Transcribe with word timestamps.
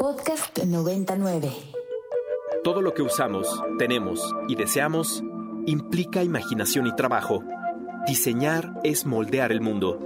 Podcast 0.00 0.58
99. 0.64 1.52
Todo 2.64 2.80
lo 2.80 2.94
que 2.94 3.02
usamos, 3.02 3.46
tenemos 3.78 4.34
y 4.48 4.54
deseamos 4.54 5.22
implica 5.66 6.24
imaginación 6.24 6.86
y 6.86 6.96
trabajo. 6.96 7.44
Diseñar 8.06 8.80
es 8.82 9.04
moldear 9.04 9.52
el 9.52 9.60
mundo. 9.60 10.00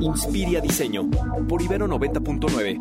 Inspiria 0.00 0.62
Diseño 0.62 1.10
por 1.46 1.60
Ibero 1.60 1.88
90.9. 1.88 2.78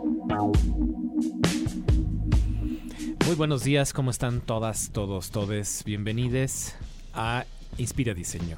Muy 3.25 3.35
buenos 3.35 3.65
días, 3.65 3.91
¿cómo 3.91 4.09
están 4.09 4.39
todas, 4.39 4.91
todos, 4.91 5.31
todes? 5.31 5.83
Bienvenidos 5.83 6.75
a 7.13 7.43
Inspira 7.77 8.13
Diseño, 8.13 8.55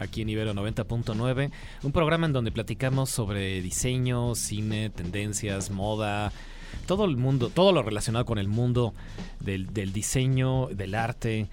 aquí 0.00 0.22
en 0.22 0.30
Ibero 0.30 0.54
90.9, 0.54 1.50
un 1.82 1.92
programa 1.92 2.26
en 2.26 2.32
donde 2.32 2.50
platicamos 2.52 3.10
sobre 3.10 3.60
diseño, 3.62 4.34
cine, 4.34 4.90
tendencias, 4.90 5.70
moda, 5.70 6.32
todo 6.86 7.04
el 7.04 7.16
mundo, 7.16 7.50
todo 7.50 7.72
lo 7.72 7.82
relacionado 7.82 8.24
con 8.24 8.38
el 8.38 8.48
mundo 8.48 8.94
del, 9.40 9.72
del 9.72 9.92
diseño, 9.92 10.66
del 10.68 10.94
arte, 10.94 11.48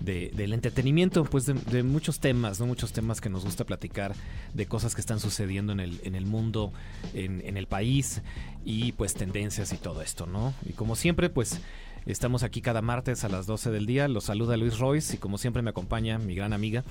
de- 0.00 0.30
del 0.34 0.52
entretenimiento, 0.52 1.22
pues 1.24 1.46
de, 1.46 1.54
de 1.54 1.82
muchos 1.84 2.18
temas, 2.18 2.58
¿no? 2.58 2.66
Muchos 2.66 2.92
temas 2.92 3.20
que 3.20 3.28
nos 3.30 3.44
gusta 3.44 3.64
platicar, 3.64 4.14
de 4.52 4.66
cosas 4.66 4.94
que 4.96 5.00
están 5.00 5.20
sucediendo 5.20 5.72
en 5.72 5.78
el, 5.80 6.00
en 6.02 6.14
el 6.16 6.26
mundo, 6.26 6.72
en, 7.14 7.40
en 7.46 7.56
el 7.56 7.66
país, 7.66 8.20
y 8.64 8.92
pues 8.92 9.14
tendencias 9.14 9.72
y 9.72 9.76
todo 9.76 10.02
esto, 10.02 10.26
¿no? 10.26 10.54
Y 10.68 10.72
como 10.72 10.96
siempre, 10.96 11.30
pues 11.30 11.60
estamos 12.06 12.42
aquí 12.42 12.60
cada 12.60 12.82
martes 12.82 13.24
a 13.24 13.28
las 13.28 13.46
12 13.46 13.70
del 13.70 13.86
día. 13.86 14.08
Los 14.08 14.24
saluda 14.24 14.56
Luis 14.56 14.78
Royce 14.78 15.16
y 15.16 15.18
como 15.18 15.38
siempre 15.38 15.62
me 15.62 15.70
acompaña 15.70 16.18
mi 16.18 16.34
gran 16.34 16.52
amiga 16.52 16.84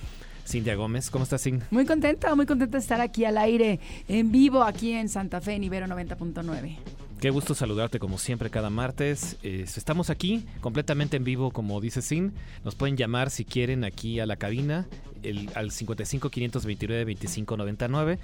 Cintia 0.48 0.76
Gómez. 0.76 1.10
¿Cómo 1.10 1.24
estás, 1.24 1.44
Cintia? 1.44 1.68
Muy 1.72 1.86
contenta, 1.86 2.36
muy 2.36 2.46
contenta 2.46 2.78
de 2.78 2.82
estar 2.82 3.02
aquí 3.02 3.26
al 3.26 3.38
aire, 3.38 3.80
en 4.08 4.32
vivo, 4.32 4.64
aquí 4.64 4.94
en 4.94 5.10
Santa 5.10 5.42
Fe, 5.42 5.54
en 5.56 5.64
Ibero 5.64 5.88
90.9. 5.88 6.78
Qué 7.22 7.30
gusto 7.30 7.54
saludarte 7.54 8.00
como 8.00 8.18
siempre 8.18 8.50
cada 8.50 8.72
martes. 8.72 9.38
Eh, 9.44 9.64
estamos 9.68 10.10
aquí 10.10 10.44
completamente 10.60 11.18
en 11.18 11.24
vivo, 11.24 11.52
como 11.52 11.80
dice 11.80 12.02
Sin. 12.02 12.34
Nos 12.64 12.74
pueden 12.74 12.98
llamar 12.98 13.30
si 13.30 13.46
quieren 13.46 13.84
aquí 13.84 14.20
a 14.20 14.26
la 14.26 14.38
cabina 14.38 14.88
el, 15.22 15.52
al 15.54 15.70
55 15.70 16.32
529 16.32 17.06
25 17.06 17.58
99. 17.58 18.20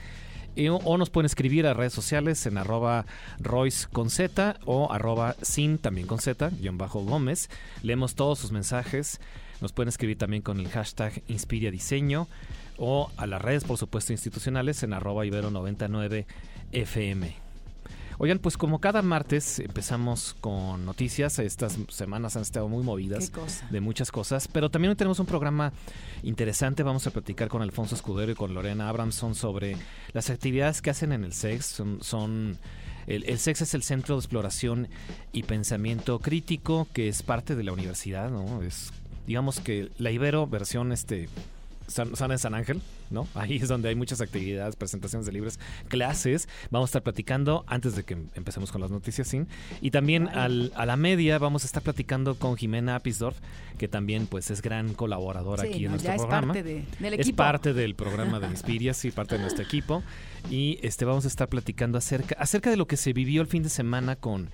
O, 0.69 0.97
nos 0.97 1.09
pueden 1.09 1.27
escribir 1.27 1.67
a 1.67 1.73
redes 1.73 1.93
sociales 1.93 2.45
en 2.45 2.57
arroba 2.57 3.05
Royce 3.39 3.87
con 3.91 4.09
Z 4.09 4.57
o 4.65 4.91
arroba 4.91 5.35
Sin 5.41 5.77
también 5.77 6.07
con 6.07 6.19
Z, 6.19 6.49
guion 6.59 6.77
bajo 6.77 7.01
Gómez. 7.03 7.49
Leemos 7.83 8.15
todos 8.15 8.39
sus 8.39 8.51
mensajes. 8.51 9.19
Nos 9.61 9.71
pueden 9.71 9.89
escribir 9.89 10.17
también 10.17 10.41
con 10.41 10.59
el 10.59 10.69
hashtag 10.69 11.21
Inspiria 11.27 11.71
Diseño 11.71 12.27
o 12.77 13.11
a 13.17 13.27
las 13.27 13.41
redes, 13.41 13.63
por 13.63 13.77
supuesto, 13.77 14.13
institucionales 14.13 14.83
en 14.83 14.93
arroba 14.93 15.25
Ibero 15.25 15.51
99 15.51 16.25
FM. 16.71 17.46
Oigan, 18.19 18.39
pues 18.39 18.57
como 18.57 18.79
cada 18.79 19.03
martes 19.03 19.59
empezamos 19.59 20.35
con 20.41 20.85
noticias, 20.85 21.37
estas 21.37 21.77
semanas 21.89 22.35
han 22.35 22.41
estado 22.41 22.67
muy 22.67 22.83
movidas 22.83 23.31
de 23.69 23.79
muchas 23.79 24.11
cosas, 24.11 24.47
pero 24.47 24.71
también 24.71 24.89
hoy 24.89 24.95
tenemos 24.95 25.19
un 25.19 25.27
programa 25.27 25.71
interesante, 26.23 26.81
vamos 26.81 27.05
a 27.05 27.11
platicar 27.11 27.47
con 27.47 27.61
Alfonso 27.61 27.93
Escudero 27.93 28.31
y 28.31 28.35
con 28.35 28.55
Lorena 28.55 28.89
Abramson 28.89 29.35
sobre 29.35 29.77
las 30.13 30.31
actividades 30.31 30.81
que 30.81 30.89
hacen 30.89 31.11
en 31.11 31.23
el 31.23 31.33
SEX, 31.33 31.65
son... 31.65 31.99
son 32.01 32.57
el, 33.05 33.23
el 33.23 33.39
SEX 33.39 33.61
es 33.61 33.73
el 33.73 33.83
Centro 33.83 34.15
de 34.15 34.19
Exploración 34.19 34.89
y 35.31 35.43
Pensamiento 35.43 36.19
Crítico, 36.19 36.87
que 36.91 37.07
es 37.07 37.23
parte 37.23 37.55
de 37.55 37.63
la 37.63 37.71
universidad, 37.71 38.29
¿no? 38.29 38.63
Es, 38.63 38.91
digamos 39.27 39.61
que 39.61 39.91
la 39.97 40.11
Ibero 40.11 40.45
versión 40.45 40.91
este 40.91 41.29
San, 41.87 42.15
San, 42.17 42.31
en 42.31 42.39
San 42.39 42.53
Ángel, 42.53 42.81
¿no? 43.09 43.27
Ahí 43.35 43.57
es 43.57 43.67
donde 43.67 43.89
hay 43.89 43.95
muchas 43.95 44.21
actividades, 44.21 44.75
presentaciones 44.75 45.25
de 45.25 45.31
libros, 45.31 45.59
clases. 45.87 46.47
Vamos 46.71 46.87
a 46.87 46.89
estar 46.89 47.03
platicando 47.03 47.63
antes 47.67 47.95
de 47.95 48.03
que 48.03 48.13
em- 48.15 48.29
empecemos 48.35 48.71
con 48.71 48.81
las 48.81 48.91
noticias, 48.91 49.27
¿sí? 49.27 49.41
Y 49.81 49.91
también 49.91 50.27
al- 50.29 50.71
a 50.75 50.85
la 50.85 50.97
media 50.97 51.37
vamos 51.39 51.63
a 51.63 51.67
estar 51.67 51.83
platicando 51.83 52.35
con 52.35 52.55
Jimena 52.57 52.95
Apisdorf, 52.95 53.37
que 53.77 53.87
también 53.87 54.27
pues 54.27 54.49
es 54.51 54.61
gran 54.61 54.93
colaboradora 54.93 55.63
Sí, 55.63 55.69
aquí 55.69 55.85
en 55.85 55.91
nuestro 55.91 56.11
es 56.13 56.17
programa. 56.21 56.53
parte 56.53 56.63
de- 56.63 56.85
del 56.99 57.13
Es 57.19 57.31
parte 57.31 57.73
del 57.73 57.95
programa 57.95 58.39
de 58.39 58.47
Inspiria, 58.51 58.93
sí, 58.93 59.11
parte 59.11 59.35
de 59.35 59.41
nuestro 59.41 59.63
equipo. 59.63 60.03
Y 60.49 60.79
este 60.81 61.05
vamos 61.05 61.25
a 61.25 61.27
estar 61.27 61.47
platicando 61.49 61.97
acerca, 61.97 62.35
acerca 62.39 62.69
de 62.69 62.77
lo 62.77 62.87
que 62.87 62.97
se 62.97 63.13
vivió 63.13 63.41
el 63.41 63.47
fin 63.47 63.63
de 63.63 63.69
semana 63.69 64.15
con 64.15 64.49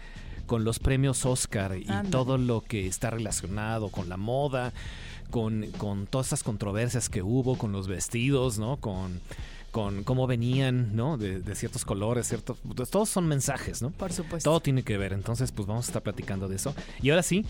con 0.45 0.65
los 0.65 0.77
premios 0.77 1.25
Oscar 1.25 1.77
y 1.77 1.87
todo 2.11 2.37
lo 2.37 2.59
que 2.59 2.85
está 2.85 3.09
relacionado 3.09 3.87
con 3.89 4.09
la 4.09 4.17
moda, 4.17 4.73
con, 5.33 5.65
con 5.79 6.05
todas 6.05 6.27
esas 6.27 6.43
controversias 6.43 7.09
que 7.09 7.23
hubo, 7.23 7.57
con 7.57 7.71
los 7.71 7.87
vestidos, 7.87 8.59
¿no? 8.59 8.77
Con, 8.77 9.19
con 9.71 10.03
cómo 10.03 10.27
venían, 10.27 10.95
¿no? 10.95 11.17
De, 11.17 11.39
de 11.39 11.55
ciertos 11.55 11.85
colores, 11.85 12.27
ciertos... 12.27 12.59
pues, 12.75 12.91
todos 12.91 13.09
son 13.09 13.27
mensajes, 13.27 13.81
¿no? 13.81 13.89
Por 13.89 14.13
supuesto. 14.13 14.47
Todo 14.47 14.59
tiene 14.59 14.83
que 14.83 14.95
ver, 14.99 15.11
entonces 15.11 15.51
pues 15.51 15.67
vamos 15.67 15.87
a 15.87 15.89
estar 15.89 16.03
platicando 16.03 16.47
de 16.47 16.57
eso. 16.57 16.75
Y 17.01 17.09
ahora 17.09 17.23
sí, 17.23 17.43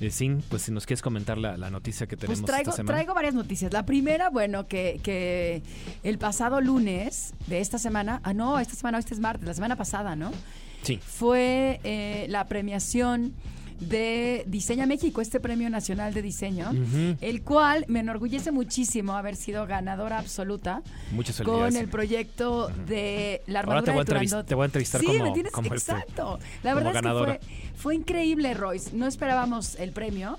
eh, 0.00 0.10
Sin, 0.12 0.40
pues 0.48 0.62
si 0.62 0.70
nos 0.70 0.86
quieres 0.86 1.02
comentar 1.02 1.36
la, 1.36 1.56
la 1.56 1.68
noticia 1.68 2.06
que 2.06 2.16
tenemos 2.16 2.38
Pues 2.42 2.46
traigo, 2.46 2.70
esta 2.70 2.76
semana. 2.76 2.98
traigo 2.98 3.12
varias 3.12 3.34
noticias. 3.34 3.72
La 3.72 3.84
primera, 3.84 4.30
bueno, 4.30 4.68
que, 4.68 5.00
que 5.02 5.64
el 6.04 6.18
pasado 6.18 6.60
lunes 6.60 7.34
de 7.48 7.58
esta 7.58 7.78
semana, 7.80 8.20
ah, 8.22 8.34
no, 8.34 8.60
esta 8.60 8.76
semana, 8.76 8.98
este 8.98 9.14
es 9.14 9.20
martes, 9.20 9.48
la 9.48 9.54
semana 9.54 9.74
pasada, 9.74 10.14
¿no? 10.14 10.30
Sí. 10.82 11.00
Fue 11.04 11.80
eh, 11.82 12.26
la 12.28 12.46
premiación 12.46 13.32
de 13.80 14.44
Diseña 14.46 14.86
México, 14.86 15.20
este 15.20 15.40
premio 15.40 15.68
nacional 15.70 16.14
de 16.14 16.22
diseño, 16.22 16.70
el 17.20 17.42
cual 17.42 17.84
me 17.88 18.00
enorgullece 18.00 18.50
muchísimo 18.52 19.14
haber 19.16 19.36
sido 19.36 19.66
ganadora 19.66 20.18
absoluta 20.18 20.82
Muchas 21.12 21.40
con 21.42 21.76
el 21.76 21.88
proyecto 21.88 22.68
de 22.86 23.42
la 23.46 23.60
Ahora 23.60 23.78
armadura 23.80 23.84
te 23.84 23.90
voy 23.92 24.00
a 24.00 24.04
de 24.04 24.06
Turandot. 24.06 24.46
te 24.46 24.54
voy 24.54 24.62
a 24.62 24.66
entrevistar 24.66 25.00
sí, 25.00 25.06
como- 25.06 25.24
me 25.24 25.30
tienes, 25.32 25.52
como 25.52 25.74
este- 25.74 25.92
exacto. 25.92 26.38
La 26.62 26.74
verdad 26.74 26.94
es 26.96 27.02
que 27.02 27.08
fue, 27.08 27.40
fue 27.76 27.94
increíble, 27.96 28.54
Royce. 28.54 28.90
No 28.96 29.06
esperábamos 29.06 29.76
el 29.76 29.92
premio. 29.92 30.38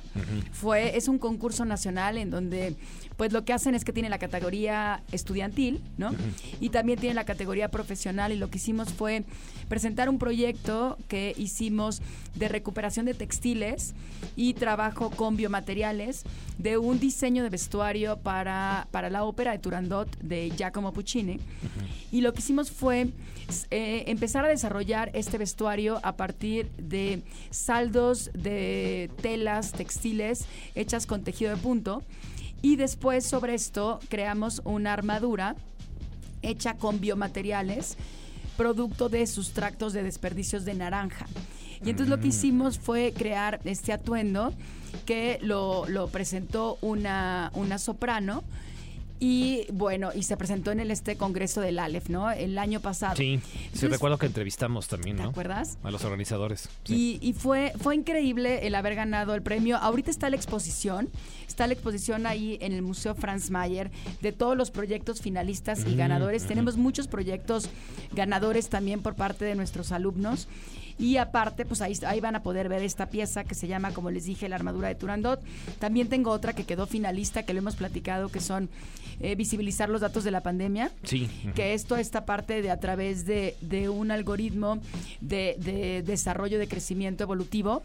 Fue 0.52 0.98
es 0.98 1.08
un 1.08 1.20
concurso 1.20 1.66
nacional 1.66 2.18
en 2.18 2.30
donde 2.32 2.76
pues 3.18 3.34
lo 3.34 3.44
que 3.46 3.52
hacen 3.54 3.74
es 3.74 3.84
que 3.84 3.92
tiene 3.92 4.10
la 4.10 4.20
categoría 4.20 5.02
estudiantil, 5.12 5.82
¿no? 5.98 6.12
Y 6.60 6.70
también 6.70 7.00
tiene 7.00 7.16
la 7.16 7.24
categoría 7.26 7.70
profesional 7.70 8.32
y 8.32 8.38
lo 8.38 8.50
que 8.52 8.58
hicimos 8.58 8.94
fue 8.94 9.24
presentar 9.68 10.08
un 10.08 10.20
proyecto 10.20 10.98
que 11.08 11.34
hicimos 11.36 12.02
de 12.36 12.48
recuperación 12.48 13.08
de 13.08 13.16
textiles 13.28 13.94
y 14.38 14.54
trabajo 14.54 15.10
con 15.10 15.36
biomateriales 15.36 16.24
de 16.58 16.78
un 16.78 17.00
diseño 17.00 17.44
de 17.44 17.50
vestuario 17.50 18.18
para, 18.18 18.88
para 18.92 19.10
la 19.10 19.26
ópera 19.26 19.52
de 19.52 19.60
Turandot 19.60 20.10
de 20.20 20.52
Giacomo 20.56 20.94
Puccini. 20.94 21.40
Y 22.12 22.22
lo 22.22 22.34
que 22.34 22.40
hicimos 22.40 22.72
fue 22.72 23.10
eh, 23.70 24.06
empezar 24.08 24.46
a 24.46 24.48
desarrollar 24.48 25.12
este 25.14 25.38
vestuario 25.38 26.00
a 26.04 26.16
partir 26.16 26.70
de 26.78 27.22
saldos 27.50 28.32
de 28.34 29.12
telas 29.22 29.74
textiles 29.74 30.46
hechas 30.74 31.06
con 31.06 31.24
tejido 31.24 31.52
de 31.52 31.58
punto. 31.58 32.04
Y 32.62 32.78
después 32.78 33.26
sobre 33.26 33.54
esto 33.54 34.00
creamos 34.08 34.62
una 34.64 34.94
armadura 34.94 35.56
hecha 36.42 36.76
con 36.76 37.02
biomateriales, 37.02 37.98
producto 38.56 39.10
de 39.10 39.28
sustractos 39.28 39.94
de 39.94 40.04
desperdicios 40.04 40.64
de 40.64 40.74
naranja. 40.76 41.28
Y 41.86 41.90
entonces 41.90 42.10
lo 42.10 42.20
que 42.20 42.28
hicimos 42.28 42.80
fue 42.80 43.14
crear 43.16 43.60
este 43.64 43.94
atuendo 43.94 44.54
que 45.06 45.40
lo, 45.42 45.88
lo 45.88 46.08
presentó 46.08 46.78
una, 46.82 47.52
una 47.54 47.78
soprano. 47.78 48.44
Y 49.20 49.66
bueno, 49.74 50.12
y 50.14 50.22
se 50.22 50.38
presentó 50.38 50.72
en 50.72 50.80
el 50.80 50.92
este 50.92 51.16
congreso 51.18 51.60
del 51.60 51.80
Aleph, 51.80 52.08
¿no? 52.10 52.30
El 52.30 52.56
año 52.60 52.82
pasado. 52.82 53.16
Sí, 53.16 53.40
sí 53.44 53.60
Entonces, 53.66 53.90
recuerdo 53.90 54.20
que 54.20 54.28
entrevistamos 54.28 54.88
también, 54.88 55.18
¿Te 55.18 55.24
¿no? 55.24 55.30
acuerdas? 55.30 55.80
A 55.82 55.90
los 55.90 56.04
organizadores. 56.06 56.70
Sí. 56.84 57.18
Y, 57.20 57.30
y 57.30 57.34
fue, 57.34 57.74
fue 57.82 57.96
increíble 57.96 58.68
el 58.68 58.76
haber 58.76 58.94
ganado 58.94 59.34
el 59.34 59.42
premio. 59.42 59.78
Ahorita 59.78 60.12
está 60.12 60.30
la 60.30 60.36
exposición. 60.36 61.10
Está 61.48 61.66
la 61.66 61.74
exposición 61.74 62.28
ahí 62.28 62.60
en 62.62 62.74
el 62.74 62.84
Museo 62.84 63.16
Franz 63.16 63.50
Mayer 63.50 63.90
de 64.22 64.34
todos 64.34 64.56
los 64.56 64.70
proyectos 64.70 65.20
finalistas 65.20 65.80
y 65.88 65.96
Mm, 65.96 65.98
ganadores. 65.98 66.46
Tenemos 66.46 66.78
muchos 66.78 67.08
proyectos 67.08 67.72
ganadores 68.14 68.70
también 68.70 69.02
por 69.02 69.16
parte 69.16 69.46
de 69.46 69.56
nuestros 69.56 69.92
alumnos. 69.92 70.48
Y 71.00 71.18
aparte, 71.18 71.66
pues 71.66 71.82
ahí, 71.82 71.94
ahí 72.08 72.20
van 72.20 72.36
a 72.36 72.42
poder 72.44 72.70
ver 72.70 72.82
esta 72.82 73.06
pieza 73.08 73.44
que 73.44 73.54
se 73.56 73.68
llama, 73.68 73.92
como 73.94 74.10
les 74.10 74.26
dije, 74.26 74.50
la 74.50 74.56
armadura 74.56 74.88
de 74.88 74.96
Turandot. 74.96 75.40
También 75.80 76.10
tengo 76.10 76.32
otra 76.32 76.54
que 76.54 76.64
quedó 76.66 76.88
finalista, 76.88 77.44
que 77.44 77.54
lo 77.54 77.60
hemos 77.60 77.76
platicado, 77.76 78.30
que 78.30 78.40
son 78.40 78.70
eh, 79.20 79.36
visibilizar 79.36 79.90
los 79.90 80.02
datos 80.02 80.24
de 80.24 80.32
la 80.32 80.42
pandemia 80.42 80.92
Sí. 81.04 81.28
que 81.56 81.74
esto 81.74 81.96
esta 81.98 82.26
parte 82.26 82.62
de 82.62 82.70
a 82.72 82.80
través 82.80 83.26
de, 83.26 83.56
de 83.62 83.90
un 83.90 84.12
algoritmo 84.12 84.80
de, 85.22 85.56
de 85.60 86.04
desarrollo 86.04 86.60
de 86.60 86.68
crecimiento 86.68 87.24
evolutivo. 87.24 87.82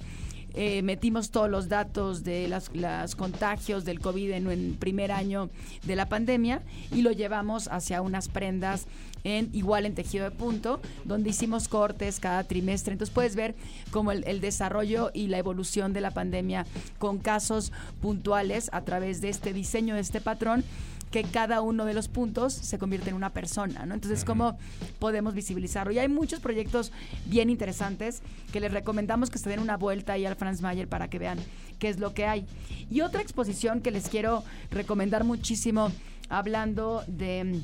Eh, 0.55 0.83
metimos 0.83 1.31
todos 1.31 1.51
los 1.51 1.69
datos 1.69 2.25
de 2.25 2.49
las, 2.49 2.71
los 2.75 3.17
contagios 3.17 3.85
del 3.85 4.01
COVID 4.01 4.33
en 4.33 4.51
el 4.51 4.77
primer 4.79 5.13
año 5.13 5.51
de 5.85 5.97
la 5.97 6.09
pandemia 6.09 6.63
y 6.91 7.03
lo 7.03 7.13
llevamos 7.13 7.69
hacia 7.69 8.03
unas 8.03 8.29
prendas 8.29 8.87
en 9.25 9.51
igual 9.53 9.87
en 9.87 9.95
tejido 9.95 10.25
de 10.25 10.31
punto, 10.33 10.81
donde 11.05 11.31
hicimos 11.31 11.69
cortes 11.69 12.19
cada 12.19 12.45
trimestre. 12.45 12.93
Entonces 12.93 13.15
puedes 13.15 13.37
ver 13.37 13.55
como 13.91 14.13
el, 14.13 14.25
el 14.25 14.41
desarrollo 14.41 15.11
y 15.15 15.29
la 15.29 15.39
evolución 15.39 15.93
de 15.93 16.01
la 16.01 16.11
pandemia 16.11 16.67
con 16.99 17.19
casos 17.19 17.73
puntuales 18.01 18.69
a 18.73 18.83
través 18.83 19.21
de 19.21 19.29
este 19.29 19.53
diseño, 19.53 19.95
de 19.95 20.01
este 20.01 20.21
patrón 20.21 20.65
que 21.13 21.23
cada 21.23 21.61
uno 21.61 21.85
de 21.85 21.95
los 21.95 22.09
puntos 22.09 22.55
se 22.55 22.79
convierte 22.79 23.11
en 23.11 23.17
una 23.17 23.31
persona, 23.31 23.87
¿no? 23.87 23.95
Entonces, 23.95 24.25
¿cómo 24.25 24.59
podemos 24.99 25.35
visibilizarlo? 25.35 25.93
Y 25.93 25.99
hay 25.99 26.09
muchos 26.09 26.41
proyectos 26.41 26.91
bien 27.27 27.51
interesantes 27.51 28.23
que 28.51 28.59
les 28.59 28.73
recomendamos 28.73 29.31
que 29.31 29.39
se 29.39 29.49
den 29.49 29.61
una 29.61 29.77
vuelta 29.77 30.15
ahí 30.15 30.25
al 30.27 30.35
Franz 30.35 30.63
Mayer 30.63 30.89
para 30.89 31.09
que 31.09 31.19
vean 31.21 31.39
qué 31.79 31.91
es 31.91 32.01
lo 32.01 32.15
que 32.15 32.25
hay. 32.25 32.47
Y 32.91 33.03
otra 33.03 33.21
exposición 33.21 33.81
que 33.81 33.91
les 33.91 34.09
quiero 34.09 34.43
recomendar 34.71 35.23
muchísimo, 35.23 35.93
hablando 36.31 37.05
de 37.07 37.61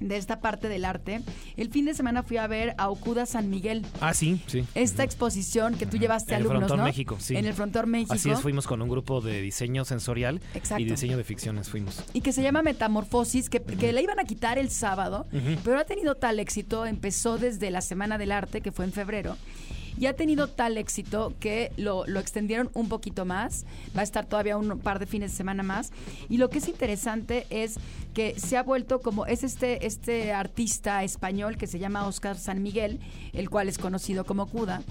de 0.00 0.16
esta 0.16 0.40
parte 0.40 0.68
del 0.68 0.84
arte. 0.84 1.22
El 1.56 1.70
fin 1.70 1.84
de 1.86 1.94
semana 1.94 2.22
fui 2.22 2.36
a 2.36 2.46
ver 2.46 2.74
a 2.78 2.90
Okuda 2.90 3.26
San 3.26 3.48
Miguel. 3.50 3.84
Ah, 4.00 4.14
sí, 4.14 4.40
sí. 4.46 4.64
Esta 4.74 5.04
exposición 5.04 5.74
que 5.74 5.86
tú 5.86 5.96
llevaste 5.96 6.34
En 6.34 6.40
el 6.40 6.46
alumnos, 6.46 6.60
Frontón 6.68 6.78
¿no? 6.78 6.84
México, 6.84 7.16
sí. 7.20 7.36
En 7.36 7.46
el 7.46 7.54
Frontón 7.54 7.90
México. 7.90 8.12
Así 8.14 8.30
es, 8.30 8.40
fuimos 8.40 8.66
con 8.66 8.82
un 8.82 8.88
grupo 8.88 9.20
de 9.20 9.40
diseño 9.40 9.84
sensorial 9.84 10.40
Exacto. 10.54 10.82
y 10.82 10.84
diseño 10.86 11.16
de 11.16 11.24
ficciones 11.24 11.68
fuimos. 11.68 12.02
y 12.12 12.20
que 12.20 12.32
se 12.32 12.42
llama 12.42 12.62
Metamorfosis, 12.62 13.48
que, 13.48 13.62
que 13.62 13.92
la 13.92 14.00
iban 14.00 14.18
a 14.18 14.24
quitar 14.24 14.58
el 14.58 14.70
sábado, 14.70 15.26
pero 15.64 15.78
ha 15.78 15.84
tenido 15.84 16.14
tal 16.14 16.38
éxito, 16.40 16.86
empezó 16.86 17.38
desde 17.38 17.70
la 17.70 17.80
Semana 17.80 18.18
del 18.18 18.32
Arte, 18.32 18.60
que 18.60 18.72
fue 18.72 18.84
en 18.84 18.92
febrero, 18.92 19.36
y 19.98 20.06
ha 20.06 20.14
tenido 20.14 20.48
tal 20.48 20.76
éxito 20.76 21.32
que 21.40 21.72
lo, 21.76 22.06
lo 22.06 22.20
extendieron 22.20 22.68
un 22.74 22.88
poquito 22.88 23.24
más, 23.24 23.64
va 23.96 24.00
a 24.00 24.04
estar 24.04 24.26
todavía 24.26 24.58
un 24.58 24.78
par 24.78 24.98
de 24.98 25.06
fines 25.06 25.30
de 25.32 25.36
semana 25.36 25.62
más, 25.62 25.90
y 26.28 26.36
lo 26.36 26.50
que 26.50 26.58
es 26.58 26.68
interesante 26.68 27.46
es 27.50 27.78
que 28.16 28.40
se 28.40 28.56
ha 28.56 28.62
vuelto 28.62 29.00
como, 29.02 29.26
es 29.26 29.44
este, 29.44 29.84
este 29.86 30.32
artista 30.32 31.04
español 31.04 31.58
que 31.58 31.66
se 31.66 31.78
llama 31.78 32.06
Oscar 32.06 32.38
San 32.38 32.62
Miguel, 32.62 32.98
el 33.34 33.50
cual 33.50 33.68
es 33.68 33.76
conocido 33.76 34.24
como 34.24 34.46
Cuda, 34.46 34.82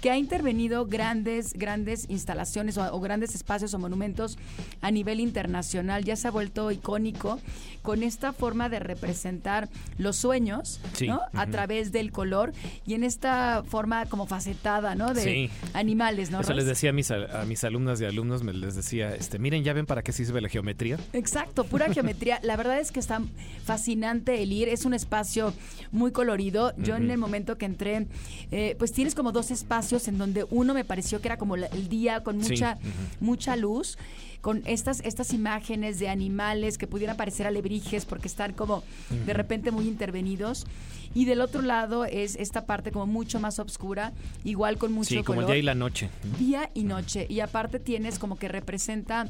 que 0.00 0.08
ha 0.12 0.16
intervenido 0.16 0.86
grandes, 0.86 1.52
grandes 1.54 2.06
instalaciones 2.08 2.78
o, 2.78 2.94
o 2.94 3.00
grandes 3.00 3.34
espacios 3.34 3.74
o 3.74 3.80
monumentos 3.80 4.38
a 4.82 4.92
nivel 4.92 5.18
internacional, 5.18 6.04
ya 6.04 6.14
se 6.14 6.28
ha 6.28 6.30
vuelto 6.30 6.70
icónico 6.70 7.40
con 7.82 8.04
esta 8.04 8.32
forma 8.32 8.68
de 8.68 8.78
representar 8.78 9.68
los 9.98 10.14
sueños, 10.16 10.80
Sí, 10.94 11.08
¿no? 11.08 11.22
A 11.32 11.46
través 11.48 11.90
del 11.90 12.12
color 12.12 12.52
y 12.86 12.94
en 12.94 13.02
esta 13.02 13.64
forma 13.66 14.06
como 14.06 14.26
facetada, 14.26 14.94
¿no? 14.94 15.12
De 15.12 15.22
Sí. 15.24 15.50
animales, 15.72 16.30
¿no? 16.30 16.40
Eso 16.40 16.52
les 16.52 16.66
decía 16.66 16.90
a 16.90 16.92
mis, 16.92 17.10
a, 17.10 17.40
a 17.42 17.44
mis 17.46 17.64
alumnas 17.64 18.00
y 18.00 18.04
alumnos, 18.04 18.44
me 18.44 18.52
les 18.52 18.76
decía, 18.76 19.12
este, 19.16 19.40
miren, 19.40 19.64
ya 19.64 19.72
ven 19.72 19.86
para 19.86 20.02
qué 20.02 20.12
sirve 20.12 20.40
la 20.40 20.48
geometría. 20.48 20.98
Exacto, 21.14 21.64
pura 21.64 21.92
geometría. 21.92 22.38
La 22.44 22.59
verdad 22.60 22.80
es 22.80 22.92
que 22.92 23.00
está 23.00 23.20
fascinante 23.64 24.42
el 24.42 24.52
ir. 24.52 24.68
Es 24.68 24.84
un 24.84 24.94
espacio 24.94 25.52
muy 25.92 26.12
colorido. 26.12 26.72
Yo 26.76 26.96
en 26.96 27.10
el 27.10 27.18
momento 27.18 27.56
que 27.58 27.66
entré, 27.66 28.06
eh, 28.50 28.76
pues 28.78 28.92
tienes 28.92 29.14
como 29.14 29.32
dos 29.32 29.50
espacios 29.50 30.08
en 30.08 30.18
donde 30.18 30.44
uno 30.50 30.74
me 30.74 30.84
pareció 30.84 31.20
que 31.20 31.28
era 31.28 31.36
como 31.38 31.56
el 31.56 31.88
día 31.88 32.22
con 32.22 32.42
Sí, 32.42 32.52
mucha, 32.52 32.78
ujú. 32.80 33.24
mucha 33.24 33.56
luz 33.56 33.96
con 34.40 34.62
estas, 34.66 35.00
estas 35.00 35.32
imágenes 35.34 35.98
de 35.98 36.08
animales 36.08 36.78
que 36.78 36.86
pudieran 36.86 37.16
parecer 37.16 37.46
alebrijes 37.46 38.06
porque 38.06 38.26
están 38.28 38.52
como 38.54 38.82
de 39.26 39.32
repente 39.34 39.70
muy 39.70 39.86
intervenidos. 39.86 40.66
Y 41.12 41.24
del 41.24 41.40
otro 41.40 41.60
lado 41.60 42.04
es 42.04 42.36
esta 42.36 42.66
parte 42.66 42.92
como 42.92 43.04
mucho 43.06 43.40
más 43.40 43.58
oscura, 43.58 44.12
igual 44.44 44.78
con 44.78 44.92
mucho 44.92 45.08
sí, 45.10 45.22
como 45.24 45.40
el 45.40 45.46
color 45.46 45.54
día 45.56 45.58
y 45.58 45.62
la 45.64 45.74
noche. 45.74 46.08
día 46.38 46.70
y 46.72 46.84
noche. 46.84 47.26
Y 47.28 47.40
aparte 47.40 47.80
tienes 47.80 48.18
como 48.20 48.38
que 48.38 48.46
representa 48.48 49.26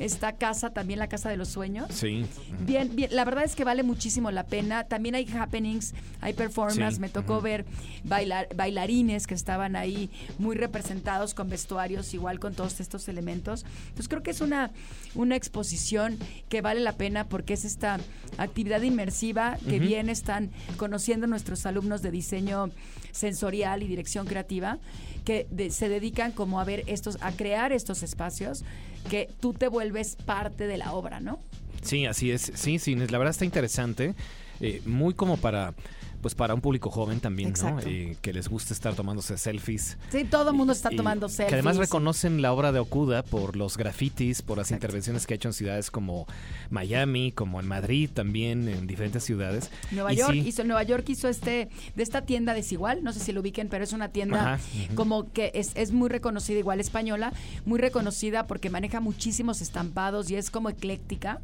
esta 0.00 0.32
casa, 0.32 0.70
también 0.70 0.98
la 0.98 1.08
casa 1.08 1.28
de 1.28 1.36
los 1.36 1.48
sueños. 1.48 1.86
Sí. 1.94 2.24
Bien, 2.60 2.94
bien, 2.96 3.10
la 3.14 3.24
verdad 3.24 3.44
es 3.44 3.54
que 3.54 3.64
vale 3.64 3.82
muchísimo 3.82 4.30
la 4.30 4.44
pena. 4.44 4.84
También 4.84 5.14
hay 5.14 5.26
happenings, 5.32 5.94
hay 6.20 6.32
performance. 6.32 6.94
Sí, 6.96 7.00
Me 7.00 7.08
tocó 7.08 7.40
ver 7.40 7.64
bailar, 8.04 8.48
bailarines 8.56 9.26
que 9.26 9.34
estaban 9.34 9.76
ahí 9.76 10.10
muy 10.38 10.56
representados 10.56 11.34
con 11.34 11.48
vestuarios, 11.48 12.14
igual 12.14 12.40
con 12.40 12.54
todos 12.54 12.80
estos 12.80 13.08
elementos. 13.08 13.64
Entonces 13.88 14.08
creo 14.08 14.22
que 14.22 14.30
es 14.30 14.40
una, 14.40 14.70
una 15.14 15.36
exposición 15.36 16.18
que 16.48 16.62
vale 16.62 16.80
la 16.80 16.92
pena 16.92 17.24
porque 17.28 17.52
es 17.54 17.64
esta 17.64 17.98
actividad 18.38 18.82
inmersiva 18.82 19.58
que 19.68 19.78
bien 19.78 20.08
están 20.08 20.50
conociendo 20.76 21.26
nuestros 21.26 21.66
alumnos 21.66 22.00
de 22.02 22.10
diseño 22.10 22.70
sensorial 23.12 23.82
y 23.82 23.86
dirección 23.88 24.26
creativa 24.26 24.78
que 25.24 25.46
de- 25.50 25.70
se 25.70 25.88
dedican 25.88 26.32
como 26.32 26.60
a 26.60 26.64
ver 26.64 26.84
estos, 26.86 27.18
a 27.20 27.32
crear 27.32 27.72
estos 27.72 28.02
espacios 28.02 28.64
que 29.08 29.28
tú 29.40 29.52
te 29.52 29.68
vuelves 29.68 30.16
parte 30.24 30.66
de 30.66 30.76
la 30.76 30.92
obra, 30.92 31.20
¿no? 31.20 31.38
Sí, 31.82 32.06
así 32.06 32.30
es. 32.30 32.52
Sí, 32.54 32.78
sí, 32.78 32.94
la 32.94 33.18
verdad 33.18 33.30
está 33.30 33.44
interesante. 33.44 34.14
eh, 34.60 34.82
muy 34.84 35.14
como 35.14 35.38
para, 35.38 35.72
pues 36.20 36.34
para 36.34 36.54
un 36.54 36.60
público 36.60 36.90
joven 36.90 37.20
también, 37.20 37.50
Exacto. 37.50 37.86
¿no? 37.86 37.90
Eh, 37.90 38.16
que 38.20 38.32
les 38.32 38.48
gusta 38.48 38.74
estar 38.74 38.94
tomándose 38.94 39.36
selfies. 39.38 39.96
Sí, 40.10 40.24
todo 40.24 40.50
el 40.50 40.56
mundo 40.56 40.72
está 40.72 40.92
Y- 40.92 40.96
tomando 40.96 41.28
selfies. 41.28 41.48
Que 41.48 41.54
además 41.54 41.76
reconocen 41.76 42.42
la 42.42 42.52
obra 42.52 42.72
de 42.72 42.78
Okuda 42.78 43.22
por 43.22 43.56
los 43.56 43.76
grafitis, 43.76 44.42
por 44.42 44.58
las 44.58 44.68
Exacto. 44.68 44.86
intervenciones 44.86 45.26
que 45.26 45.34
ha 45.34 45.36
hecho 45.36 45.48
en 45.48 45.54
ciudades 45.54 45.90
como 45.90 46.26
Miami, 46.70 47.32
como 47.32 47.60
en 47.60 47.66
Madrid 47.66 48.10
también, 48.12 48.68
en 48.68 48.86
diferentes 48.86 49.24
ciudades. 49.24 49.70
Nueva 49.90 50.12
Y 50.12 50.16
York 50.16 50.32
sí, 50.32 50.38
hizo 50.46 50.64
Nueva 50.64 50.82
York 50.82 51.04
hizo 51.08 51.28
este 51.28 51.68
de 51.96 52.02
esta 52.02 52.22
tienda 52.22 52.54
desigual, 52.54 53.02
no 53.02 53.12
sé 53.12 53.20
si 53.20 53.32
lo 53.32 53.40
ubiquen, 53.40 53.68
pero 53.68 53.84
es 53.84 53.92
una 53.92 54.08
tienda 54.08 54.54
Ajá, 54.54 54.62
como 54.94 55.32
que 55.32 55.50
es, 55.54 55.72
es 55.74 55.92
muy 55.92 56.08
reconocida 56.08 56.58
igual 56.58 56.80
española, 56.80 57.32
muy 57.64 57.78
reconocida 57.80 58.46
porque 58.46 58.70
maneja 58.70 59.00
muchísimos 59.00 59.60
estampados 59.60 60.30
y 60.30 60.36
es 60.36 60.50
como 60.50 60.68
ecléctica. 60.70 61.40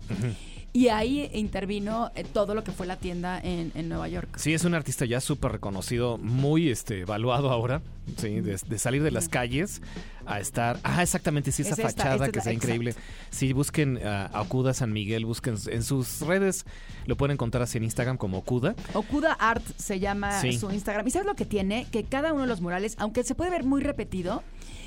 Y 0.72 0.88
ahí 0.88 1.30
intervino 1.32 2.10
eh, 2.16 2.24
todo 2.24 2.54
lo 2.54 2.62
que 2.62 2.70
fue 2.70 2.86
la 2.86 2.96
tienda 2.96 3.40
en, 3.42 3.72
en 3.74 3.88
Nueva 3.88 4.08
York. 4.08 4.28
Sí, 4.36 4.52
es 4.52 4.64
un 4.64 4.74
artista 4.74 5.06
ya 5.06 5.22
súper 5.22 5.52
reconocido, 5.52 6.18
muy 6.18 6.68
este, 6.68 7.00
evaluado 7.00 7.50
ahora, 7.50 7.80
sí, 8.18 8.40
de, 8.40 8.58
de 8.66 8.78
salir 8.78 9.02
de 9.02 9.10
las 9.10 9.30
calles 9.30 9.80
a 10.26 10.38
estar... 10.38 10.78
Ah, 10.82 11.02
exactamente, 11.02 11.50
sí, 11.50 11.62
esa 11.62 11.70
Es 11.72 11.78
esta, 11.78 11.88
fachada 11.90 12.14
esta 12.16 12.24
es 12.26 12.30
que 12.32 12.36
la- 12.36 12.40
está 12.40 12.52
increíble. 12.52 12.94
Sí, 13.30 13.54
busquen 13.54 13.98
a 14.06 14.30
Okuda 14.42 14.74
San 14.74 14.92
Miguel, 14.92 15.24
busquen 15.24 15.56
en 15.70 15.82
sus 15.82 16.20
redes, 16.20 16.66
lo 17.06 17.16
pueden 17.16 17.34
encontrar 17.34 17.62
así 17.62 17.78
en 17.78 17.84
Instagram 17.84 18.18
como 18.18 18.36
Okuda. 18.38 18.74
Okuda 18.92 19.32
Art 19.32 19.64
se 19.78 19.98
llama 19.98 20.42
Sí. 20.42 20.58
su 20.58 20.70
Instagram. 20.70 21.08
¿Y 21.08 21.10
sabes 21.10 21.26
lo 21.26 21.36
que 21.36 21.46
tiene? 21.46 21.86
Que 21.90 22.04
cada 22.04 22.34
uno 22.34 22.42
de 22.42 22.48
los 22.48 22.60
murales, 22.60 22.96
aunque 22.98 23.24
se 23.24 23.34
puede 23.34 23.50
ver 23.50 23.64
muy 23.64 23.80
repetido, 23.82 24.42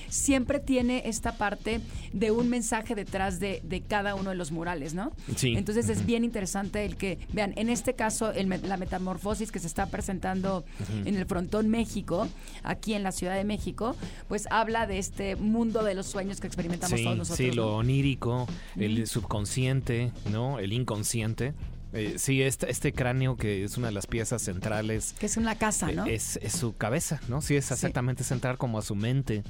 siempre 0.09 0.59
tiene 0.59 1.03
esta 1.06 1.38
parte 1.38 1.81
de 2.13 2.31
un 2.31 2.50
mensaje 2.50 2.95
detrás 2.95 3.39
de, 3.39 3.61
de 3.63 3.81
cada 3.81 4.15
uno 4.15 4.29
de 4.31 4.35
los 4.35 4.51
murales, 4.51 4.94
¿no? 4.94 5.11
Sí. 5.35 5.53
Entonces 5.56 5.88
es 5.89 6.06
bien 6.06 6.23
interesante 6.23 6.85
el 6.85 6.95
que, 6.97 7.17
vean, 7.33 7.53
en 7.56 7.69
este 7.69 7.94
caso, 7.94 8.31
el 8.31 8.50
la 8.50 8.77
metamorfosis 8.77 9.51
que 9.51 9.59
se 9.59 9.67
está 9.67 9.85
presentando 9.88 10.65
en 11.06 11.15
el 11.15 11.25
Frontón 11.25 11.69
México, 11.69 12.27
aquí 12.63 12.94
en 12.94 13.03
la 13.03 13.11
Ciudad 13.11 13.35
de 13.35 13.44
México, 13.44 13.95
pues 14.27 14.47
habla 14.51 14.88
de 14.88 14.97
este 15.00 15.35
mundo 15.35 15.83
de 15.83 15.94
los 15.95 16.07
sueños 16.07 16.39
que 16.39 16.47
experimentamos 16.47 16.97
Sí, 16.97 17.03
todos 17.03 17.17
nosotros. 17.17 17.38
sí, 17.38 17.51
lo 17.56 17.65
¿no? 17.67 17.75
onírico, 17.77 18.47
el 18.77 19.06
subconsciente, 19.07 20.11
¿no? 20.31 20.59
El 20.59 20.73
inconsciente. 20.73 21.53
Eh, 21.94 22.15
sí, 22.17 22.41
este, 22.44 22.69
este 22.69 22.94
cráneo 22.94 23.35
que 23.35 23.63
es 23.63 23.77
una 23.77 23.88
de 23.88 23.94
las 23.94 24.06
piezas 24.06 24.44
centrales 24.44 25.15
Que 25.19 25.25
es 25.25 25.38
una 25.38 25.56
casa, 25.56 25.91
¿no? 25.91 26.06
Eh, 26.06 26.13
Es, 26.15 26.38
es 26.44 26.53
su 26.53 26.75
cabeza, 26.75 27.19
¿no? 27.27 27.41
Sí, 27.41 27.56
es 27.56 27.65
Sí. 27.65 27.73
exactamente 27.73 28.23
centrar 28.23 28.57
como 28.57 28.78
a 28.78 28.81
su 28.83 28.94
mente. 28.95 29.44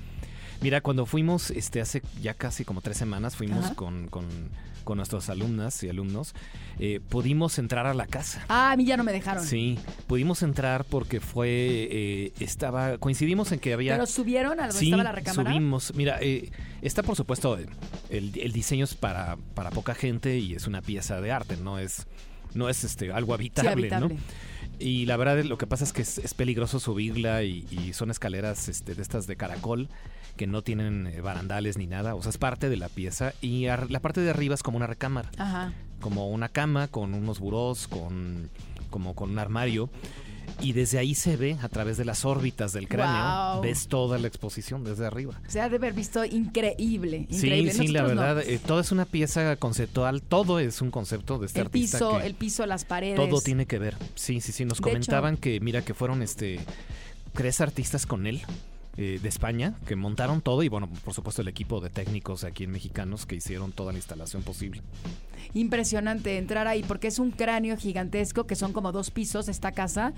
Mira, 0.62 0.82
cuando 0.82 1.06
fuimos, 1.06 1.52
este, 1.52 1.80
hace 1.82 2.02
ya 2.22 2.34
casi 2.34 2.66
como 2.66 2.82
tres 2.82 2.98
semanas, 2.98 3.36
fuimos 3.36 3.66
Ajá. 3.66 3.76
con, 3.76 4.08
con, 4.08 4.26
con 4.84 4.98
nuestros 4.98 5.30
alumnas 5.30 5.82
y 5.84 5.90
alumnos, 5.90 6.34
eh, 6.80 7.00
pudimos 7.10 7.58
entrar 7.60 7.86
a 7.88 7.94
la 7.94 8.06
casa. 8.08 8.44
Ah, 8.50 8.72
a 8.74 8.76
mí 8.78 8.86
ya 8.86 8.98
no 8.98 9.04
me 9.06 9.14
dejaron. 9.14 9.46
Sí, 9.46 9.78
pudimos 10.08 10.44
entrar 10.44 10.84
porque 10.84 11.22
fue, 11.22 11.48
eh, 11.92 12.34
estaba, 12.42 12.98
coincidimos 12.98 13.52
en 13.54 13.60
que 13.60 13.72
había... 13.74 13.94
Pero 13.94 14.06
subieron 14.06 14.60
a 14.60 14.64
donde 14.68 14.80
Sí, 14.80 14.88
estaba 14.88 15.04
la 15.04 15.12
recámara. 15.14 15.50
subimos. 15.52 15.94
Mira, 15.96 16.18
eh, 16.22 16.52
está 16.82 17.04
por 17.04 17.16
supuesto, 17.16 17.58
el, 18.10 18.38
el 18.38 18.52
diseño 18.52 18.84
es 18.84 18.96
para, 18.96 19.38
para 19.54 19.70
poca 19.72 19.96
gente 19.96 20.40
y 20.40 20.56
es 20.56 20.68
una 20.68 20.82
pieza 20.82 21.22
de 21.22 21.32
arte, 21.32 21.56
no 21.56 21.80
es, 21.80 22.06
no 22.54 22.68
es 22.68 22.84
este, 22.84 23.14
algo 23.14 23.34
Sí, 23.34 23.36
habitable. 23.36 23.90
¿no? 23.92 24.10
Y 24.78 25.06
la 25.06 25.18
verdad 25.18 25.44
lo 25.44 25.58
que 25.58 25.68
pasa 25.68 25.84
es 25.84 25.94
que 25.94 26.02
es, 26.02 26.18
es 26.20 26.34
peligroso 26.34 26.80
subirla 26.80 27.44
y, 27.44 27.66
y 27.70 27.94
son 27.94 28.12
escaleras 28.12 28.68
este, 28.70 28.96
de 28.96 29.02
estas 29.02 29.28
de 29.28 29.36
caracol 29.36 29.90
que 30.40 30.48
no 30.48 30.62
tienen 30.62 31.06
eh, 31.08 31.20
barandales 31.20 31.78
ni 31.78 31.86
nada, 31.86 32.16
o 32.16 32.22
sea, 32.22 32.30
es 32.30 32.38
parte 32.38 32.70
de 32.70 32.78
la 32.78 32.88
pieza 32.88 33.34
y 33.42 33.66
la 33.66 34.00
parte 34.00 34.22
de 34.22 34.30
arriba 34.30 34.56
es 34.56 34.64
como 34.64 34.78
una 34.78 34.88
recámara, 34.88 35.30
Ajá. 35.38 35.74
como 36.00 36.30
una 36.30 36.48
cama 36.48 36.88
con 36.88 37.14
unos 37.14 37.42
burós, 37.42 37.90
con 37.90 38.50
como 38.90 39.16
con 39.16 39.32
un 39.32 39.38
armario 39.40 39.90
y 40.62 40.72
desde 40.72 40.98
ahí 40.98 41.14
se 41.14 41.36
ve 41.36 41.58
a 41.62 41.68
través 41.68 41.98
de 41.98 42.06
las 42.06 42.24
órbitas 42.24 42.72
del 42.72 42.88
cráneo, 42.88 43.60
ves 43.62 43.90
toda 43.90 44.18
la 44.18 44.30
exposición 44.30 44.86
desde 44.86 45.06
arriba. 45.06 45.42
Se 45.50 45.60
ha 45.60 45.68
de 45.68 45.76
haber 45.76 45.92
visto 45.92 46.24
increíble. 46.24 47.28
Sí, 47.30 47.48
increíble. 47.48 47.74
sí, 47.74 47.88
la 47.90 48.04
Nosotros 48.04 48.16
no. 48.16 48.22
verdad, 48.36 48.44
eh, 48.50 48.60
todo 48.66 48.80
es 48.80 48.94
una 48.94 49.04
pieza 49.04 49.58
conceptual, 49.58 50.22
todo 50.22 50.60
es 50.60 50.82
un 50.82 50.90
concepto 50.90 51.38
de 51.38 51.48
este 51.48 51.60
el 51.60 51.66
artista 51.66 51.98
piso, 51.98 52.18
que 52.18 52.28
el 52.28 52.34
piso, 52.36 52.66
las 52.66 52.86
paredes. 52.86 53.18
todo 53.18 53.42
tiene 53.42 53.66
que 53.66 53.78
ver. 53.78 53.98
Sí, 54.16 54.40
sí, 54.40 54.54
sí, 54.54 54.64
nos 54.64 54.80
comentaban 54.80 55.36
que 55.36 55.60
mira 55.60 55.82
que 55.82 55.94
fueron 55.94 56.22
este 56.22 56.62
tres 57.34 57.60
artistas 57.60 58.06
con 58.06 58.26
él 58.26 58.42
eh, 59.02 59.18
de 59.18 59.30
España 59.30 59.76
que 59.88 59.96
montaron 59.96 60.42
todo 60.42 60.62
y 60.62 60.68
bueno, 60.68 60.90
por 61.06 61.14
supuesto 61.14 61.42
el 61.42 61.48
equipo 61.48 61.80
de 61.80 61.90
técnicos 61.90 62.44
aquí 62.44 62.66
en 62.66 62.72
mexicanos 62.72 63.26
que 63.26 63.36
hicieron 63.36 63.72
toda 63.72 63.94
la 63.94 63.98
instalación 63.98 64.44
posible. 64.44 64.82
Impresionante 65.54 66.38
entrar 66.38 66.68
ahí 66.68 66.84
porque 66.84 67.08
es 67.08 67.20
un 67.20 67.32
cráneo 67.32 67.78
gigantesco 67.78 68.46
que 68.46 68.56
son 68.56 68.74
como 68.74 68.92
dos 68.92 69.12
pisos 69.12 69.48
esta 69.48 69.72
casa 69.72 70.14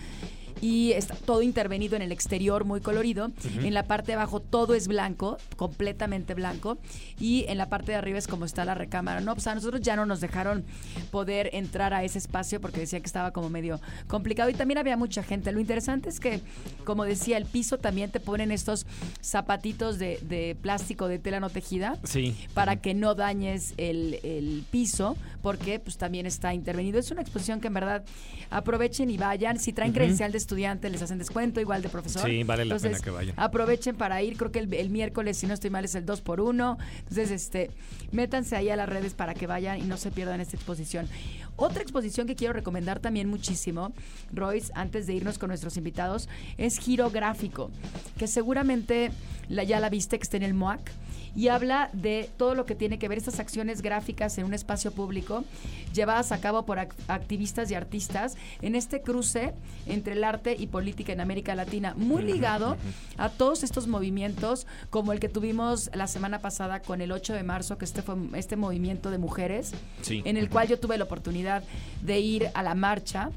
y 0.61 0.91
está 0.91 1.15
todo 1.15 1.41
intervenido 1.41 1.95
en 1.95 2.01
el 2.01 2.11
exterior, 2.11 2.65
muy 2.65 2.81
colorido. 2.81 3.31
En 3.63 3.73
la 3.73 3.83
parte 3.83 4.07
de 4.07 4.13
abajo 4.13 4.39
todo 4.39 4.75
es 4.75 4.87
blanco, 4.87 5.37
completamente 5.55 6.33
blanco. 6.33 6.77
Y 7.19 7.45
en 7.47 7.57
la 7.57 7.69
parte 7.69 7.91
de 7.91 7.97
arriba 7.97 8.19
es 8.19 8.27
como 8.27 8.45
está 8.45 8.63
la 8.63 8.75
recámara. 8.75 9.21
No, 9.21 9.33
pues 9.33 9.47
a 9.47 9.55
nosotros 9.55 9.81
ya 9.81 9.95
no 9.95 10.05
nos 10.05 10.21
dejaron 10.21 10.63
poder 11.09 11.49
entrar 11.53 11.93
a 11.93 12.03
ese 12.03 12.19
espacio 12.19 12.61
porque 12.61 12.79
decía 12.79 12.99
que 12.99 13.07
estaba 13.07 13.31
como 13.31 13.49
medio 13.49 13.79
complicado. 14.07 14.49
Y 14.49 14.53
también 14.53 14.77
había 14.77 14.97
mucha 14.97 15.23
gente. 15.23 15.51
Lo 15.51 15.59
interesante 15.59 16.09
es 16.09 16.19
que, 16.19 16.41
como 16.83 17.05
decía, 17.05 17.37
el 17.37 17.45
piso 17.45 17.79
también 17.79 18.11
te 18.11 18.19
ponen 18.19 18.51
estos 18.51 18.85
zapatitos 19.21 19.97
de, 19.97 20.19
de 20.21 20.55
plástico 20.61 21.07
de 21.07 21.17
tela 21.17 21.39
no 21.39 21.49
tejida. 21.49 21.97
Sí. 22.03 22.35
Para 22.53 22.75
que 22.75 22.93
no 22.93 23.15
dañes 23.15 23.73
el, 23.77 24.19
el 24.23 24.63
piso, 24.69 25.10
porque 25.41 25.79
pues 25.79 25.97
también 25.97 26.25
está 26.25 26.53
intervenido. 26.53 26.99
Es 26.99 27.11
una 27.11 27.21
exposición 27.21 27.61
que 27.61 27.67
en 27.67 27.73
verdad 27.73 28.03
aprovechen 28.49 29.09
y 29.09 29.17
vayan. 29.17 29.59
Si 29.59 29.73
traen 29.73 29.93
credencial 29.93 30.31
de 30.31 30.37
estudiante, 30.37 30.89
les 30.89 31.01
hacen 31.01 31.17
descuento, 31.17 31.59
igual 31.61 31.81
de 31.81 31.89
profesor. 31.89 32.29
Sí, 32.29 32.43
vale 32.43 32.65
la 32.65 32.75
Entonces, 32.75 32.91
pena 32.91 33.03
que 33.03 33.09
vayan. 33.09 33.35
Aprovechen 33.37 33.95
para 33.95 34.21
ir, 34.21 34.37
creo 34.37 34.51
que 34.51 34.59
el, 34.59 34.73
el 34.73 34.89
miércoles, 34.89 35.37
si 35.37 35.47
no 35.47 35.53
estoy 35.53 35.69
mal, 35.69 35.85
es 35.85 35.95
el 35.95 36.05
2 36.05 36.21
por 36.21 36.41
1 36.41 36.77
Entonces, 36.99 37.31
este, 37.31 37.71
métanse 38.11 38.55
ahí 38.55 38.69
a 38.69 38.75
las 38.75 38.89
redes 38.89 39.13
para 39.13 39.33
que 39.33 39.47
vayan 39.47 39.79
y 39.79 39.83
no 39.83 39.97
se 39.97 40.11
pierdan 40.11 40.41
esta 40.41 40.55
exposición. 40.55 41.07
Otra 41.55 41.81
exposición 41.81 42.27
que 42.27 42.35
quiero 42.35 42.53
recomendar 42.53 42.99
también 42.99 43.29
muchísimo, 43.29 43.93
Royce, 44.33 44.71
antes 44.73 45.05
de 45.05 45.13
irnos 45.13 45.37
con 45.37 45.49
nuestros 45.49 45.77
invitados, 45.77 46.27
es 46.57 46.79
Giro 46.79 47.11
Gráfico, 47.11 47.69
que 48.17 48.27
seguramente 48.27 49.11
la, 49.51 49.63
ya 49.63 49.79
la 49.79 49.89
viste, 49.89 50.17
que 50.17 50.23
está 50.23 50.37
en 50.37 50.43
el 50.43 50.53
MOAC 50.53 50.91
y 51.33 51.47
habla 51.47 51.89
de 51.93 52.29
todo 52.35 52.55
lo 52.55 52.65
que 52.65 52.75
tiene 52.75 52.99
que 52.99 53.07
ver 53.07 53.17
estas 53.17 53.39
acciones 53.39 53.81
gráficas 53.81 54.37
en 54.37 54.43
un 54.43 54.53
espacio 54.53 54.91
público 54.91 55.45
llevadas 55.93 56.33
a 56.33 56.41
cabo 56.41 56.65
por 56.65 56.77
ac- 56.77 56.91
activistas 57.07 57.71
y 57.71 57.75
artistas 57.75 58.35
en 58.61 58.75
este 58.75 59.01
cruce 59.01 59.53
entre 59.85 60.13
el 60.13 60.25
arte 60.25 60.57
y 60.59 60.67
política 60.67 61.13
en 61.13 61.21
América 61.21 61.55
Latina, 61.55 61.93
muy 61.95 62.23
ligado 62.23 62.75
a 63.17 63.29
todos 63.29 63.63
estos 63.63 63.87
movimientos 63.87 64.67
como 64.89 65.13
el 65.13 65.21
que 65.21 65.29
tuvimos 65.29 65.89
la 65.93 66.07
semana 66.07 66.39
pasada 66.39 66.81
con 66.81 66.99
el 66.99 67.13
8 67.13 67.33
de 67.33 67.43
marzo, 67.43 67.77
que 67.77 67.85
este 67.85 68.01
fue 68.01 68.15
este 68.33 68.57
movimiento 68.57 69.09
de 69.09 69.17
mujeres, 69.17 69.71
Sí. 70.01 70.21
en 70.25 70.35
el 70.35 70.49
cual 70.49 70.67
yo 70.67 70.79
tuve 70.79 70.97
la 70.97 71.05
oportunidad 71.05 71.63
de 72.01 72.19
ir 72.19 72.49
a 72.55 72.61
la 72.63 72.75
marcha 72.75 73.29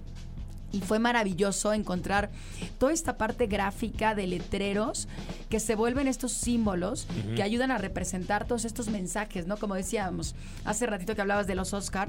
y 0.75 0.81
fue 0.81 0.99
maravilloso 0.99 1.73
encontrar 1.73 2.31
toda 2.79 2.93
esta 2.93 3.17
parte 3.17 3.47
gráfica 3.47 4.15
de 4.15 4.27
letreros 4.27 5.07
que 5.49 5.61
se 5.61 5.77
vuelven 5.77 6.09
estos 6.09 6.33
símbolos 6.33 7.07
que 7.37 7.43
ayudan 7.43 7.71
a 7.71 7.79
representar 7.79 8.47
todos 8.47 8.65
estos 8.65 8.89
mensajes, 8.89 9.47
¿no? 9.47 9.57
Como 9.57 9.77
decíamos 9.77 10.35
hace 10.65 10.87
ratito 10.87 11.15
que 11.15 11.21
hablabas 11.21 11.47
de 11.47 11.55
los 11.55 11.73
Oscar, 11.73 12.09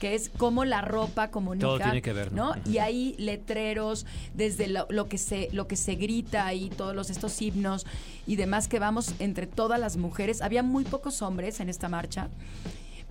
que 0.00 0.14
es 0.14 0.30
cómo 0.36 0.64
la 0.64 0.80
ropa 0.80 1.30
comunica, 1.30 1.66
Todo 1.66 1.78
tiene 1.78 2.02
que 2.02 2.12
ver, 2.12 2.32
¿no? 2.32 2.56
¿no? 2.56 2.62
Y 2.64 2.78
hay 2.78 3.14
letreros 3.18 4.06
desde 4.34 4.66
lo, 4.66 4.86
lo 4.90 5.08
que 5.08 5.18
se 5.18 5.48
lo 5.52 5.68
que 5.68 5.76
se 5.76 5.94
grita 5.94 6.52
y 6.52 6.68
todos 6.70 6.96
los, 6.96 7.10
estos 7.10 7.40
himnos 7.40 7.86
y 8.26 8.36
demás 8.36 8.66
que 8.66 8.80
vamos 8.80 9.14
entre 9.20 9.46
todas 9.46 9.78
las 9.78 9.96
mujeres. 9.96 10.42
Había 10.42 10.64
muy 10.64 10.84
pocos 10.84 11.22
hombres 11.22 11.60
en 11.60 11.68
esta 11.68 11.88
marcha 11.88 12.28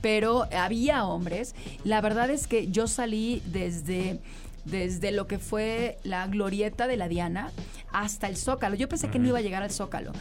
pero 0.02 0.48
había 0.54 1.06
hombres. 1.06 1.56
La 1.84 2.02
verdad 2.02 2.30
es 2.30 2.48
que 2.48 2.70
yo 2.70 2.88
salí 2.88 3.42
desde 3.46 4.20
desde 4.66 5.12
lo 5.12 5.28
que 5.28 5.40
fue 5.40 5.98
la 6.04 6.28
glorieta 6.28 6.88
de 6.88 6.98
la 6.98 7.08
Diana 7.08 7.52
hasta 7.92 8.28
el 8.28 8.38
Zócalo. 8.38 8.76
Yo 8.76 8.90
pensé 8.90 9.10
que 9.10 9.20
no 9.20 9.28
iba 9.28 9.40
a 9.40 9.42
llegar 9.42 9.64
al 9.64 9.72
Zócalo. 9.72 10.12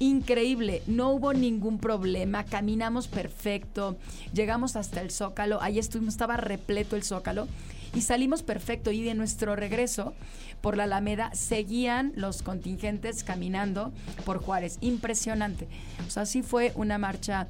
Increíble, 0.00 0.82
no 0.86 1.10
hubo 1.10 1.32
ningún 1.32 1.78
problema, 1.78 2.44
caminamos 2.44 3.08
perfecto, 3.08 3.96
llegamos 4.32 4.76
hasta 4.76 5.00
el 5.00 5.10
Zócalo, 5.10 5.60
ahí 5.60 5.80
estuvimos, 5.80 6.14
estaba 6.14 6.36
repleto 6.36 6.94
el 6.94 7.02
Zócalo 7.02 7.48
y 7.94 8.02
salimos 8.02 8.44
perfecto 8.44 8.92
y 8.92 9.02
de 9.02 9.14
nuestro 9.14 9.56
regreso 9.56 10.14
por 10.60 10.76
la 10.76 10.84
Alameda 10.84 11.30
seguían 11.34 12.12
los 12.16 12.42
contingentes 12.42 13.22
caminando 13.24 13.92
por 14.24 14.38
Juárez, 14.42 14.78
impresionante. 14.80 15.68
O 16.06 16.10
sea, 16.10 16.26
sí 16.26 16.42
fue 16.42 16.72
una 16.74 16.98
marcha 16.98 17.46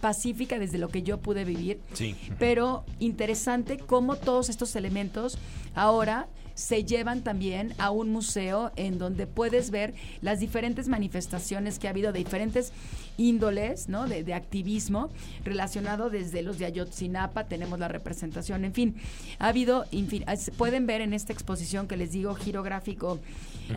pacífica 0.00 0.58
desde 0.58 0.78
lo 0.78 0.88
que 0.88 1.02
yo 1.02 1.18
pude 1.18 1.44
vivir, 1.44 1.80
Sí. 1.94 2.14
pero 2.38 2.84
interesante 2.98 3.78
cómo 3.78 4.16
todos 4.16 4.48
estos 4.48 4.74
elementos 4.76 5.38
ahora 5.74 6.26
se 6.56 6.84
llevan 6.84 7.22
también 7.22 7.74
a 7.76 7.90
un 7.90 8.10
museo 8.10 8.72
en 8.76 8.98
donde 8.98 9.26
puedes 9.26 9.70
ver 9.70 9.94
las 10.22 10.40
diferentes 10.40 10.88
manifestaciones 10.88 11.78
que 11.78 11.86
ha 11.86 11.90
habido 11.90 12.12
de 12.12 12.18
diferentes 12.18 12.72
índoles, 13.18 13.88
¿no? 13.88 14.08
De, 14.08 14.24
de 14.24 14.34
activismo 14.34 15.10
relacionado 15.44 16.08
desde 16.10 16.42
los 16.42 16.58
de 16.58 16.64
Ayotzinapa, 16.64 17.44
tenemos 17.44 17.78
la 17.78 17.88
representación, 17.88 18.64
en 18.64 18.72
fin, 18.72 18.96
ha 19.38 19.48
habido, 19.48 19.84
en 19.92 20.08
fin, 20.08 20.24
pueden 20.56 20.86
ver 20.86 21.02
en 21.02 21.12
esta 21.12 21.32
exposición 21.32 21.86
que 21.88 21.96
les 21.96 22.12
digo, 22.12 22.34
girográfico 22.34 23.20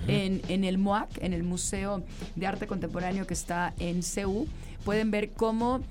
en, 0.07 0.41
en 0.47 0.63
el 0.63 0.77
MOAC, 0.77 1.21
en 1.21 1.33
el 1.33 1.43
Museo 1.43 2.01
de 2.35 2.47
Arte 2.47 2.65
Contemporáneo 2.65 3.27
que 3.27 3.33
está 3.33 3.73
en 3.79 4.03
CEU, 4.03 4.47
pueden 4.85 5.11
ver 5.11 5.31
cómo 5.31 5.81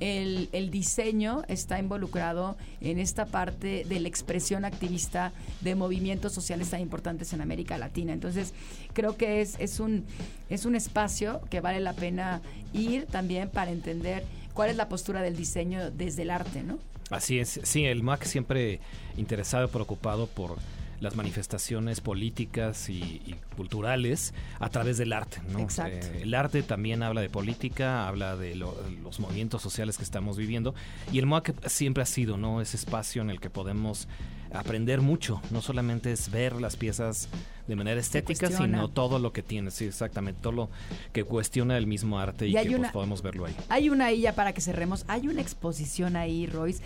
el, 0.00 0.48
el 0.52 0.70
diseño 0.70 1.42
está 1.48 1.78
involucrado 1.78 2.56
en 2.80 2.98
esta 2.98 3.26
parte 3.26 3.84
de 3.88 4.00
la 4.00 4.08
expresión 4.08 4.64
activista 4.64 5.32
de 5.60 5.74
movimientos 5.74 6.32
sociales 6.32 6.70
tan 6.70 6.80
importantes 6.80 7.32
en 7.32 7.40
América 7.40 7.78
Latina. 7.78 8.12
Entonces, 8.12 8.54
creo 8.92 9.16
que 9.16 9.40
es, 9.40 9.56
es, 9.58 9.80
un, 9.80 10.04
es 10.48 10.64
un 10.64 10.76
espacio 10.76 11.40
que 11.50 11.60
vale 11.60 11.80
la 11.80 11.94
pena 11.94 12.42
ir 12.72 13.06
también 13.06 13.48
para 13.48 13.70
entender 13.70 14.24
cuál 14.54 14.70
es 14.70 14.76
la 14.76 14.88
postura 14.88 15.22
del 15.22 15.36
diseño 15.36 15.90
desde 15.90 16.22
el 16.22 16.30
arte, 16.30 16.62
¿no? 16.62 16.78
Así 17.10 17.38
es, 17.38 17.60
sí, 17.62 17.84
el 17.84 18.02
MAC 18.02 18.24
siempre 18.24 18.80
interesado, 19.16 19.68
preocupado 19.68 20.26
por 20.26 20.56
las 21.00 21.14
manifestaciones 21.16 22.00
políticas 22.00 22.88
y, 22.88 22.94
y 23.26 23.34
culturales 23.56 24.32
a 24.60 24.68
través 24.70 24.98
del 24.98 25.12
arte. 25.12 25.38
¿no? 25.50 25.58
Exacto. 25.60 26.06
Eh, 26.06 26.22
el 26.22 26.34
arte 26.34 26.62
también 26.62 27.02
habla 27.02 27.20
de 27.20 27.28
política, 27.30 28.08
habla 28.08 28.36
de 28.36 28.54
lo- 28.54 28.76
los 29.02 29.20
movimientos 29.20 29.62
sociales 29.62 29.96
que 29.98 30.04
estamos 30.04 30.36
viviendo 30.36 30.74
y 31.12 31.18
el 31.18 31.26
MOAC 31.26 31.54
siempre 31.68 32.02
ha 32.02 32.06
sido 32.06 32.36
¿no? 32.36 32.60
ese 32.60 32.76
espacio 32.76 33.22
en 33.22 33.30
el 33.30 33.40
que 33.40 33.50
podemos 33.50 34.08
aprender 34.52 35.00
mucho, 35.00 35.42
no 35.50 35.60
solamente 35.60 36.12
es 36.12 36.30
ver 36.30 36.54
las 36.60 36.76
piezas 36.76 37.28
de 37.66 37.74
manera 37.76 38.00
estética, 38.00 38.48
sino 38.48 38.88
todo 38.88 39.18
lo 39.18 39.32
que 39.32 39.42
tiene, 39.42 39.72
sí, 39.72 39.84
exactamente, 39.86 40.40
todo 40.40 40.52
lo 40.52 40.70
que 41.12 41.24
cuestiona 41.24 41.76
el 41.76 41.86
mismo 41.88 42.18
arte 42.20 42.46
y, 42.46 42.52
Y 42.52 42.56
hay 42.56 42.64
que 42.64 42.70
pues, 42.70 42.78
una- 42.80 42.92
podemos 42.92 43.22
verlo 43.22 43.46
ahí. 43.46 43.56
Hay 43.68 43.90
una 43.90 44.06
ahí 44.06 44.20
ya 44.20 44.34
para 44.36 44.52
que 44.54 44.60
cerremos. 44.60 45.04
Hay 45.08 45.26
una 45.26 45.40
exposición 45.42 46.14
ahí, 46.16 46.46
Royce, 46.46 46.80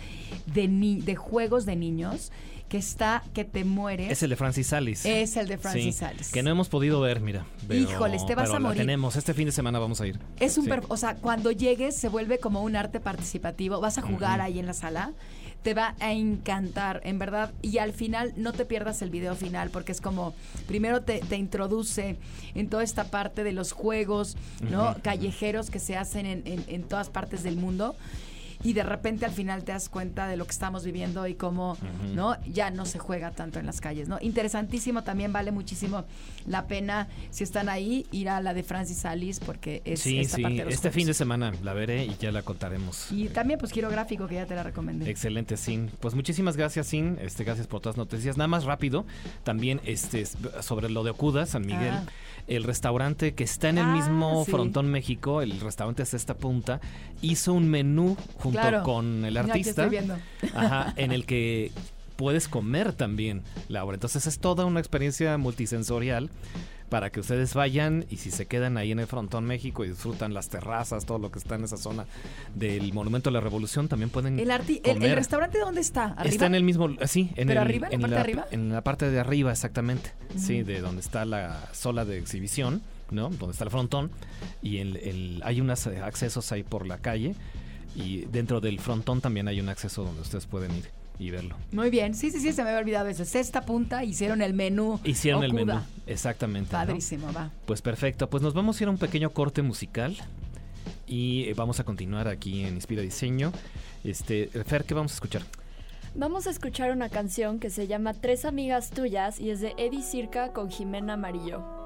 de, 0.47 0.67
ni- 0.67 1.01
de 1.01 1.15
juegos 1.15 1.65
de 1.67 1.75
niños 1.75 2.31
que 2.71 2.77
está 2.77 3.21
que 3.33 3.43
te 3.43 3.65
mueres. 3.65 4.09
Es 4.13 4.23
el 4.23 4.29
de 4.29 4.37
Francis 4.37 4.67
Salis. 4.67 5.05
Es 5.05 5.35
el 5.35 5.49
de 5.49 5.57
Francis 5.57 5.83
Sí, 5.83 5.91
Salis. 5.91 6.31
Que 6.31 6.41
no 6.41 6.49
hemos 6.51 6.69
podido 6.69 7.01
ver, 7.01 7.19
mira. 7.19 7.45
pero- 7.67 7.81
Híjoles, 7.81 8.25
te 8.25 8.33
vas 8.33 8.45
pero 8.45 8.55
a 8.55 8.59
la 8.61 8.67
morir. 8.69 8.81
tenemos. 8.81 9.17
Este 9.17 9.33
fin 9.33 9.45
de 9.45 9.51
semana 9.51 9.77
vamos 9.77 9.99
a 9.99 10.07
ir. 10.07 10.17
Es 10.39 10.57
un, 10.57 10.63
Sí. 10.65 10.71
o 10.87 10.95
sea, 10.95 11.15
cuando 11.15 11.51
llegues 11.51 11.97
se 11.97 12.07
vuelve 12.07 12.39
como 12.39 12.63
un 12.63 12.77
arte 12.77 13.01
participativo. 13.01 13.81
Vas 13.81 13.97
a 13.97 14.01
jugar 14.01 14.39
ahí 14.39 14.57
en 14.57 14.67
la 14.67 14.73
sala, 14.73 15.11
te 15.63 15.73
va 15.73 15.95
a 15.99 16.13
encantar, 16.13 17.01
en 17.03 17.19
verdad. 17.19 17.51
Y 17.61 17.77
al 17.79 17.91
final 17.91 18.33
no 18.37 18.53
te 18.53 18.63
pierdas 18.63 19.01
el 19.01 19.09
video 19.09 19.35
final 19.35 19.69
porque 19.69 19.91
es 19.91 19.99
como 19.99 20.33
primero 20.65 21.01
te, 21.01 21.19
te 21.19 21.35
introduce 21.35 22.15
en 22.55 22.69
toda 22.69 22.83
esta 22.83 23.03
parte 23.11 23.43
de 23.43 23.51
los 23.51 23.73
juegos, 23.73 24.37
¿no? 24.69 24.95
Callejeros 25.03 25.69
que 25.69 25.79
se 25.79 25.97
hacen 25.97 26.25
en, 26.25 26.41
en- 26.45 26.63
en 26.69 26.83
todas 26.83 27.09
partes 27.09 27.43
del 27.43 27.57
mundo. 27.57 27.95
Y 28.63 28.73
de 28.73 28.83
repente 28.83 29.25
al 29.25 29.31
final 29.31 29.63
te 29.63 29.71
das 29.71 29.89
cuenta 29.89 30.27
de 30.27 30.37
lo 30.37 30.45
que 30.45 30.51
estamos 30.51 30.83
viviendo 30.83 31.25
y 31.27 31.35
cómo, 31.35 31.77
¿no? 32.13 32.35
Ya 32.45 32.69
no 32.71 32.85
se 32.85 32.99
juega 32.99 33.31
tanto 33.31 33.59
en 33.59 33.65
las 33.65 33.81
calles, 33.81 34.07
¿no? 34.07 34.17
Interesantísimo, 34.21 35.03
también 35.03 35.33
vale 35.33 35.51
muchísimo 35.51 36.05
la 36.45 36.67
pena, 36.67 37.07
si 37.29 37.43
están 37.43 37.69
ahí, 37.69 38.05
ir 38.11 38.29
a 38.29 38.41
la 38.41 38.53
de 38.53 38.63
Francis 38.63 39.05
Alice 39.05 39.41
porque 39.45 39.81
es 39.85 40.01
Sí, 40.01 40.19
esta 40.19 40.37
sí. 40.37 40.43
parte 40.43 40.57
de 40.57 40.65
los 40.65 40.73
Este 40.73 40.89
juegos. 40.89 40.95
fin 40.95 41.07
de 41.07 41.13
semana 41.13 41.53
la 41.63 41.73
veré 41.73 42.05
y 42.05 42.15
ya 42.19 42.31
la 42.31 42.41
contaremos. 42.41 43.11
Y 43.11 43.29
también, 43.29 43.59
pues, 43.59 43.71
gráfico, 43.73 44.27
que 44.27 44.35
ya 44.35 44.45
te 44.45 44.55
la 44.55 44.63
recomendé. 44.63 45.09
Excelente, 45.09 45.57
Sin. 45.57 45.89
Pues 45.99 46.13
muchísimas 46.15 46.57
gracias, 46.57 46.87
Sin. 46.87 47.17
Este, 47.21 47.43
gracias 47.43 47.67
por 47.67 47.81
todas 47.81 47.97
las 47.97 48.05
noticias. 48.07 48.37
Nada 48.37 48.47
más 48.47 48.63
rápido, 48.63 49.05
también 49.43 49.81
este, 49.85 50.25
sobre 50.61 50.89
lo 50.89 51.03
de 51.03 51.11
Okuda, 51.11 51.45
San 51.45 51.65
Miguel. 51.65 51.93
Ah. 51.93 52.03
El 52.47 52.63
restaurante 52.63 53.33
que 53.35 53.43
está 53.43 53.69
en 53.69 53.77
el 53.77 53.85
Ah, 53.85 53.93
mismo 53.93 54.43
sí. 54.45 54.51
frontón 54.51 54.89
México, 54.89 55.41
el 55.41 55.59
restaurante 55.59 56.03
es 56.03 56.13
esta 56.13 56.33
punta, 56.33 56.81
hizo 57.21 57.53
un 57.53 57.69
menú 57.69 58.17
junto 58.53 58.61
Claro. 58.69 58.83
con 58.83 59.25
el 59.25 59.37
artista. 59.37 59.69
estoy 59.71 59.89
viendo. 59.89 60.15
Ajá, 60.53 60.93
en 60.97 61.11
el 61.11 61.25
que 61.25 61.71
puedes 62.15 62.47
comer 62.47 62.93
también 62.93 63.41
la 63.67 63.83
obra. 63.83 63.95
Entonces 63.95 64.27
es 64.27 64.39
toda 64.39 64.65
una 64.65 64.79
experiencia 64.79 65.37
multisensorial 65.37 66.29
para 66.89 67.09
que 67.09 67.21
ustedes 67.21 67.53
vayan 67.53 68.05
y 68.09 68.17
si 68.17 68.31
se 68.31 68.47
quedan 68.47 68.77
ahí 68.77 68.91
en 68.91 68.99
el 68.99 69.07
Frontón 69.07 69.45
México 69.45 69.85
y 69.85 69.87
disfrutan 69.89 70.33
las 70.33 70.49
terrazas, 70.49 71.05
todo 71.05 71.19
lo 71.19 71.31
que 71.31 71.39
está 71.39 71.55
en 71.55 71.63
esa 71.63 71.77
zona 71.77 72.05
del 72.53 72.91
Monumento 72.93 73.29
a 73.29 73.33
la 73.33 73.39
Revolución, 73.39 73.87
también 73.87 74.09
pueden 74.09 74.37
El, 74.39 74.49
arti- 74.51 74.81
el, 74.83 74.99
restaurante 75.15 75.57
dónde 75.57 75.79
está? 75.79 76.07
¿Arriba? 76.07 76.25
Está 76.25 76.45
en 76.47 76.55
el 76.55 76.63
mismo, 76.63 76.89
sí, 77.05 77.31
en 77.37 77.47
¿Pero 77.47 77.61
el- 77.61 77.67
arriba, 77.67 77.87
en 77.91 78.01
la 78.01 78.07
parte 78.09 78.15
de 78.15 78.19
arriba? 78.21 78.45
En 78.51 78.69
la 78.73 78.81
parte 78.83 79.09
de 79.09 79.19
arriba, 79.21 79.51
exactamente. 79.53 80.11
Sí, 80.37 80.63
de 80.63 80.81
donde 80.81 80.99
está 80.99 81.23
la 81.23 81.69
sola 81.71 82.03
de 82.03 82.17
exhibición, 82.19 82.81
¿no? 83.09 83.29
Donde 83.29 83.53
está 83.53 83.63
el 83.63 83.71
frontón. 83.71 84.11
Y 84.61 84.77
el, 84.79 84.97
el- 84.97 85.41
hay 85.45 85.61
unos 85.61 85.87
accesos 85.87 86.51
ahí 86.51 86.63
por 86.63 86.85
la 86.85 86.97
calle. 86.97 87.35
Y 87.95 88.25
dentro 88.25 88.61
del 88.61 88.79
frontón 88.79 89.21
también 89.21 89.47
hay 89.47 89.59
un 89.59 89.69
acceso 89.69 90.03
donde 90.03 90.21
ustedes 90.21 90.45
pueden 90.45 90.75
ir 90.75 90.89
y 91.19 91.29
verlo. 91.29 91.55
Muy 91.71 91.89
bien, 91.89 92.15
sí, 92.15 92.31
sí, 92.31 92.39
sí, 92.39 92.51
se 92.51 92.63
me 92.63 92.69
había 92.69 92.81
olvidado 92.81 93.07
eso. 93.07 93.25
Sexta 93.25 93.61
punta, 93.61 94.03
hicieron 94.03 94.41
el 94.41 94.53
menú. 94.53 94.99
Hicieron 95.03 95.43
el 95.43 95.53
menú, 95.53 95.79
exactamente. 96.07 96.71
Padrísimo, 96.71 97.31
va. 97.31 97.51
Pues 97.65 97.81
perfecto, 97.81 98.29
pues 98.29 98.41
nos 98.41 98.53
vamos 98.53 98.79
a 98.79 98.83
ir 98.83 98.87
a 98.87 98.91
un 98.91 98.97
pequeño 98.97 99.29
corte 99.29 99.61
musical 99.61 100.17
y 101.05 101.43
eh, 101.43 101.53
vamos 101.53 101.79
a 101.79 101.83
continuar 101.83 102.27
aquí 102.27 102.63
en 102.63 102.75
Inspira 102.75 103.01
Diseño. 103.01 103.51
Este, 104.03 104.47
Fer, 104.65 104.83
¿qué 104.83 104.93
vamos 104.93 105.11
a 105.11 105.15
escuchar? 105.15 105.43
Vamos 106.15 106.47
a 106.47 106.49
escuchar 106.49 106.91
una 106.91 107.09
canción 107.09 107.59
que 107.59 107.69
se 107.69 107.87
llama 107.87 108.13
Tres 108.13 108.43
amigas 108.43 108.89
tuyas 108.89 109.39
y 109.39 109.51
es 109.51 109.61
de 109.61 109.73
Eddie 109.77 110.01
Circa 110.01 110.51
con 110.53 110.69
Jimena 110.69 111.13
Amarillo. 111.13 111.80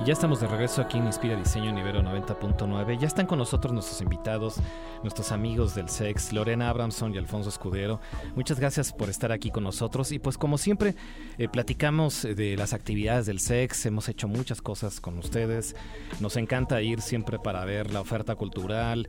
Y 0.00 0.04
ya 0.04 0.12
estamos 0.12 0.40
de 0.40 0.46
regreso 0.46 0.80
aquí 0.80 0.98
en 0.98 1.06
Inspira 1.06 1.34
Diseño 1.34 1.72
Nivero 1.72 2.02
90.9. 2.02 2.98
Ya 2.98 3.06
están 3.06 3.26
con 3.26 3.38
nosotros 3.38 3.72
nuestros 3.72 4.00
invitados, 4.00 4.60
nuestros 5.02 5.32
amigos 5.32 5.74
del 5.74 5.88
SEX, 5.88 6.32
Lorena 6.32 6.68
Abramson 6.68 7.14
y 7.14 7.18
Alfonso 7.18 7.48
Escudero. 7.48 8.00
Muchas 8.36 8.60
gracias 8.60 8.92
por 8.92 9.08
estar 9.08 9.32
aquí 9.32 9.50
con 9.50 9.64
nosotros. 9.64 10.12
Y 10.12 10.20
pues 10.20 10.38
como 10.38 10.56
siempre, 10.56 10.94
eh, 11.36 11.48
platicamos 11.48 12.22
de 12.22 12.56
las 12.56 12.74
actividades 12.74 13.26
del 13.26 13.40
SEX. 13.40 13.86
Hemos 13.86 14.08
hecho 14.08 14.28
muchas 14.28 14.62
cosas 14.62 15.00
con 15.00 15.18
ustedes. 15.18 15.74
Nos 16.20 16.36
encanta 16.36 16.80
ir 16.80 17.00
siempre 17.00 17.40
para 17.40 17.64
ver 17.64 17.92
la 17.92 18.00
oferta 18.00 18.36
cultural, 18.36 19.08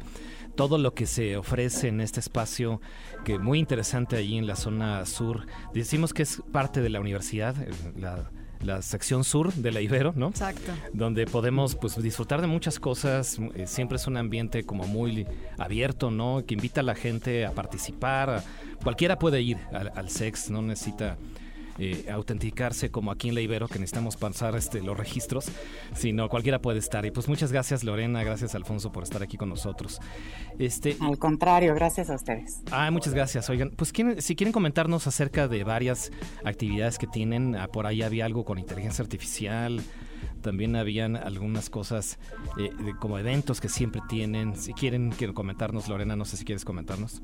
todo 0.55 0.79
lo 0.79 0.95
que 0.95 1.05
se 1.05 1.37
ofrece 1.37 1.89
en 1.89 2.01
este 2.01 2.19
espacio, 2.19 2.81
que 3.25 3.37
muy 3.37 3.59
interesante 3.59 4.17
allí 4.17 4.37
en 4.39 4.47
la 4.47 4.55
zona 4.55 5.05
sur. 5.05 5.45
Decimos 5.71 6.13
que 6.13 6.23
es 6.23 6.41
parte 6.51 6.81
de 6.81 6.89
la 6.89 6.99
universidad, 6.99 7.55
eh, 7.61 7.69
la 7.95 8.31
la 8.61 8.81
sección 8.81 9.23
sur 9.23 9.53
de 9.53 9.71
la 9.71 9.81
Ibero, 9.81 10.13
¿no? 10.15 10.29
Exacto. 10.29 10.71
Donde 10.93 11.25
podemos 11.25 11.75
pues 11.75 12.01
disfrutar 12.01 12.41
de 12.41 12.47
muchas 12.47 12.79
cosas, 12.79 13.39
eh, 13.55 13.67
siempre 13.67 13.97
es 13.97 14.07
un 14.07 14.17
ambiente 14.17 14.63
como 14.65 14.85
muy 14.85 15.25
abierto, 15.57 16.11
¿no? 16.11 16.43
Que 16.45 16.55
invita 16.55 16.81
a 16.81 16.83
la 16.83 16.95
gente 16.95 17.45
a 17.45 17.51
participar, 17.51 18.43
cualquiera 18.83 19.17
puede 19.17 19.41
ir 19.41 19.57
al, 19.71 19.91
al 19.95 20.09
sex, 20.09 20.49
no 20.49 20.61
necesita 20.61 21.17
eh, 21.79 22.05
autenticarse 22.11 22.91
como 22.91 23.11
aquí 23.11 23.29
en 23.29 23.35
la 23.35 23.41
Ibero, 23.41 23.67
que 23.67 23.79
necesitamos 23.79 24.17
pasar 24.17 24.55
este, 24.55 24.81
los 24.81 24.97
registros, 24.97 25.45
sino 25.95 26.29
cualquiera 26.29 26.61
puede 26.61 26.79
estar. 26.79 27.05
Y 27.05 27.11
pues 27.11 27.27
muchas 27.27 27.51
gracias 27.51 27.83
Lorena, 27.83 28.23
gracias 28.23 28.55
Alfonso 28.55 28.91
por 28.91 29.03
estar 29.03 29.23
aquí 29.23 29.37
con 29.37 29.49
nosotros. 29.49 29.99
Este, 30.57 30.97
Al 30.99 31.17
contrario, 31.17 31.73
gracias 31.73 32.09
a 32.09 32.15
ustedes. 32.15 32.61
Ah, 32.71 32.91
muchas 32.91 33.13
gracias. 33.13 33.49
Oigan, 33.49 33.71
pues 33.75 33.93
si 34.19 34.35
quieren 34.35 34.51
comentarnos 34.51 35.07
acerca 35.07 35.47
de 35.47 35.63
varias 35.63 36.11
actividades 36.43 36.97
que 36.97 37.07
tienen, 37.07 37.55
ah, 37.55 37.67
por 37.67 37.87
ahí 37.87 38.01
había 38.01 38.25
algo 38.25 38.43
con 38.43 38.59
inteligencia 38.59 39.01
artificial, 39.03 39.81
también 40.41 40.75
habían 40.75 41.15
algunas 41.15 41.69
cosas 41.69 42.17
eh, 42.57 42.71
como 42.99 43.19
eventos 43.19 43.61
que 43.61 43.69
siempre 43.69 44.01
tienen. 44.07 44.55
Si 44.55 44.73
quieren, 44.73 45.11
quieren 45.11 45.33
comentarnos, 45.33 45.87
Lorena, 45.87 46.15
no 46.15 46.25
sé 46.25 46.37
si 46.37 46.45
quieres 46.45 46.65
comentarnos. 46.65 47.21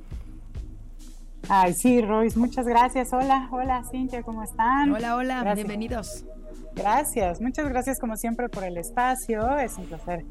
Ay, 1.48 1.74
sí, 1.74 2.02
Royce, 2.02 2.40
muchas 2.40 2.66
gracias. 2.66 3.14
Hola, 3.14 3.48
hola, 3.52 3.84
Cintia, 3.90 4.24
¿cómo 4.24 4.42
están? 4.42 4.92
Hola, 4.92 5.16
hola, 5.16 5.54
bienvenidos. 5.54 6.26
Gracias, 6.74 7.40
muchas 7.40 7.70
gracias 7.70 8.00
como 8.00 8.18
siempre 8.18 8.50
por 8.50 8.64
el 8.64 8.78
espacio. 8.78 9.58
Es 9.58 9.78
un 9.78 9.86
placer, 9.86 10.26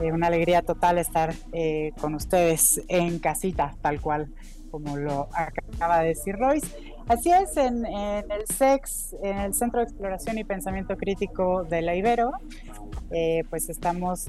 eh, 0.00 0.12
una 0.12 0.26
alegría 0.26 0.62
total 0.62 0.98
estar 0.98 1.32
eh, 1.52 1.92
con 2.00 2.14
ustedes 2.14 2.82
en 2.88 3.18
casita, 3.20 3.76
tal 3.80 4.00
cual 4.00 4.32
como 4.70 4.96
lo 4.96 5.28
acaba 5.32 6.00
de 6.00 6.08
decir 6.08 6.36
Royce. 6.36 6.66
Así 7.06 7.30
es, 7.30 7.56
en, 7.56 7.86
el 7.86 8.46
SEX, 8.52 9.14
en 9.22 9.38
el 9.38 9.54
Centro 9.54 9.80
de 9.80 9.84
Exploración 9.84 10.38
y 10.38 10.44
Pensamiento 10.44 10.96
Crítico 10.96 11.62
de 11.62 11.82
la 11.82 11.94
Ibero, 11.94 12.32
eh, 13.12 13.44
pues 13.48 13.68
estamos 13.68 14.28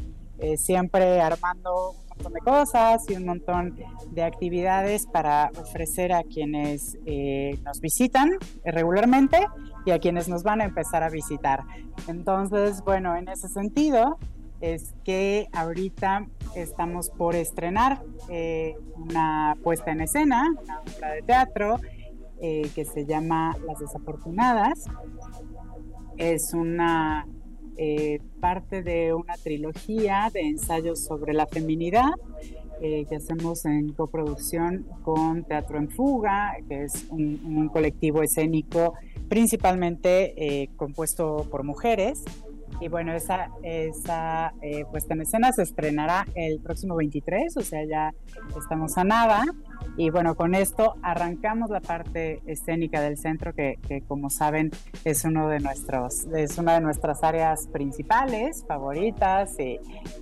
siempre 0.56 1.20
armando 1.20 1.96
montón 2.18 2.34
de 2.34 2.40
cosas 2.40 3.10
y 3.10 3.16
un 3.16 3.26
montón 3.26 3.76
de 4.12 4.24
actividades 4.24 5.06
para 5.06 5.52
ofrecer 5.60 6.12
a 6.14 6.24
quienes 6.24 6.98
eh, 7.06 7.60
nos 7.64 7.80
visitan 7.80 8.32
regularmente 8.66 9.46
y 9.86 9.92
a 9.92 10.00
quienes 10.00 10.28
nos 10.28 10.44
van 10.44 10.62
a 10.62 10.66
empezar 10.66 11.04
a 11.04 11.10
visitar. 11.10 11.64
Entonces, 12.08 12.82
bueno, 12.84 13.16
en 13.16 13.30
ese 13.30 13.48
sentido 13.48 14.18
es 14.60 14.96
que 15.04 15.48
ahorita 15.54 16.28
estamos 16.56 17.10
por 17.12 17.36
estrenar 17.36 18.02
eh, 18.30 18.76
una 18.96 19.56
puesta 19.64 19.92
en 19.92 20.02
escena, 20.02 20.44
una 20.64 20.82
obra 20.82 21.12
de 21.12 21.22
teatro 21.22 21.80
eh, 22.42 22.70
que 22.74 22.86
se 22.86 23.06
llama 23.06 23.56
Las 23.66 23.80
Desafortunadas. 23.80 24.86
Es 26.18 26.54
una 26.54 27.28
eh, 27.78 28.20
parte 28.40 28.82
de 28.82 29.14
una 29.14 29.36
trilogía 29.36 30.30
de 30.34 30.42
ensayos 30.42 31.04
sobre 31.04 31.34
la 31.34 31.46
feminidad 31.46 32.12
eh, 32.82 33.06
que 33.10 33.16
hacemos 33.16 33.66
en 33.66 33.94
coproducción 33.94 34.86
con 35.04 35.44
Teatro 35.44 35.78
en 35.78 35.90
Fuga, 35.90 36.56
que 36.68 36.84
es 36.84 37.08
un, 37.10 37.70
colectivo 37.70 38.22
escénico 38.22 38.94
principalmente 39.30 40.34
eh, 40.38 40.70
compuesto 40.76 41.48
por 41.52 41.64
mujeres 41.64 42.24
y 42.80 42.90
bueno, 42.90 43.14
esa, 43.14 43.50
esa 43.64 44.54
eh, 44.62 44.86
puesta 44.92 45.14
en 45.14 45.22
escena 45.22 45.52
se 45.52 45.64
estrenará 45.64 46.28
el 46.36 46.60
próximo 46.60 46.96
23, 46.96 47.58
o 47.58 47.62
sea, 47.62 47.84
ya 47.86 48.14
estamos 48.58 48.98
a 48.98 49.04
nada. 49.04 49.46
Y 49.98 50.12
bueno, 50.12 50.36
con 50.36 50.54
esto 50.54 50.96
arrancamos 51.02 51.72
la 51.72 51.80
parte 51.80 52.42
escénica 52.46 53.02
del 53.02 53.18
centro, 53.18 53.54
que, 53.54 53.78
como 54.08 54.30
saben 54.30 54.72
es, 55.04 55.26
uno 55.26 55.48
de 55.48 55.60
nuestros, 55.60 56.26
es 56.36 56.58
una 56.60 56.76
de 56.76 56.82
nuestras 56.82 57.24
áreas 57.24 57.68
principales, 57.68 58.64
favoritas, 58.68 59.58
y 59.60 59.80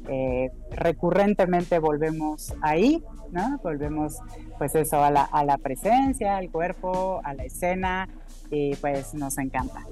eh, 0.08 0.52
recurrentemente 0.72 1.80
volvemos 1.80 2.54
ahí, 2.62 3.04
¿no? 3.32 3.60
Volvemos 3.64 4.20
pues 4.58 4.76
eso, 4.76 5.04
a 5.04 5.12
la, 5.12 5.24
a 5.24 5.44
la 5.44 5.58
presencia, 5.58 6.38
al 6.38 6.50
cuerpo, 6.50 7.20
a 7.24 7.34
la 7.34 7.44
escena, 7.44 8.08
y 8.50 8.76
pues 8.76 9.14
nos 9.14 9.38
encanta. 9.38 9.86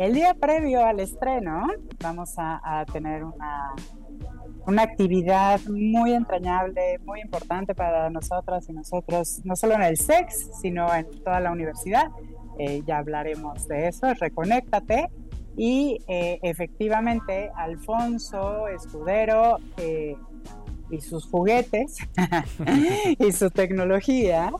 El 0.00 0.14
día 0.14 0.32
previo 0.32 0.82
al 0.82 0.98
estreno 0.98 1.66
vamos 2.02 2.32
a, 2.38 2.86
tener 2.90 3.22
una, 3.22 3.74
una 4.66 4.82
actividad 4.82 5.60
muy 5.68 6.14
entrañable, 6.14 6.98
muy 7.04 7.20
importante 7.20 7.74
para 7.74 8.08
nosotras 8.08 8.66
y 8.70 8.72
nosotros, 8.72 9.42
no 9.44 9.54
solo 9.56 9.74
en 9.74 9.82
el 9.82 9.98
SEX, 9.98 10.58
sino 10.62 10.90
en 10.94 11.06
toda 11.22 11.38
la 11.40 11.52
universidad. 11.52 12.10
Eh, 12.58 12.80
ya 12.86 12.96
hablaremos 12.96 13.68
de 13.68 13.88
eso, 13.88 14.14
reconéctate. 14.14 15.10
Y 15.58 15.98
eh, 16.08 16.38
efectivamente, 16.44 17.50
Alfonso 17.54 18.68
Escudero 18.68 19.58
eh, 19.76 20.16
y 20.90 21.00
sus 21.00 21.26
juguetes 21.26 21.98
y 23.18 23.32
su 23.32 23.50
tecnología. 23.50 24.52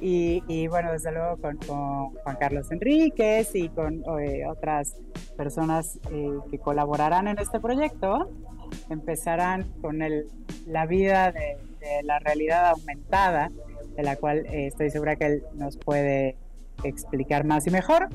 Y, 0.00 0.66
bueno, 0.68 0.92
desde 0.92 1.12
luego 1.12 1.36
con, 1.36 1.58
Juan 1.58 2.36
Carlos 2.38 2.70
Enríquez 2.70 3.54
y 3.54 3.68
con 3.68 4.02
eh, 4.20 4.46
otras 4.46 4.96
personas 5.36 5.98
eh, 6.10 6.30
que 6.50 6.58
colaborarán 6.58 7.28
en 7.28 7.38
este 7.38 7.60
proyecto, 7.60 8.30
empezarán 8.90 9.64
con 9.80 10.02
el, 10.02 10.26
la 10.66 10.86
vida 10.86 11.32
de, 11.32 11.56
la 12.04 12.18
realidad 12.20 12.70
aumentada, 12.70 13.50
de 13.96 14.02
la 14.02 14.16
cual 14.16 14.46
eh, 14.46 14.68
estoy 14.68 14.90
segura 14.90 15.16
que 15.16 15.26
él 15.26 15.42
nos 15.54 15.76
puede 15.76 16.36
explicar 16.84 17.44
más 17.44 17.66
y 17.66 17.70
mejor. 17.70 18.08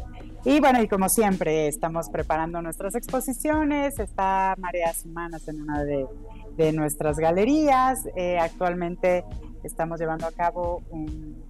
Y 0.46 0.60
bueno, 0.60 0.82
y 0.82 0.88
como 0.88 1.10
siempre, 1.10 1.68
estamos 1.68 2.10
preparando 2.10 2.62
nuestras 2.62 2.96
exposiciones. 2.96 4.00
Está 4.00 4.56
Mareas 4.58 5.04
Humanas 5.06 5.48
en 5.48 5.62
una 5.62 5.84
de 5.84 6.06
de 6.58 6.74
nuestras 6.74 7.18
galerías. 7.18 8.08
Eh, 8.16 8.38
actualmente 8.38 9.24
estamos 9.64 10.00
llevando 10.00 10.26
a 10.26 10.32
cabo 10.32 10.82
un, 10.90 11.46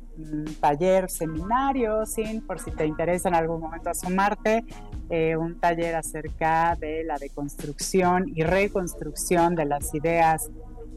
taller, 0.59 1.11
seminario, 1.11 2.03
sin, 2.07 2.41
por 2.41 2.59
si 2.59 2.71
te 2.71 2.87
interesa 2.87 3.29
en 3.29 3.35
algún 3.35 3.61
momento 3.61 3.91
asomarte, 3.91 4.65
eh, 5.11 5.37
un 5.37 5.59
taller 5.59 5.95
acerca 5.95 6.75
de 6.75 7.03
la 7.03 7.19
deconstrucción 7.19 8.25
y 8.33 8.41
reconstrucción 8.41 9.53
de 9.53 9.65
las 9.65 9.93
ideas 9.93 10.49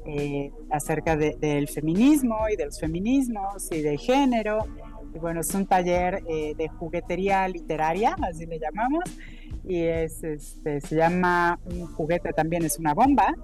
eh, 0.07 0.51
acerca 0.71 1.19
del 1.19 1.69
feminismo 1.69 2.49
y 2.51 2.57
de 2.57 2.65
los 2.65 2.81
feminismos 2.81 3.71
y 3.71 3.83
de 3.83 3.99
género. 3.99 4.67
Y 5.15 5.19
bueno, 5.19 5.41
es 5.41 5.55
un 5.55 5.67
taller 5.67 6.23
de 6.23 6.69
juguetería 6.79 7.47
literaria, 7.47 8.17
así 8.23 8.47
le 8.47 8.59
llamamos, 8.59 9.05
y 9.65 9.83
es, 9.83 10.25
este, 10.25 10.81
se 10.81 10.97
llama 10.97 11.59
un 11.67 11.87
juguete 11.89 12.33
también 12.33 12.65
es 12.65 12.79
una 12.79 12.95
bomba, 12.95 13.35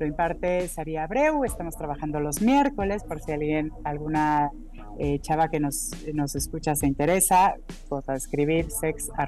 lo 0.00 0.06
imparte 0.06 0.66
Saría 0.66 1.04
Abreu, 1.04 1.44
estamos 1.44 1.76
trabajando 1.76 2.18
los 2.20 2.40
miércoles, 2.40 3.04
por 3.04 3.20
si 3.20 3.32
alguien, 3.32 3.70
alguna 3.84 4.50
eh, 4.98 5.18
chava 5.20 5.48
que 5.48 5.60
nos, 5.60 5.90
nos 6.14 6.34
escucha 6.34 6.74
se 6.74 6.86
interesa, 6.86 7.54
puede 7.88 8.16
escribir 8.16 8.70
sex.ibero.mx. 8.70 9.18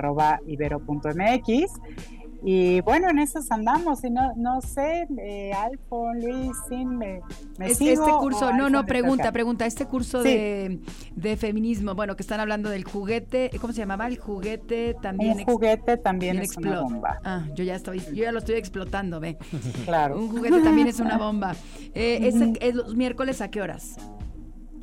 y 2.44 2.80
bueno, 2.80 3.08
en 3.10 3.18
eso 3.18 3.40
andamos. 3.50 4.02
Y 4.04 4.10
no, 4.10 4.32
no 4.36 4.60
sé, 4.60 5.06
eh, 5.18 5.52
Alfon, 5.52 6.20
Luis, 6.20 6.50
Sin, 6.68 6.96
me, 6.98 7.20
me 7.58 7.66
Este, 7.66 7.84
sigo, 7.92 8.04
este 8.06 8.16
curso, 8.18 8.52
no, 8.52 8.68
no, 8.70 8.84
pregunta, 8.84 9.30
pregunta, 9.32 9.64
este 9.66 9.86
curso 9.86 10.22
Sí. 10.22 10.28
de, 10.28 10.80
de 11.14 11.36
feminismo, 11.36 11.94
bueno, 11.94 12.16
que 12.16 12.22
están 12.22 12.40
hablando 12.40 12.68
del 12.70 12.84
juguete, 12.84 13.50
¿cómo 13.60 13.72
se 13.72 13.80
llamaba? 13.80 14.06
El 14.06 14.18
juguete 14.18 14.94
también. 15.00 15.38
Un 15.38 15.44
juguete 15.44 15.96
también 15.96 16.38
es 16.38 16.56
una 16.56 16.68
explota. 16.68 16.80
bomba. 16.82 17.20
Ah, 17.24 17.46
yo 17.54 17.64
ya 17.64 17.74
estoy, 17.76 18.00
yo 18.00 18.24
ya 18.24 18.32
lo 18.32 18.38
estoy 18.40 18.56
explotando, 18.56 19.20
ve. 19.20 19.36
Claro. 19.84 20.18
Un 20.18 20.28
juguete 20.28 20.60
también 20.62 20.88
es 20.88 21.00
una 21.00 21.16
bomba. 21.18 21.54
Eh, 21.94 22.18
es, 22.22 22.34
es 22.60 22.74
los 22.74 22.94
miércoles 22.96 23.40
a 23.40 23.50
qué 23.50 23.60
horas? 23.62 23.96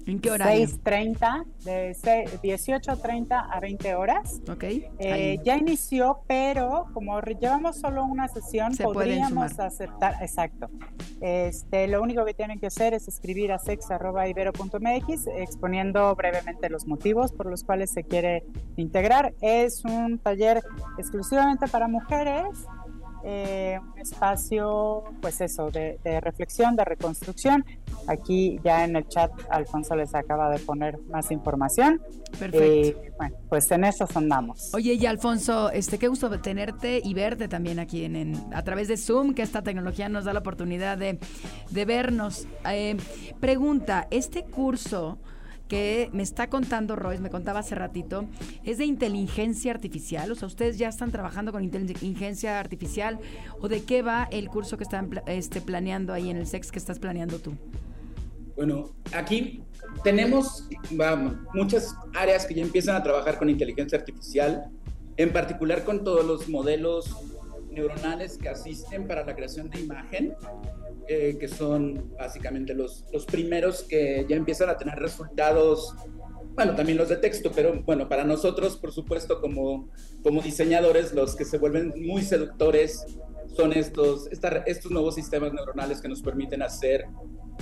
¿En 0.05 0.19
qué 0.19 0.31
horario? 0.31 0.65
6.30, 0.67 1.45
de 1.65 1.93
se- 1.93 2.25
18.30 2.41 3.47
a 3.51 3.59
20 3.59 3.95
horas. 3.95 4.41
Ok. 4.49 4.63
Eh, 4.63 5.37
ya 5.43 5.57
inició, 5.57 6.21
pero 6.27 6.87
como 6.93 7.19
llevamos 7.21 7.77
solo 7.79 8.03
una 8.05 8.27
sesión, 8.27 8.73
Se 8.73 8.83
podríamos 8.83 9.59
aceptar, 9.59 10.15
exacto. 10.21 10.69
Este, 11.21 11.87
lo 11.87 12.01
único 12.01 12.23
que 12.25 12.33
tienen 12.33 12.59
que 12.59 12.67
hacer 12.67 12.93
es 12.93 13.07
escribir 13.07 13.51
a 13.51 13.59
sex.ibero.mx 13.59 15.27
exponiendo 15.37 16.15
brevemente 16.15 16.69
los 16.69 16.87
motivos 16.87 17.31
por 17.31 17.45
los 17.47 17.63
cuales 17.63 17.91
se 17.91 18.03
quiere 18.03 18.43
integrar. 18.77 19.33
Es 19.41 19.83
un 19.85 20.17
taller 20.19 20.63
exclusivamente 20.97 21.67
para 21.67 21.87
mujeres, 21.87 22.45
eh, 23.23 23.79
un 23.93 23.99
espacio, 23.99 25.03
pues 25.21 25.41
eso, 25.41 25.69
de, 25.71 25.99
de 26.03 26.19
reflexión, 26.21 26.75
de 26.75 26.85
reconstrucción. 26.85 27.65
Aquí 28.07 28.59
ya 28.63 28.85
en 28.85 28.95
el 28.95 29.07
chat 29.07 29.31
Alfonso 29.49 29.95
les 29.95 30.15
acaba 30.15 30.49
de 30.49 30.59
poner 30.59 30.97
más 31.09 31.31
información. 31.31 32.01
Perfecto. 32.39 32.59
Eh, 32.61 33.11
bueno, 33.17 33.35
pues 33.49 33.69
en 33.71 33.83
eso 33.83 34.07
andamos. 34.15 34.73
Oye, 34.73 34.93
y 34.93 35.05
Alfonso, 35.05 35.69
este, 35.71 35.97
qué 35.97 36.07
gusto 36.07 36.29
tenerte 36.39 37.01
y 37.03 37.13
verte 37.13 37.47
también 37.47 37.79
aquí 37.79 38.05
en, 38.05 38.15
en- 38.15 38.53
a 38.53 38.63
través 38.63 38.87
de 38.87 38.97
Zoom, 38.97 39.33
que 39.33 39.41
esta 39.41 39.61
tecnología 39.61 40.09
nos 40.09 40.25
da 40.25 40.33
la 40.33 40.39
oportunidad 40.39 40.97
de, 40.97 41.19
de 41.69 41.85
vernos. 41.85 42.47
Eh, 42.69 42.97
pregunta, 43.39 44.07
este 44.11 44.43
curso 44.43 45.17
que 45.69 46.09
me 46.11 46.23
está 46.23 46.49
contando 46.49 46.97
Royce, 46.97 47.21
me 47.21 47.29
contaba 47.29 47.59
hace 47.59 47.75
ratito, 47.75 48.25
es 48.65 48.79
de 48.79 48.85
inteligencia 48.85 49.71
artificial, 49.71 50.29
o 50.31 50.35
sea, 50.35 50.47
ustedes 50.47 50.77
ya 50.77 50.89
están 50.89 51.11
trabajando 51.11 51.53
con 51.53 51.63
inteligencia 51.63 52.59
artificial, 52.59 53.19
o 53.61 53.69
de 53.69 53.83
qué 53.83 54.01
va 54.01 54.27
el 54.31 54.49
curso 54.49 54.75
que 54.75 54.83
están 54.83 55.09
este, 55.27 55.61
planeando 55.61 56.11
ahí 56.11 56.29
en 56.29 56.37
el 56.37 56.47
SEX 56.47 56.71
que 56.71 56.79
estás 56.79 56.99
planeando 56.99 57.39
tú. 57.39 57.53
Bueno, 58.57 58.91
aquí 59.13 59.63
tenemos 60.03 60.67
vamos, 60.91 61.35
muchas 61.53 61.95
áreas 62.13 62.45
que 62.45 62.55
ya 62.55 62.63
empiezan 62.63 62.95
a 62.95 63.03
trabajar 63.03 63.37
con 63.37 63.49
inteligencia 63.49 63.97
artificial, 63.97 64.65
en 65.17 65.31
particular 65.31 65.83
con 65.83 66.03
todos 66.03 66.25
los 66.25 66.49
modelos 66.49 67.15
neuronales 67.71 68.37
que 68.37 68.49
asisten 68.49 69.07
para 69.07 69.23
la 69.25 69.35
creación 69.35 69.69
de 69.69 69.79
imagen, 69.79 70.33
eh, 71.11 71.37
que 71.39 71.47
son 71.47 72.13
básicamente 72.17 72.73
los, 72.75 73.03
los 73.11 73.25
primeros 73.25 73.81
que 73.83 74.25
ya 74.29 74.35
empiezan 74.35 74.69
a 74.69 74.77
tener 74.77 74.95
resultados, 74.99 75.95
bueno, 76.55 76.75
también 76.75 76.97
los 76.97 77.09
de 77.09 77.17
texto, 77.17 77.51
pero 77.55 77.81
bueno, 77.83 78.07
para 78.07 78.23
nosotros, 78.23 78.77
por 78.77 78.91
supuesto, 78.91 79.41
como, 79.41 79.89
como 80.23 80.41
diseñadores, 80.41 81.13
los 81.13 81.35
que 81.35 81.45
se 81.45 81.57
vuelven 81.57 81.93
muy 81.97 82.21
seductores 82.21 83.05
son 83.55 83.73
estos, 83.73 84.27
esta- 84.31 84.63
estos 84.67 84.91
nuevos 84.91 85.15
sistemas 85.15 85.51
neuronales 85.51 85.99
que 85.99 86.07
nos 86.07 86.21
permiten 86.21 86.61
hacer, 86.61 87.05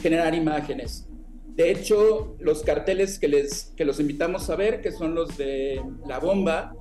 generar 0.01 0.35
imágenes. 0.35 1.07
De 1.55 1.71
hecho, 1.71 2.35
los 2.39 2.61
carteles 2.63 3.17
que, 3.17 3.27
les, 3.29 3.73
que 3.77 3.85
los 3.85 3.99
invitamos 3.99 4.49
a 4.49 4.55
ver, 4.57 4.81
que 4.81 4.91
son 4.91 5.15
los 5.15 5.37
de 5.37 5.81
la 6.05 6.19
bomba, 6.19 6.73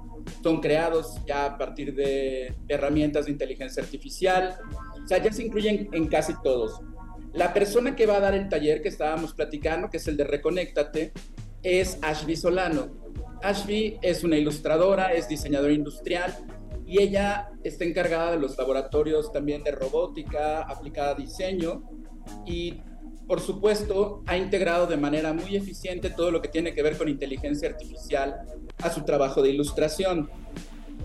son 0.43 0.61
creados 0.61 1.15
ya 1.27 1.47
a 1.47 1.57
partir 1.59 1.95
de 1.95 2.53
herramientas 2.69 3.27
de 3.27 3.31
inteligencia 3.33 3.83
artificial. 3.83 4.57
O 5.07 5.09
sea, 5.09 5.23
ya 5.23 5.33
se 5.33 5.45
incluyen 5.45 5.89
en 5.93 6.09
casi 6.09 6.35
todos. 6.43 6.81
La 7.33 7.55
persona 7.55 7.95
que 7.95 8.07
va 8.07 8.17
a 8.17 8.21
dar 8.21 8.35
el 8.35 8.49
taller 8.49 8.83
que 8.83 8.89
estábamos 8.89 9.35
platicando, 9.35 9.89
que 9.89 9.99
es 9.99 10.09
el 10.09 10.17
de 10.17 10.25
Reconéctate, 10.25 11.13
es 11.63 11.97
Ashby 12.03 12.35
Solano. 12.35 12.89
Ashby 13.41 14.01
es 14.03 14.25
una 14.25 14.37
ilustradora, 14.37 15.13
es 15.13 15.29
diseñadora 15.29 15.73
industrial 15.73 16.35
y 16.85 17.01
ella 17.01 17.51
está 17.63 17.85
encargada 17.85 18.33
de 18.33 18.39
los 18.39 18.59
laboratorios 18.59 19.33
también 19.33 19.63
de 19.63 19.71
robótica 19.71 20.63
aplicada 20.63 21.13
a 21.13 21.15
diseño 21.15 21.89
y 22.45 22.81
por 23.29 23.41
supuesto 23.41 24.25
ha 24.27 24.37
integrado 24.37 24.89
de 24.89 24.97
manera 24.97 25.33
muy 25.33 25.55
eficiente 25.55 26.11
todo 26.11 26.33
lo 26.33 26.43
que 26.43 26.49
tiene 26.49 26.75
que 26.75 26.83
ver 26.83 26.99
con 26.99 27.09
inteligencia 27.09 27.69
artificial 27.69 28.41
a 28.83 28.91
su 28.91 29.05
trabajo 29.05 29.41
de 29.41 29.51
ilustración. 29.51 30.29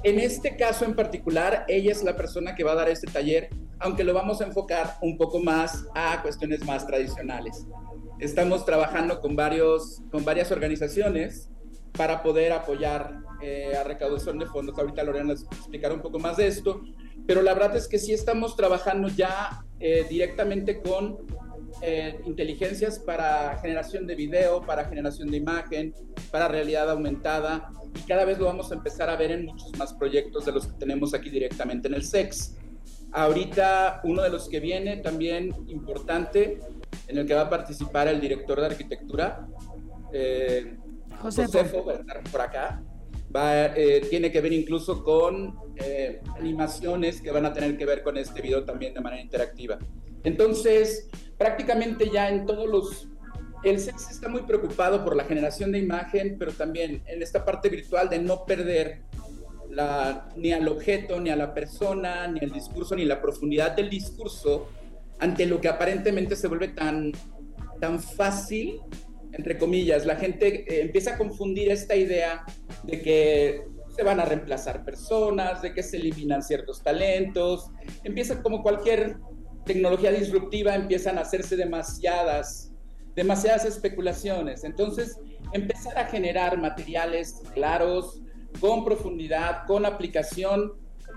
En 0.04 0.18
este 0.18 0.56
caso 0.56 0.86
en 0.86 0.96
particular, 0.96 1.66
ella 1.68 1.92
es 1.92 2.04
la 2.04 2.16
persona 2.16 2.56
que 2.56 2.64
va 2.64 2.72
a 2.72 2.76
dar 2.76 2.90
este 2.90 3.06
taller, 3.06 3.50
aunque 3.82 4.04
lo 4.04 4.14
vamos 4.14 4.42
a 4.42 4.46
enfocar 4.46 4.98
un 5.02 5.18
poco 5.18 5.40
más 5.40 5.86
a 5.96 6.22
cuestiones 6.22 6.66
más 6.66 6.86
tradicionales. 6.86 7.66
Estamos 8.20 8.66
trabajando 8.66 9.20
con, 9.20 9.36
varios, 9.36 10.02
con 10.12 10.24
varias 10.24 10.52
organizaciones 10.52 11.50
para 11.94 12.22
poder 12.22 12.52
apoyar 12.54 13.20
eh, 13.42 13.76
a 13.76 13.84
recaudación 13.84 14.38
de 14.38 14.46
fondos. 14.46 14.78
Ahorita 14.78 15.04
Lorena 15.04 15.34
les 15.34 15.44
explicará 15.44 15.94
un 15.94 16.02
poco 16.02 16.20
más 16.20 16.38
de 16.38 16.48
esto, 16.48 16.82
pero 17.26 17.42
la 17.42 17.54
verdad 17.54 17.76
es 17.76 17.88
que 17.88 17.98
sí 17.98 18.14
estamos 18.14 18.56
trabajando 18.56 19.08
ya 19.10 19.66
eh, 19.80 20.06
directamente 20.08 20.82
con 20.82 21.18
eh, 21.82 22.22
inteligencias 22.26 23.00
para 23.00 23.58
generación 23.58 24.06
de 24.06 24.14
video, 24.14 24.62
para 24.62 24.86
generación 24.86 25.32
de 25.32 25.38
imagen, 25.38 25.96
para 26.30 26.48
realidad 26.48 26.90
aumentada 26.92 27.72
y 27.96 28.02
cada 28.08 28.26
vez 28.26 28.38
lo 28.38 28.46
vamos 28.46 28.72
a 28.72 28.76
empezar 28.76 29.10
a 29.10 29.16
ver 29.16 29.32
en 29.32 29.46
muchos 29.46 29.76
más 29.78 29.94
proyectos 29.94 30.46
de 30.46 30.52
los 30.52 30.68
que 30.68 30.74
tenemos 30.74 31.14
aquí 31.14 31.30
directamente 31.30 31.88
en 31.88 31.96
el 31.96 32.04
SEX. 32.04 32.56
Ahorita 33.14 34.02
uno 34.04 34.22
de 34.22 34.30
los 34.30 34.48
que 34.48 34.60
viene 34.60 34.98
también 34.98 35.54
importante, 35.68 36.60
en 37.08 37.18
el 37.18 37.26
que 37.28 37.34
va 37.34 37.42
a 37.42 37.50
participar 37.50 38.08
el 38.08 38.22
director 38.22 38.60
de 38.60 38.66
arquitectura, 38.68 39.48
eh, 40.14 40.78
Josefo. 41.22 41.52
Josefo, 41.52 41.86
va 41.86 41.94
a 41.94 41.96
estar 41.96 42.24
por 42.24 42.42
acá. 42.42 42.82
Va, 43.34 43.68
eh, 43.78 44.02
tiene 44.10 44.32
que 44.32 44.42
ver 44.42 44.54
incluso 44.54 45.04
con 45.04 45.56
eh, 45.78 46.22
animaciones 46.38 47.22
que 47.22 47.32
van 47.32 47.46
a 47.46 47.54
tener 47.54 47.78
que 47.78 47.86
ver 47.86 48.04
con 48.04 48.18
este 48.18 48.42
video 48.42 48.64
también 48.64 48.94
de 48.94 49.02
manera 49.02 49.22
interactiva. 49.22 49.78
Entonces, 50.24 51.10
prácticamente 51.38 52.10
ya 52.10 52.30
en 52.30 52.46
todos 52.46 52.70
los... 52.70 53.08
El 53.64 53.80
SEX 53.80 54.10
está 54.10 54.28
muy 54.28 54.42
preocupado 54.42 55.04
por 55.04 55.16
la 55.16 55.24
generación 55.24 55.72
de 55.72 55.80
imagen, 55.80 56.36
pero 56.40 56.52
también 56.52 57.04
en 57.06 57.22
esta 57.22 57.46
parte 57.46 57.70
virtual 57.70 58.10
de 58.10 58.20
no 58.20 58.44
perder 58.46 59.04
ni 60.36 60.52
al 60.52 60.68
objeto, 60.68 61.20
ni 61.20 61.30
a 61.30 61.36
la 61.36 61.54
persona, 61.54 62.28
ni 62.28 62.40
el 62.40 62.52
discurso, 62.52 62.96
ni 62.96 63.06
la 63.06 63.22
profundidad 63.22 63.76
del 63.76 63.90
discurso 63.90 64.70
ante 65.20 65.46
lo 65.46 65.62
que 65.62 65.68
aparentemente 65.68 66.36
se 66.36 66.48
vuelve 66.48 66.70
tan, 66.70 67.12
tan 67.80 68.00
fácil, 68.02 68.80
entre 69.34 69.58
comillas. 69.58 70.06
La 70.06 70.16
gente 70.16 70.66
eh, 70.68 70.82
empieza 70.82 71.14
a 71.14 71.18
confundir 71.18 71.72
esta 71.72 71.96
idea 71.96 72.44
de 72.84 73.02
que 73.02 73.62
se 73.96 74.04
van 74.04 74.20
a 74.20 74.26
reemplazar 74.26 74.84
personas, 74.84 75.62
de 75.62 75.74
que 75.74 75.84
se 75.84 75.98
eliminan 75.98 76.42
ciertos 76.42 76.82
talentos. 76.82 77.70
Empieza 78.04 78.42
como 78.42 78.64
cualquier 78.64 79.18
tecnología 79.66 80.12
disruptiva, 80.12 80.76
empiezan 80.76 81.18
a 81.18 81.22
hacerse 81.22 81.56
demasiadas, 81.56 82.72
demasiadas 83.16 83.66
especulaciones. 83.66 84.64
Entonces, 84.64 85.20
empezar 85.54 85.98
a 85.98 86.06
generar 86.06 86.58
materiales 86.58 87.42
claros, 87.54 88.22
con 88.60 88.86
profundidad, 88.86 89.66
con 89.66 89.86
aplicación, 89.86 90.74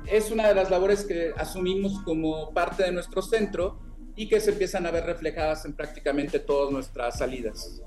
es 0.07 0.31
una 0.31 0.49
de 0.49 0.55
las 0.55 0.70
labores 0.70 1.05
que 1.05 1.33
asumimos 1.37 2.01
como 2.03 2.53
parte 2.53 2.85
de 2.85 2.92
nuestro 2.92 3.23
centro 3.23 3.79
y 4.16 4.29
que 4.29 4.40
se 4.40 4.53
empiezan 4.53 4.87
a 4.87 4.90
ver 4.90 5.05
reflejadas 5.05 5.64
en 5.64 5.75
prácticamente 5.75 6.38
todas 6.38 6.73
nuestras 6.73 7.18
salidas. 7.18 7.83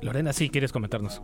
Lorena, 0.00 0.32
sí, 0.32 0.50
quieres 0.50 0.72
comentarnos. 0.72 1.22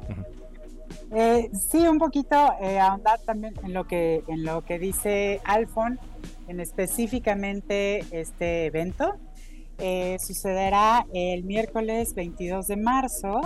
Eh, 1.12 1.50
sí, 1.53 1.87
un 1.87 1.98
poquito 1.98 2.55
eh, 2.61 2.79
ahondar 2.79 3.20
también 3.20 3.55
en 3.62 3.72
lo 3.72 3.87
que 3.87 4.24
en 4.27 4.44
lo 4.44 4.64
que 4.64 4.79
dice 4.79 5.40
Alfon, 5.44 5.98
en 6.48 6.61
específicamente 6.61 8.05
este 8.11 8.66
evento. 8.66 9.14
Eh, 9.79 10.16
sucederá 10.24 11.05
el 11.12 11.44
miércoles 11.44 12.14
22 12.14 12.68
de 12.68 12.77
marzo. 12.77 13.40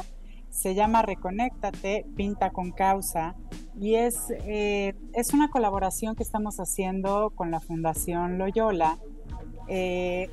Se 0.59 0.75
llama 0.75 1.03
Reconéctate, 1.03 2.05
Pinta 2.17 2.51
con 2.51 2.73
Causa. 2.73 3.37
Y 3.81 3.95
es, 3.95 4.17
eh, 4.45 4.97
es 5.15 5.33
una 5.33 5.51
colaboración 5.51 6.17
que 6.17 6.25
estamos 6.25 6.59
haciendo 6.59 7.31
con 7.37 7.53
la 7.53 7.61
Fundación 7.61 8.39
Loyola, 8.39 8.99
eh, 9.69 10.29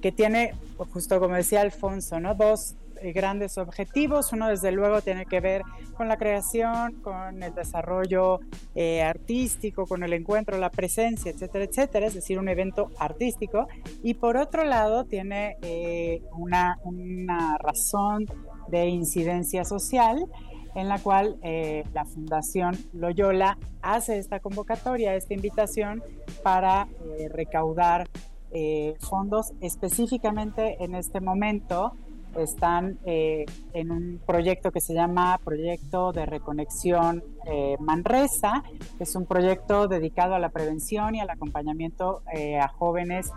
que 0.00 0.12
tiene, 0.12 0.54
justo 0.92 1.18
como 1.18 1.34
decía 1.34 1.62
Alfonso, 1.62 2.20
¿no? 2.20 2.36
dos 2.36 2.76
grandes 3.14 3.58
objetivos. 3.58 4.32
Uno, 4.32 4.48
desde 4.48 4.72
luego, 4.72 5.00
tiene 5.00 5.26
que 5.26 5.40
ver 5.40 5.62
con 5.96 6.08
la 6.08 6.16
creación, 6.16 7.00
con 7.02 7.42
el 7.42 7.54
desarrollo 7.54 8.40
eh, 8.74 9.02
artístico, 9.02 9.86
con 9.86 10.02
el 10.02 10.12
encuentro, 10.12 10.58
la 10.58 10.70
presencia, 10.70 11.30
etcétera, 11.30 11.64
etcétera, 11.64 12.06
es 12.06 12.14
decir, 12.14 12.38
un 12.38 12.48
evento 12.48 12.90
artístico. 12.98 13.68
Y 14.02 14.14
por 14.14 14.36
otro 14.36 14.64
lado, 14.64 15.04
tiene 15.04 15.56
eh, 15.62 16.22
una, 16.32 16.78
una 16.84 17.58
razón 17.58 18.26
de 18.68 18.86
incidencia 18.86 19.64
social. 19.64 20.26
en 20.74 20.88
la 20.88 20.98
cual 20.98 21.38
eh, 21.42 21.84
la 21.92 22.04
Fundación 22.04 22.76
Loyola 22.92 23.58
hace 23.82 24.18
esta 24.18 24.38
convocatoria, 24.38 25.14
esta 25.14 25.34
invitación 25.34 26.02
para 26.42 26.88
eh, 27.18 27.28
recaudar 27.28 28.08
eh, 28.50 28.94
fondos 29.00 29.52
específicamente 29.60 30.82
en 30.82 30.94
este 30.94 31.20
momento. 31.20 31.94
Están 32.36 32.98
en 33.04 33.90
un 33.90 34.20
proyecto 34.26 34.70
que 34.70 34.80
se 34.80 34.94
llama 34.94 35.38
Proyecto 35.44 36.12
de 36.12 36.26
Reconexión 36.26 37.24
Manresa. 37.80 38.62
Es 38.98 39.16
un 39.16 39.26
proyecto 39.26 39.88
dedicado 39.88 40.34
a 40.34 40.38
la 40.38 40.50
prevención 40.50 41.14
y 41.14 41.20
al 41.20 41.30
acompañamiento 41.30 42.22
a 42.60 42.68
jóvenes 42.68 43.30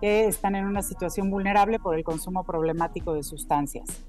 que 0.00 0.26
están 0.26 0.54
en 0.54 0.66
una 0.66 0.82
situación 0.82 1.30
vulnerable 1.30 1.78
por 1.78 1.96
el 1.96 2.04
consumo 2.04 2.44
problemático 2.44 3.14
de 3.14 3.22
sustancias. 3.22 4.04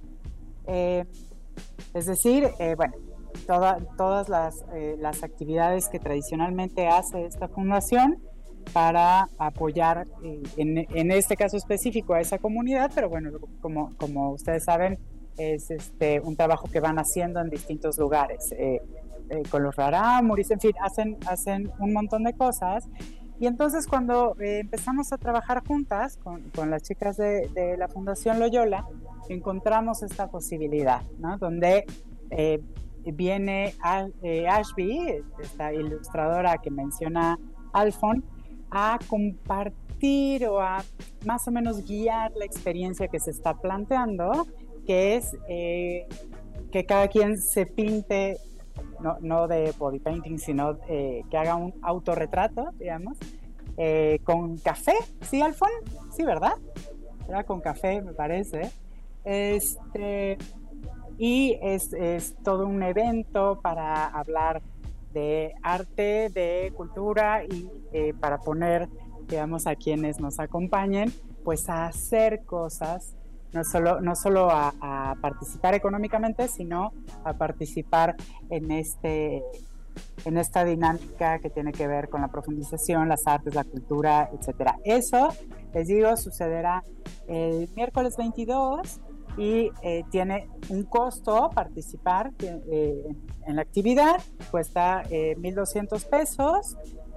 Es 1.93 2.06
decir, 2.06 2.50
eh, 2.60 2.76
bueno, 2.76 2.93
todas 3.97 4.63
eh, 4.73 4.97
las, 5.00 5.23
actividades 5.23 5.89
que 5.89 6.00
tradicionalmente 6.00 6.88
hace 6.88 7.26
esta 7.26 7.47
fundación 7.47 8.17
para 8.74 9.30
apoyar, 9.38 10.08
eh, 10.24 10.42
en, 10.58 11.12
este 11.12 11.36
caso 11.36 11.58
específico, 11.58 12.14
a 12.14 12.22
esa 12.22 12.38
comunidad, 12.38 12.92
pero 12.94 13.10
bueno, 13.10 13.32
como, 13.62 13.96
como 13.98 14.32
ustedes 14.32 14.64
saben, 14.64 15.00
es 15.38 15.70
este, 15.70 16.20
un 16.20 16.36
trabajo 16.36 16.68
que 16.72 16.80
van 16.80 16.98
haciendo 16.98 17.40
en 17.40 17.50
distintos 17.50 17.98
lugares, 17.98 18.50
con 19.52 19.62
los 19.62 19.76
rarámuris, 19.76 20.50
en 20.52 20.60
fin, 20.60 20.72
hacen, 20.82 21.18
hacen 21.28 21.70
un 21.80 21.94
montón 21.94 22.24
de 22.24 22.34
cosas. 22.34 22.88
Y 23.40 23.46
entonces 23.46 23.86
cuando 23.86 24.36
empezamos 24.40 25.12
a 25.12 25.18
trabajar 25.18 25.64
juntas 25.68 26.18
con, 26.18 26.50
con 26.56 26.72
las 26.72 26.82
chicas 26.82 27.18
de, 27.18 27.50
de, 27.54 27.78
la 27.78 27.88
Fundación 27.88 28.40
Loyola, 28.40 28.88
encontramos 29.30 30.02
esta 30.02 30.28
posibilidad, 30.28 31.02
¿no? 31.20 31.38
Donde 31.38 31.86
eh, 32.32 32.62
viene 33.14 33.74
eh, 34.24 34.48
Ashby, 34.48 35.24
esta 35.42 35.74
ilustradora 35.74 36.58
que 36.58 36.70
menciona 36.70 37.40
Alfon, 37.74 38.24
a 38.72 39.00
compartir 39.08 40.46
o 40.48 40.60
a 40.60 40.84
más 41.26 41.48
o 41.48 41.52
menos 41.52 41.86
guiar 41.86 42.32
la 42.36 42.46
experiencia 42.46 43.08
que 43.08 43.20
se 43.20 43.32
está 43.32 43.56
planteando, 43.56 44.48
que 44.86 45.16
es 45.16 45.38
eh, 45.48 46.08
que 46.72 46.86
cada 46.86 47.08
quien 47.08 47.42
se 47.42 47.66
pinte, 47.66 48.38
no, 49.02 49.18
no 49.22 49.48
de 49.48 49.74
body 49.78 50.00
painting, 50.00 50.38
sino 50.38 50.80
que 50.80 51.38
haga 51.38 51.56
un 51.56 51.74
autorretrato, 51.82 52.72
digamos, 52.80 53.18
con 54.24 54.58
café, 54.58 54.96
¿sí, 55.22 55.42
Alfon? 55.42 55.70
Sí, 56.12 56.24
¿verdad? 56.24 56.54
Era 57.28 57.44
con 57.44 57.62
café, 57.62 58.02
me 58.02 58.14
parece. 58.14 58.72
Este, 59.24 60.38
y 61.18 61.58
es, 61.62 61.90
todo 62.44 62.66
un 62.66 62.82
evento 62.84 63.60
para 63.62 64.06
hablar 64.06 64.62
de 65.13 65.54
arte, 65.63 66.30
de 66.30 66.72
cultura 66.76 67.43
y 67.43 67.70
eh, 67.91 68.13
para 68.20 68.39
poner, 68.39 68.88
digamos, 69.28 69.67
a 69.67 69.76
quienes 69.76 70.20
nos 70.20 70.39
acompañen, 70.39 71.12
pues 71.43 71.70
a 71.70 71.86
hacer 71.86 72.43
cosas, 72.46 73.15
no 73.54 73.63
solo, 73.63 74.02
no 74.02 74.15
solo 74.15 74.50
a, 74.50 74.74
a 74.82 75.15
participar 75.22 75.74
económicamente, 75.74 76.48
sino 76.48 76.91
a 77.24 77.34
participar 77.34 78.15
en 78.50 78.72
este 78.72 79.43
en 80.26 80.38
esta 80.38 80.63
dinámica 80.63 81.39
que 81.39 81.50
tiene 81.50 81.72
que 81.72 81.88
ver 81.88 82.10
con 82.10 82.22
la 82.22 82.28
profundización, 82.28 83.10
las 83.10 83.26
artes, 83.26 83.56
la 83.56 83.63
cultura, 83.63 84.30
etcétera. 84.32 84.78
Eso, 84.84 85.30
les 85.74 85.88
digo, 85.88 86.15
sucederá 86.17 86.84
el 87.28 87.70
miércoles 87.76 88.15
22 88.17 89.02
y 89.38 89.71
eh, 89.84 90.04
tiene 90.10 90.50
un 90.69 90.84
costo 90.84 91.52
participar 91.54 92.32
eh, 92.41 93.15
en 93.45 93.56
la 93.56 93.62
actividad, 93.62 94.19
cuesta 94.50 95.04
1.200 95.04 96.02
eh, 96.02 96.08
pesos, 96.10 96.76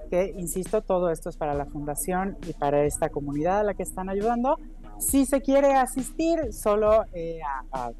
que 0.09 0.33
insisto, 0.37 0.81
todo 0.81 1.09
esto 1.09 1.29
es 1.29 1.37
para 1.37 1.55
la 1.55 1.65
fundación 1.65 2.37
y 2.47 2.53
para 2.53 2.83
esta 2.83 3.09
comunidad 3.09 3.61
a 3.61 3.63
la 3.63 3.73
que 3.73 3.83
están 3.83 4.09
ayudando. 4.09 4.57
Si 4.99 5.25
se 5.25 5.41
quiere 5.41 5.73
asistir 5.73 6.53
solo 6.53 6.91
a, 6.91 7.91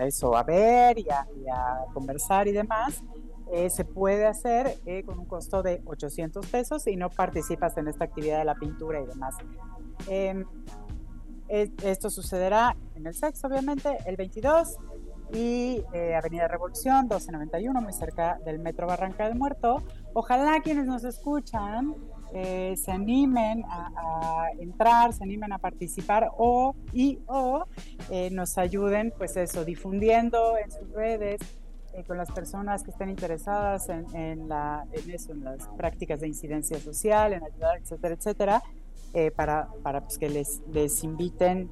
eso, 0.00 0.36
a 0.36 0.42
ver 0.42 0.98
y 0.98 1.06
a, 1.08 1.84
conversar 1.94 2.48
y 2.48 2.52
demás, 2.52 3.04
se 3.68 3.84
puede 3.84 4.26
hacer 4.26 4.76
con 5.06 5.20
un 5.20 5.24
costo 5.26 5.62
de 5.62 5.80
800 5.84 6.46
pesos 6.46 6.86
y 6.88 6.96
no 6.96 7.10
participas 7.10 7.76
en 7.76 7.86
esta 7.86 8.04
actividad 8.04 8.38
de 8.38 8.44
la 8.44 8.54
pintura 8.56 9.00
y 9.00 9.06
demás. 9.06 9.36
Em, 10.08 10.44
esto 11.48 12.10
sucederá 12.10 12.76
en 12.94 13.06
el 13.06 13.14
sexo, 13.14 13.46
obviamente, 13.46 13.96
el 14.06 14.16
22 14.16 14.76
y 15.32 15.82
eh, 15.92 16.14
Avenida 16.14 16.48
Revolución 16.48 17.02
1291, 17.02 17.80
muy 17.80 17.92
cerca 17.92 18.38
del 18.44 18.58
Metro 18.58 18.86
Barranca 18.86 19.26
del 19.28 19.36
Muerto. 19.36 19.82
Ojalá 20.14 20.60
quienes 20.62 20.86
nos 20.86 21.04
escuchan 21.04 21.94
eh, 22.34 22.74
se 22.76 22.92
animen 22.92 23.64
a, 23.68 24.48
entrar, 24.58 25.12
se 25.12 25.24
animen 25.24 25.52
a 25.52 25.58
participar 25.58 26.30
o 26.36 26.74
y 26.92 27.18
o 27.26 27.64
eh, 28.10 28.30
nos 28.30 28.58
ayuden, 28.58 29.12
pues 29.16 29.36
eso, 29.36 29.64
difundiendo 29.64 30.56
en 30.58 30.70
sus 30.70 30.90
redes 30.92 31.40
con 32.06 32.16
las 32.16 32.30
personas 32.30 32.84
que 32.84 32.92
estén 32.92 33.08
interesadas 33.08 33.88
en, 33.88 34.48
la, 34.48 34.86
en 34.92 35.10
eso, 35.10 35.32
en 35.32 35.42
las 35.42 35.66
prácticas 35.76 36.20
de 36.20 36.28
incidencia 36.28 36.78
social, 36.78 37.32
en 37.32 37.42
ayudar, 37.42 37.78
etcétera, 37.78 38.14
etcétera. 38.14 38.62
Eh, 39.14 39.30
para, 39.30 39.68
para 39.82 40.02
pues, 40.02 40.18
que 40.18 40.28
les, 40.28 40.60
les 40.72 41.02
inviten 41.02 41.70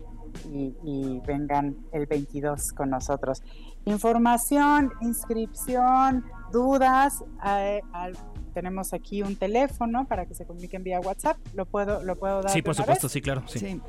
y, 0.53 1.21
vengan 1.27 1.77
el 1.93 2.07
22 2.07 2.73
con 2.73 2.91
nosotros. 2.91 3.43
Información, 3.85 4.93
inscripción, 5.01 6.25
dudas, 6.53 7.25
eh, 7.47 7.81
tenemos 8.53 8.93
aquí 8.95 9.23
un 9.23 9.37
teléfono 9.37 10.07
para 10.07 10.25
que 10.27 10.35
se 10.35 10.47
comuniquen 10.47 10.83
vía 10.83 10.99
WhatsApp. 11.01 11.37
¿Lo 11.55 11.67
puedo, 11.67 12.03
lo 12.03 12.17
puedo 12.17 12.43
dar? 12.43 12.51
Sí, 12.51 12.63
por 12.63 12.75
supuesto, 12.75 13.09
sí, 13.09 13.21
claro. 13.21 13.43
Sí. 13.47 13.81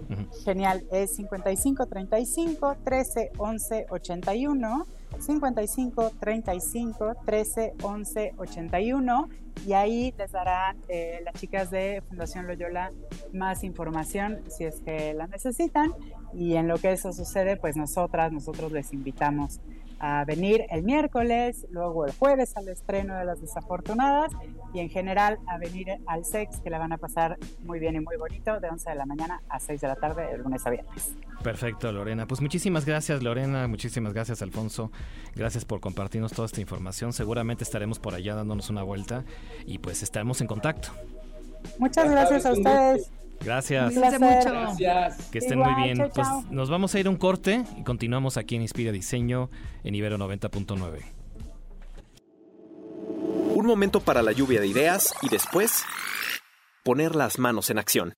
Genial. 0.44 0.86
Es 0.92 1.16
55 1.16 1.86
35 1.86 2.78
13 2.84 3.32
11 3.38 3.86
81. 3.90 4.88
55 5.20 6.12
35 6.20 7.16
13 7.26 7.74
11 7.82 8.34
81 8.38 9.30
y 9.66 9.74
ahí 9.74 10.14
les 10.18 10.32
darán 10.32 10.78
eh, 10.88 11.22
las 11.24 11.34
chicas 11.36 11.72
de 11.72 12.04
Fundación 12.08 12.48
Loyola 12.48 12.92
más 13.34 13.64
información 13.64 14.42
si 14.50 14.66
es 14.66 14.82
que 14.82 15.14
la 15.14 15.28
necesitan. 15.28 15.94
Y 16.34 16.56
en 16.56 16.68
lo 16.68 16.78
que 16.78 16.92
eso 16.92 17.12
sucede 17.14 17.58
pues 17.58 17.76
nosotras, 17.76 18.32
nosotros 18.32 18.72
les 18.72 18.94
invitamos 18.94 19.60
a 20.00 20.26
venir 20.26 20.66
el 20.70 20.84
miércoles, 20.84 21.66
luego 21.72 22.06
el 22.06 22.14
jueves 22.14 22.56
al 22.56 22.68
estreno 22.70 23.18
de 23.18 23.26
Las 23.26 23.42
Desafortunadas 23.42 24.32
y 24.74 24.80
en 24.80 24.90
general 24.90 25.40
a 25.48 25.58
venir 25.58 25.88
al 26.06 26.26
SEX 26.26 26.60
que 26.60 26.70
la 26.70 26.80
van 26.80 26.94
a 26.94 26.98
pasar 26.98 27.38
muy 27.64 27.80
bien 27.80 27.96
y 27.96 28.00
muy 28.00 28.18
bonito 28.18 28.60
de 28.60 28.70
11 28.70 28.90
de 28.90 28.96
la 28.96 29.06
mañana 29.06 29.42
a 29.50 29.60
6 29.60 29.82
de 29.82 29.88
la 29.88 29.96
tarde, 29.96 30.30
el 30.34 30.42
lunes 30.42 30.66
a 30.66 30.70
viernes. 30.70 31.14
Perfecto, 31.44 31.92
Lorena. 31.92 32.28
Pues 32.28 32.42
muchísimas 32.42 32.86
gracias, 32.86 33.24
Lorena. 33.24 33.68
Muchísimas 33.68 34.14
gracias, 34.14 34.42
Alfonso. 34.42 34.92
Gracias 35.36 35.66
por 35.66 35.80
compartirnos 35.80 36.34
toda 36.34 36.48
esta 36.48 36.62
información. 36.62 37.14
Seguramente 37.14 37.64
estaremos 37.64 38.00
por 38.00 38.16
allá 38.16 38.36
dándonos 38.36 38.70
una 38.70 38.84
vuelta 38.84 39.24
y 39.66 39.80
pues 39.80 40.04
estaremos 40.04 40.42
en 40.42 40.48
contacto. 40.48 40.90
Muchas 41.80 42.10
gracias 42.10 42.46
a 42.46 42.54
ustedes. 42.54 43.12
Gracias. 43.44 43.96
Gracias. 43.96 45.30
Que 45.32 45.40
estén 45.40 45.60
muy 45.60 45.74
bien. 45.84 46.10
Pues 46.14 46.28
nos 46.50 46.70
vamos 46.70 46.94
a 46.96 47.00
ir 47.00 47.08
a 47.08 47.10
un 47.10 47.18
corte 47.18 47.64
y 47.78 47.84
continuamos 47.84 48.38
aquí 48.38 48.56
en 48.56 48.62
Inspira 48.64 48.92
Diseño 48.92 49.50
en 49.84 49.96
Ibero 49.96 50.18
90.9. 50.18 51.02
Un 53.56 53.66
momento 53.66 54.02
para 54.02 54.22
la 54.22 54.32
lluvia 54.32 54.62
de 54.62 54.68
ideas 54.68 55.16
y 55.22 55.30
después 55.30 55.84
poner 56.84 57.16
las 57.16 57.40
manos 57.40 57.70
en 57.70 57.80
acción. 57.80 58.14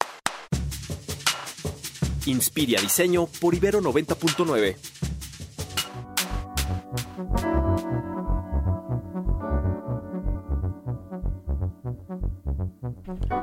Inspira 2.25 2.82
Diseño 2.82 3.27
por 3.39 3.55
Ibero 3.55 3.82
90.9. 3.82 4.75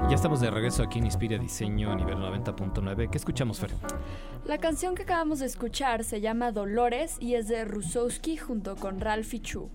Ya 0.08 0.14
estamos 0.14 0.40
de 0.40 0.50
regreso 0.50 0.82
aquí 0.82 0.98
en 0.98 1.06
Inspira 1.06 1.38
Diseño 1.38 1.94
nivel 1.96 2.18
90.9. 2.18 3.10
¿Qué 3.10 3.18
escuchamos, 3.18 3.58
Fer? 3.58 3.70
La 4.44 4.58
canción 4.58 4.94
que 4.94 5.02
acabamos 5.02 5.40
de 5.40 5.46
escuchar 5.46 6.04
se 6.04 6.20
llama 6.20 6.52
Dolores 6.52 7.16
y 7.20 7.34
es 7.34 7.48
de 7.48 7.64
Rusowski 7.64 8.36
junto 8.36 8.76
con 8.76 9.00
Ralphie 9.00 9.40
Chu. 9.40 9.68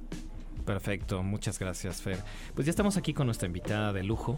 Perfecto, 0.65 1.23
muchas 1.23 1.59
gracias, 1.59 2.01
Fer. 2.01 2.17
Pues 2.55 2.65
ya 2.65 2.69
estamos 2.69 2.95
aquí 2.95 3.13
con 3.13 3.25
nuestra 3.25 3.47
invitada 3.47 3.91
de 3.91 4.03
lujo, 4.03 4.37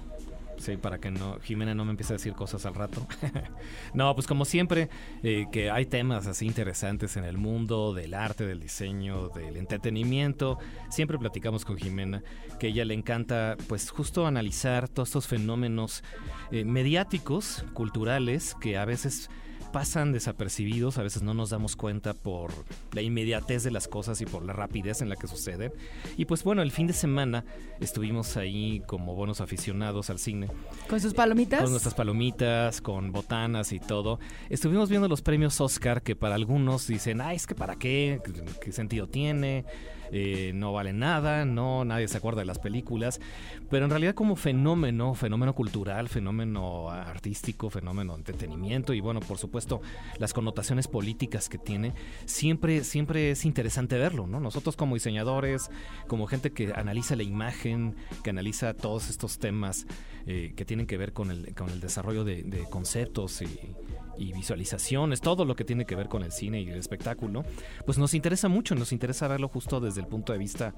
Sí, 0.58 0.78
para 0.78 1.00
que 1.00 1.12
no 1.12 1.40
Jimena 1.42 1.74
no 1.74 1.86
me 1.86 1.92
empiece 1.92 2.14
a 2.14 2.18
decir 2.18 2.34
cosas 2.34 2.66
al 2.66 2.76
rato. 2.76 3.06
no, 3.94 4.14
pues 4.16 4.28
como 4.28 4.46
siempre, 4.46 4.90
eh, 5.24 5.48
que 5.52 5.70
hay 5.72 5.86
temas 5.86 6.28
así 6.28 6.46
interesantes 6.46 7.18
en 7.18 7.24
el 7.24 7.38
mundo 7.38 7.94
del 7.94 8.14
arte, 8.14 8.46
del 8.46 8.60
diseño, 8.60 9.30
del 9.30 9.58
entretenimiento. 9.58 10.60
Siempre 10.90 11.18
platicamos 11.18 11.66
con 11.66 11.78
Jimena 11.78 12.24
que 12.60 12.68
a 12.68 12.70
ella 12.70 12.86
le 12.86 12.94
encanta, 12.94 13.58
pues 13.68 13.90
justo 13.90 14.28
analizar 14.28 14.88
todos 14.88 15.10
estos 15.10 15.28
fenómenos 15.28 16.04
eh, 16.52 16.64
mediáticos, 16.66 17.66
culturales, 17.74 18.56
que 18.62 18.78
a 18.78 18.86
veces 18.86 19.30
pasan 19.74 20.14
desapercibidos, 20.14 20.98
a 21.00 21.04
veces 21.04 21.24
no 21.24 21.34
nos 21.34 21.50
damos 21.50 21.76
cuenta 21.76 22.14
por 22.14 22.54
la 22.94 23.02
inmediatez 23.02 23.64
de 23.64 23.72
las 23.72 23.90
cosas 23.90 24.22
y 24.22 24.26
por 24.26 24.46
la 24.46 24.54
rapidez 24.54 25.02
en 25.02 25.10
la 25.10 25.18
que 25.18 25.28
suceden. 25.28 25.74
Y 26.16 26.26
pues 26.26 26.44
bueno, 26.44 26.62
el 26.62 26.72
fin 26.72 26.88
de 26.88 26.94
semana 26.94 27.44
estuvimos 27.82 28.38
ahí 28.38 28.82
como 28.86 29.16
buenos 29.16 29.42
aficionados 29.42 30.10
al 30.10 30.20
cine. 30.20 30.48
¿Con 30.88 31.02
sus 31.02 31.14
palomitas? 31.14 31.62
Con 31.62 31.72
nuestras 31.72 31.96
palomitas, 31.96 32.82
con 32.82 33.12
botanas 33.12 33.74
y 33.74 33.80
todo. 33.80 34.20
Estuvimos 34.50 34.90
viendo 34.90 35.10
los 35.10 35.22
premios 35.22 35.60
Oscar 35.60 36.04
que 36.04 36.16
para 36.16 36.36
algunos 36.36 36.88
dicen, 36.88 37.20
ay, 37.20 37.36
es 37.36 37.48
que 37.48 37.56
para 37.56 37.76
qué, 37.76 38.22
qué 38.62 38.72
sentido 38.72 39.08
tiene. 39.08 39.66
Eh, 40.16 40.52
no 40.54 40.72
vale 40.72 40.94
nada, 40.94 41.44
no, 41.44 41.84
nadie 41.86 42.08
se 42.08 42.18
acuerda 42.18 42.42
de 42.42 42.46
las 42.46 42.60
películas, 42.60 43.20
pero 43.72 43.86
en 43.86 43.90
realidad 43.90 44.14
como 44.14 44.36
fenómeno, 44.36 45.16
fenómeno 45.16 45.56
cultural, 45.56 46.08
fenómeno 46.08 46.92
artístico, 46.92 47.72
fenómeno 47.72 48.14
de 48.14 48.20
entretenimiento 48.20 48.94
y 48.94 49.00
bueno, 49.00 49.22
por 49.22 49.40
supuesto, 49.40 49.82
las 50.20 50.32
connotaciones 50.32 50.88
políticas 50.88 51.50
que 51.50 51.58
tiene, 51.58 51.96
siempre, 52.26 52.84
siempre 52.84 53.32
es 53.32 53.44
interesante 53.44 53.98
verlo, 53.98 54.28
¿no? 54.28 54.40
Nosotros 54.40 54.76
como 54.76 54.94
diseñadores, 54.94 55.72
como 56.08 56.28
gente 56.28 56.52
que 56.52 56.74
analiza 56.76 57.16
la 57.16 57.24
imagen, 57.24 57.96
que 58.24 58.30
analiza 58.30 58.76
todos 58.76 59.10
estos 59.10 59.40
temas 59.40 59.88
eh, 60.28 60.54
que 60.56 60.64
tienen 60.64 60.86
que 60.86 60.98
ver 60.98 61.14
con 61.14 61.32
el, 61.32 61.56
con 61.56 61.72
el 61.72 61.80
desarrollo 61.80 62.24
de, 62.24 62.44
de 62.44 62.70
conceptos 62.70 63.42
y 63.42 63.48
y 64.18 64.34
visualizaciones, 64.34 65.22
todo 65.22 65.46
lo 65.46 65.56
que 65.56 65.64
tiene 65.64 65.86
que 65.86 65.96
ver 65.96 66.08
con 66.08 66.24
el 66.24 66.32
cine 66.32 66.62
y 66.62 66.70
el 66.70 66.78
espectáculo, 66.78 67.44
pues 67.86 67.98
nos 67.98 68.14
interesa 68.14 68.48
mucho, 68.48 68.76
nos 68.76 68.92
interesa 68.92 69.28
verlo 69.28 69.48
justo 69.48 69.80
desde 69.80 70.02
el 70.02 70.08
punto 70.08 70.34
de 70.34 70.40
vista 70.40 70.74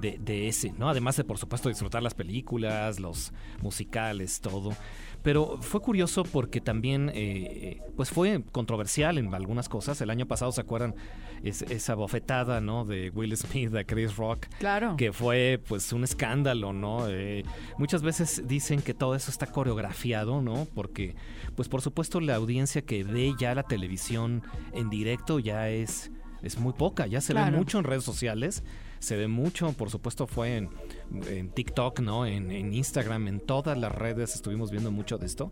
de, 0.00 0.48
ese, 0.48 0.72
¿no? 0.72 0.88
Además 0.88 1.16
de, 1.16 1.24
por 1.24 1.38
supuesto, 1.38 1.68
disfrutar 1.68 2.02
las 2.02 2.14
películas, 2.14 2.98
los 2.98 3.32
musicales, 3.60 4.40
todo. 4.40 4.74
Pero 5.22 5.58
fue 5.60 5.80
curioso 5.80 6.24
porque 6.24 6.60
también, 6.60 7.10
eh, 7.14 7.80
pues 7.96 8.10
fue 8.10 8.42
controversial 8.52 9.18
en 9.18 9.32
algunas 9.34 9.68
cosas. 9.68 10.00
El 10.00 10.10
año 10.10 10.26
pasado, 10.26 10.52
¿se 10.52 10.60
acuerdan? 10.60 10.94
esa 11.42 11.94
bofetada, 11.94 12.60
¿no? 12.60 12.84
De 12.84 13.10
Will 13.10 13.36
Smith 13.36 13.74
a 13.74 13.84
Chris 13.84 14.16
Rock. 14.16 14.46
Claro. 14.58 14.96
Que 14.96 15.12
fue, 15.12 15.60
pues, 15.66 15.92
un 15.92 16.04
escándalo, 16.04 16.72
¿no? 16.72 17.08
Eh, 17.08 17.44
muchas 17.78 18.02
veces 18.02 18.42
dicen 18.46 18.80
que 18.80 18.94
todo 18.94 19.14
eso 19.14 19.30
está 19.30 19.46
coreografiado, 19.46 20.40
¿no? 20.40 20.66
Porque, 20.74 21.16
pues, 21.56 21.68
por 21.68 21.82
supuesto, 21.82 22.20
la 22.20 22.36
audiencia 22.36 22.82
que 22.82 23.02
ve 23.02 23.34
ya 23.38 23.54
la 23.54 23.64
televisión 23.64 24.42
en 24.72 24.88
directo 24.88 25.38
ya 25.38 25.68
es, 25.68 26.12
es 26.42 26.58
muy 26.58 26.72
poca. 26.74 27.06
Ya 27.06 27.20
se 27.20 27.34
ve 27.34 27.50
mucho 27.50 27.78
en 27.78 27.84
redes 27.84 28.04
sociales 28.04 28.62
se 29.02 29.16
ve 29.16 29.26
mucho, 29.26 29.72
por 29.72 29.90
supuesto 29.90 30.28
fue 30.28 30.56
en, 30.56 31.50
TikTok, 31.50 31.98
¿no? 32.00 32.24
En, 32.24 32.72
Instagram, 32.72 33.26
en 33.26 33.40
todas 33.40 33.76
las 33.76 33.92
redes 33.92 34.36
estuvimos 34.36 34.70
viendo 34.70 34.92
mucho 34.92 35.18
de 35.18 35.26
esto. 35.26 35.50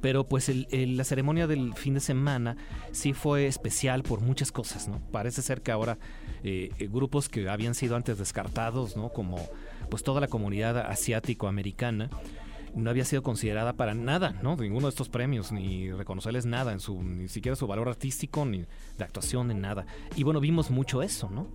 Pero 0.00 0.26
pues 0.26 0.50
la 0.70 1.04
ceremonia 1.04 1.46
del 1.46 1.74
fin 1.74 1.94
de 1.94 2.00
semana 2.00 2.56
sí 2.92 3.12
fue 3.12 3.46
especial 3.46 4.02
por 4.02 4.22
muchas 4.22 4.50
cosas, 4.50 4.88
¿no? 4.88 5.00
Parece 5.12 5.42
ser 5.42 5.60
que 5.60 5.72
ahora 5.72 5.98
eh, 6.42 6.70
eh, 6.78 6.88
grupos 6.90 7.28
que 7.28 7.48
habían 7.50 7.74
sido 7.74 7.96
antes 7.96 8.16
descartados, 8.16 8.96
¿no? 8.96 9.10
Como 9.10 9.46
pues 9.90 10.02
toda 10.02 10.22
la 10.22 10.28
comunidad 10.28 10.78
asiático-americana, 10.78 12.08
no 12.74 12.90
había 12.90 13.04
sido 13.04 13.22
considerada 13.22 13.74
para 13.74 13.92
nada, 13.94 14.34
¿no? 14.42 14.56
Ninguno 14.56 14.86
de 14.86 14.90
estos 14.90 15.10
premios, 15.10 15.52
ni 15.52 15.92
reconocerles 15.92 16.46
nada, 16.46 16.72
en 16.72 16.80
su, 16.80 17.02
ni 17.02 17.28
siquiera 17.28 17.56
su 17.56 17.66
valor 17.66 17.88
artístico, 17.88 18.44
ni 18.46 18.64
de 18.96 19.04
actuación, 19.04 19.48
ni 19.48 19.54
nada. 19.54 19.86
Y 20.14 20.22
bueno, 20.22 20.40
vimos 20.40 20.70
mucho 20.70 21.02
eso, 21.02 21.30
¿no? 21.30 21.48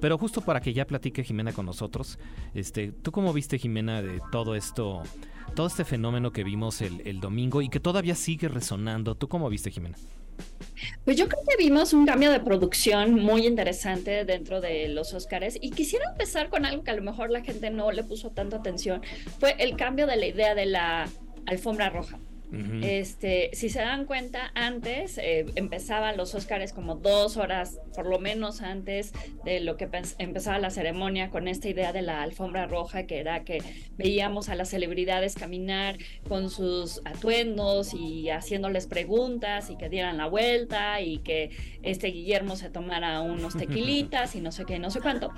Pero 0.00 0.18
justo 0.18 0.40
para 0.40 0.60
que 0.60 0.72
ya 0.72 0.86
platique 0.86 1.24
Jimena 1.24 1.52
con 1.52 1.66
nosotros, 1.66 2.18
este, 2.54 2.92
¿tú 2.92 3.12
cómo 3.12 3.32
viste, 3.32 3.58
Jimena, 3.58 4.02
de 4.02 4.20
todo 4.30 4.54
esto, 4.54 5.02
todo 5.54 5.66
este 5.66 5.84
fenómeno 5.84 6.32
que 6.32 6.44
vimos 6.44 6.80
el, 6.80 7.02
el 7.06 7.20
domingo 7.20 7.62
y 7.62 7.68
que 7.68 7.80
todavía 7.80 8.14
sigue 8.14 8.48
resonando? 8.48 9.14
¿Tú 9.14 9.28
cómo 9.28 9.48
viste, 9.48 9.70
Jimena? 9.70 9.96
Pues 11.04 11.16
yo 11.16 11.28
creo 11.28 11.42
que 11.48 11.56
vimos 11.56 11.92
un 11.92 12.06
cambio 12.06 12.30
de 12.30 12.40
producción 12.40 13.14
muy 13.14 13.46
interesante 13.46 14.24
dentro 14.24 14.60
de 14.60 14.88
los 14.88 15.12
Oscars 15.14 15.58
y 15.60 15.70
quisiera 15.70 16.04
empezar 16.10 16.48
con 16.48 16.64
algo 16.64 16.84
que 16.84 16.90
a 16.90 16.94
lo 16.94 17.02
mejor 17.02 17.30
la 17.30 17.42
gente 17.42 17.70
no 17.70 17.90
le 17.90 18.04
puso 18.04 18.30
tanta 18.30 18.58
atención, 18.58 19.02
fue 19.40 19.56
el 19.58 19.76
cambio 19.76 20.06
de 20.06 20.16
la 20.16 20.26
idea 20.26 20.54
de 20.54 20.66
la 20.66 21.08
alfombra 21.46 21.90
roja. 21.90 22.18
Este, 22.82 23.50
si 23.52 23.68
se 23.68 23.80
dan 23.80 24.06
cuenta, 24.06 24.52
antes 24.54 25.18
eh, 25.18 25.44
empezaban 25.54 26.16
los 26.16 26.34
Óscares 26.34 26.72
como 26.72 26.94
dos 26.94 27.36
horas, 27.36 27.78
por 27.94 28.06
lo 28.06 28.18
menos 28.18 28.62
antes 28.62 29.12
de 29.44 29.60
lo 29.60 29.76
que 29.76 29.88
empezaba 30.18 30.58
la 30.58 30.70
ceremonia, 30.70 31.28
con 31.28 31.46
esta 31.46 31.68
idea 31.68 31.92
de 31.92 32.02
la 32.02 32.22
alfombra 32.22 32.66
roja, 32.66 33.04
que 33.04 33.18
era 33.18 33.44
que 33.44 33.62
veíamos 33.98 34.48
a 34.48 34.54
las 34.54 34.70
celebridades 34.70 35.34
caminar 35.34 35.98
con 36.26 36.48
sus 36.48 37.02
atuendos 37.04 37.92
y 37.92 38.30
haciéndoles 38.30 38.86
preguntas 38.86 39.68
y 39.68 39.76
que 39.76 39.90
dieran 39.90 40.16
la 40.16 40.26
vuelta 40.26 41.00
y 41.02 41.18
que 41.18 41.50
este 41.82 42.08
Guillermo 42.08 42.56
se 42.56 42.70
tomara 42.70 43.20
unos 43.20 43.56
tequilitas 43.56 44.34
y 44.34 44.40
no 44.40 44.52
sé 44.52 44.64
qué, 44.64 44.78
no 44.78 44.90
sé 44.90 45.00
cuánto. 45.00 45.32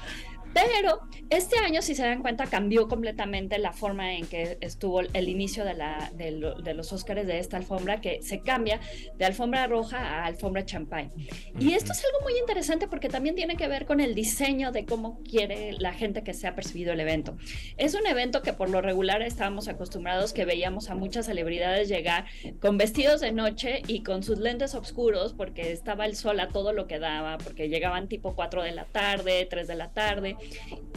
Pero 0.52 1.00
este 1.30 1.58
año, 1.58 1.80
si 1.80 1.94
se 1.94 2.02
dan 2.02 2.22
cuenta, 2.22 2.46
cambió 2.46 2.88
completamente 2.88 3.58
la 3.58 3.72
forma 3.72 4.14
en 4.14 4.26
que 4.26 4.58
estuvo 4.60 5.00
el 5.00 5.28
inicio 5.28 5.64
de, 5.64 5.74
la, 5.74 6.10
de, 6.14 6.74
los 6.74 6.92
Óscares 6.92 7.26
de 7.26 7.38
esta 7.38 7.56
alfombra, 7.56 8.00
que 8.00 8.20
se 8.22 8.40
cambia 8.40 8.80
de 9.16 9.24
alfombra 9.24 9.66
roja 9.68 9.98
a 9.98 10.24
alfombra 10.26 10.64
champagne. 10.64 11.10
Y 11.58 11.74
esto 11.74 11.92
es 11.92 12.04
algo 12.04 12.18
muy 12.22 12.36
interesante 12.38 12.88
porque 12.88 13.08
también 13.08 13.36
tiene 13.36 13.56
que 13.56 13.68
ver 13.68 13.86
con 13.86 14.00
el 14.00 14.14
diseño 14.14 14.72
de 14.72 14.84
cómo 14.84 15.22
quiere 15.22 15.72
la 15.74 15.92
gente 15.92 16.24
que 16.24 16.34
se 16.34 16.48
ha 16.48 16.56
percibido 16.56 16.92
el 16.92 17.00
evento. 17.00 17.36
Es 17.76 17.94
un 17.94 18.06
evento 18.06 18.42
que 18.42 18.52
por 18.52 18.70
lo 18.70 18.80
regular 18.80 19.22
estábamos 19.22 19.68
acostumbrados 19.68 20.32
que 20.32 20.44
veíamos 20.44 20.90
a 20.90 20.96
muchas 20.96 21.26
celebridades 21.26 21.88
llegar 21.88 22.24
con 22.60 22.76
vestidos 22.76 23.20
de 23.20 23.30
noche 23.30 23.82
y 23.86 24.02
con 24.02 24.24
sus 24.24 24.38
lentes 24.38 24.74
oscuros 24.74 25.32
porque 25.32 25.70
estaba 25.70 26.06
el 26.06 26.16
sol 26.16 26.40
a 26.40 26.48
todo 26.48 26.72
lo 26.72 26.88
que 26.88 26.98
daba, 26.98 27.38
porque 27.38 27.68
llegaban 27.68 28.08
tipo 28.08 28.34
4 28.34 28.64
de 28.64 28.72
la 28.72 28.84
tarde, 28.84 29.46
3 29.48 29.68
de 29.68 29.74
la 29.76 29.92
tarde 29.92 30.36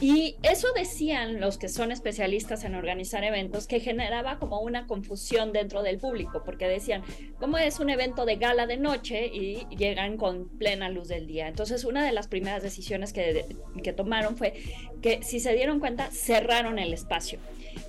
y 0.02 0.36
eso 0.44 0.68
decían 0.76 1.40
los 1.40 1.58
que 1.58 1.70
son 1.70 1.92
especialistas 1.92 2.64
en 2.64 2.76
organizar 2.76 3.24
eventos, 3.24 3.68
que 3.68 3.80
generaba 3.80 4.38
como 4.38 4.60
una 4.60 4.86
confusión 4.86 5.54
dentro 5.54 5.82
del 5.82 5.98
público, 5.98 6.44
porque 6.44 6.68
decían, 6.68 7.04
¿cómo 7.40 7.58
es 7.58 7.80
un 7.80 7.90
evento 7.90 8.26
de 8.26 8.36
gala 8.36 8.68
de 8.68 8.78
noche 8.78 9.28
y 9.28 9.66
llegan 9.76 10.18
con 10.18 10.50
plena 10.58 10.90
luz 10.90 11.08
del 11.08 11.28
día? 11.28 11.48
Entonces, 11.48 11.86
una 11.86 12.06
de 12.06 12.12
las 12.12 12.28
primeras 12.28 12.64
decisiones 12.64 13.14
que, 13.14 13.46
que 13.82 13.94
tomaron 13.94 14.36
fue 14.36 14.54
que, 15.02 15.24
si 15.24 15.40
se 15.40 15.54
dieron 15.54 15.80
cuenta, 15.80 16.10
cerraron 16.12 16.80
el 16.80 16.94
espacio. 16.94 17.40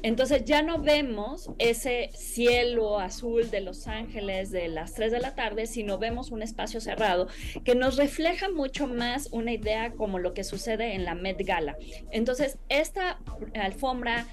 Entonces 0.02 0.44
ya 0.44 0.62
no 0.62 0.78
vemos 0.78 1.50
ese 1.58 2.10
cielo 2.14 2.98
azul 2.98 3.50
de 3.50 3.60
Los 3.60 3.86
Ángeles 3.86 4.50
de 4.50 4.68
las 4.68 4.94
3 4.94 5.12
de 5.12 5.20
la 5.20 5.34
tarde, 5.34 5.66
sino 5.66 5.98
vemos 5.98 6.30
un 6.30 6.42
espacio 6.42 6.80
cerrado 6.80 7.28
que 7.64 7.74
nos 7.74 7.96
refleja 7.96 8.48
mucho 8.48 8.86
más 8.86 9.28
una 9.30 9.52
idea 9.52 9.92
como 9.92 10.18
lo 10.18 10.34
que 10.34 10.44
sucede 10.44 10.94
en 10.94 11.04
la 11.04 11.14
Met 11.14 11.43
Gala. 11.44 11.76
Entonces, 12.10 12.58
esta 12.68 13.18
alfombra 13.54 14.26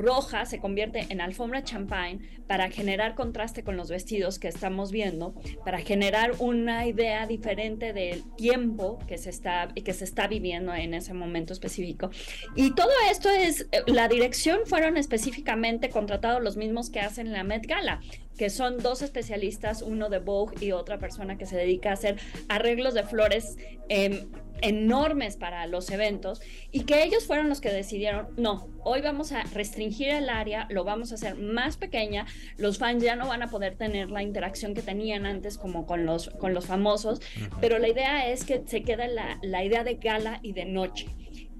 roja 0.00 0.46
se 0.46 0.58
convierte 0.58 1.06
en 1.10 1.20
alfombra 1.20 1.62
champagne 1.62 2.20
para 2.46 2.70
generar 2.70 3.14
contraste 3.14 3.62
con 3.62 3.76
los 3.76 3.90
vestidos 3.90 4.38
que 4.38 4.48
estamos 4.48 4.90
viendo, 4.90 5.34
para 5.64 5.78
generar 5.78 6.32
una 6.38 6.86
idea 6.86 7.26
diferente 7.26 7.92
del 7.92 8.24
tiempo 8.36 8.98
que 9.06 9.18
se 9.18 9.30
está, 9.30 9.68
que 9.68 9.92
se 9.92 10.04
está 10.04 10.26
viviendo 10.26 10.74
en 10.74 10.94
ese 10.94 11.14
momento 11.14 11.52
específico. 11.52 12.10
Y 12.56 12.74
todo 12.74 12.90
esto 13.10 13.28
es, 13.28 13.68
eh, 13.72 13.82
la 13.86 14.08
dirección 14.08 14.60
fueron 14.64 14.96
específicamente 14.96 15.90
contratados 15.90 16.42
los 16.42 16.56
mismos 16.56 16.90
que 16.90 17.00
hacen 17.00 17.32
la 17.32 17.44
Met 17.44 17.66
Gala 17.66 18.00
que 18.40 18.48
son 18.48 18.78
dos 18.78 19.02
especialistas, 19.02 19.82
uno 19.82 20.08
de 20.08 20.18
Vogue 20.18 20.56
y 20.64 20.72
otra 20.72 20.98
persona 20.98 21.36
que 21.36 21.44
se 21.44 21.58
dedica 21.58 21.90
a 21.90 21.92
hacer 21.92 22.16
arreglos 22.48 22.94
de 22.94 23.02
flores 23.02 23.58
em, 23.90 24.30
enormes 24.62 25.36
para 25.36 25.66
los 25.66 25.90
eventos 25.90 26.40
y 26.70 26.84
que 26.84 27.02
ellos 27.02 27.26
fueron 27.26 27.48
los 27.48 27.60
que 27.60 27.70
decidieron, 27.70 28.28
no, 28.36 28.68
hoy 28.84 29.00
vamos 29.00 29.32
a 29.32 29.42
restringir 29.44 30.08
el 30.08 30.28
área, 30.28 30.66
lo 30.70 30.84
vamos 30.84 31.12
a 31.12 31.14
hacer 31.16 31.36
más 31.36 31.76
pequeña, 31.76 32.26
los 32.56 32.78
fans 32.78 33.02
ya 33.02 33.16
no 33.16 33.28
van 33.28 33.42
a 33.42 33.50
poder 33.50 33.76
tener 33.76 34.10
la 34.10 34.22
interacción 34.22 34.74
que 34.74 34.82
tenían 34.82 35.26
antes 35.26 35.58
como 35.58 35.86
con 35.86 36.06
los, 36.06 36.30
con 36.30 36.54
los 36.54 36.66
famosos, 36.66 37.20
pero 37.60 37.78
la 37.78 37.88
idea 37.88 38.28
es 38.28 38.44
que 38.44 38.62
se 38.66 38.82
queda 38.82 39.08
la, 39.08 39.38
la 39.42 39.64
idea 39.64 39.84
de 39.84 39.94
gala 39.94 40.40
y 40.42 40.52
de 40.52 40.64
noche. 40.64 41.06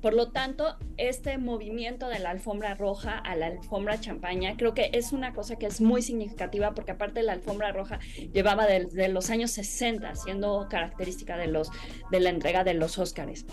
Por 0.00 0.14
lo 0.14 0.30
tanto, 0.30 0.76
este 0.96 1.36
movimiento 1.36 2.08
de 2.08 2.18
la 2.18 2.30
alfombra 2.30 2.74
roja 2.74 3.18
a 3.18 3.36
la 3.36 3.46
alfombra 3.46 4.00
champaña 4.00 4.56
creo 4.56 4.72
que 4.72 4.90
es 4.94 5.12
una 5.12 5.34
cosa 5.34 5.56
que 5.56 5.66
es 5.66 5.80
muy 5.80 6.02
significativa 6.02 6.72
porque 6.74 6.92
aparte 6.92 7.22
la 7.22 7.32
alfombra 7.32 7.72
roja 7.72 7.98
llevaba 8.32 8.66
desde 8.66 9.08
los 9.08 9.30
años 9.30 9.50
60 9.50 10.14
siendo 10.14 10.66
característica 10.70 11.36
de, 11.36 11.48
los, 11.48 11.70
de 12.10 12.20
la 12.20 12.30
entrega 12.30 12.64
de 12.64 12.74
los 12.74 12.98
Óscares. 12.98 13.44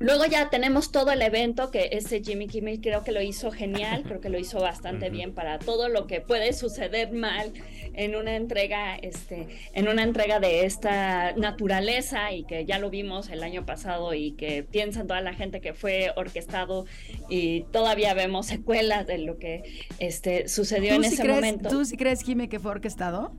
Luego 0.00 0.26
ya 0.26 0.48
tenemos 0.48 0.92
todo 0.92 1.10
el 1.10 1.22
evento 1.22 1.70
que 1.70 1.88
ese 1.92 2.22
Jimmy 2.22 2.46
Kimmel 2.46 2.80
creo 2.80 3.02
que 3.02 3.10
lo 3.10 3.20
hizo 3.20 3.50
genial, 3.50 4.04
creo 4.04 4.20
que 4.20 4.28
lo 4.28 4.38
hizo 4.38 4.60
bastante 4.60 5.10
bien 5.10 5.32
para 5.32 5.58
todo 5.58 5.88
lo 5.88 6.06
que 6.06 6.20
puede 6.20 6.52
suceder 6.52 7.12
mal 7.12 7.52
en 7.94 8.14
una 8.14 8.36
entrega, 8.36 8.94
este, 8.96 9.48
en 9.72 9.88
una 9.88 10.04
entrega 10.04 10.38
de 10.38 10.64
esta 10.66 11.32
naturaleza 11.32 12.32
y 12.32 12.44
que 12.44 12.64
ya 12.64 12.78
lo 12.78 12.90
vimos 12.90 13.28
el 13.28 13.42
año 13.42 13.66
pasado 13.66 14.14
y 14.14 14.32
que 14.32 14.62
piensan 14.62 15.08
toda 15.08 15.20
la 15.20 15.34
gente 15.34 15.60
que 15.60 15.74
fue 15.74 16.12
orquestado 16.14 16.86
y 17.28 17.62
todavía 17.72 18.14
vemos 18.14 18.46
secuelas 18.46 19.06
de 19.06 19.18
lo 19.18 19.38
que 19.38 19.62
este, 19.98 20.48
sucedió 20.48 20.94
en 20.94 21.04
ese 21.04 21.24
momento. 21.24 21.68
¿Tú 21.70 21.84
sí 21.84 21.96
crees, 21.96 22.22
Jimmy, 22.22 22.46
que 22.46 22.60
fue 22.60 22.70
orquestado? 22.70 23.32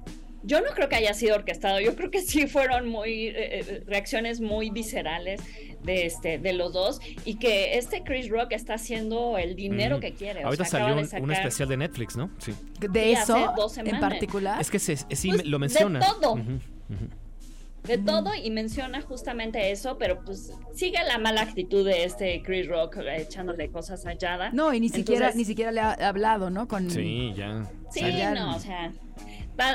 Yo 0.44 0.62
no 0.62 0.72
creo 0.74 0.90
que 0.90 0.96
haya 0.96 1.14
sido 1.14 1.36
orquestado, 1.36 1.80
yo 1.80 1.96
creo 1.96 2.12
que 2.12 2.22
sí 2.22 2.48
fueron 2.48 2.88
muy 2.88 3.28
eh, 3.28 3.60
eh, 3.60 3.84
reacciones 3.86 4.42
muy 4.42 4.70
viscerales 4.70 5.42
de 5.84 6.06
este 6.06 6.38
de 6.38 6.54
los 6.54 6.74
dos 6.74 7.00
y 7.26 7.36
que 7.36 7.78
este 7.78 8.04
Chris 8.04 8.30
Rock 8.30 8.52
está 8.52 8.76
haciendo 8.76 9.38
el 9.38 9.56
dinero 9.56 10.00
que 10.00 10.14
quiere. 10.14 10.44
Ahorita 10.44 10.66
salió 10.66 10.94
un, 10.94 11.32
especial 11.32 11.70
de 11.70 11.78
Netflix, 11.78 12.18
¿no? 12.18 12.30
Sí. 12.38 12.54
De 12.80 13.14
eso 13.14 13.54
en 13.78 14.00
particular. 14.00 14.62
Es 14.62 14.70
que 14.70 14.80
sí 14.80 14.98
pues, 15.08 15.46
lo 15.46 15.60
menciona. 15.60 16.00
De 16.00 16.06
todo. 16.06 16.40
De 17.84 17.98
todo 17.98 18.36
y 18.36 18.52
menciona 18.52 19.02
justamente 19.02 19.72
eso, 19.72 19.98
pero 19.98 20.24
pues 20.26 20.52
sigue 20.74 20.98
la 21.08 21.18
mala 21.18 21.42
actitud 21.42 21.86
de 21.86 22.04
este 22.04 22.42
Chris 22.44 22.68
Rock 22.68 22.98
echándole 22.98 23.72
cosas 23.72 24.06
a 24.06 24.14
Yada. 24.14 24.52
No, 24.52 24.74
y 24.74 24.82
ni 24.82 24.90
siquiera 24.90 25.32
ni 25.34 25.46
siquiera 25.46 25.72
le 25.72 25.80
ha 25.80 25.94
hablado, 25.94 26.50
¿no? 26.50 26.68
Con 26.68 26.90
Sí, 26.92 27.34
ya. 27.36 27.66
Sí, 27.90 28.04
no, 28.36 28.56
o 28.56 28.60
sea, 28.60 28.92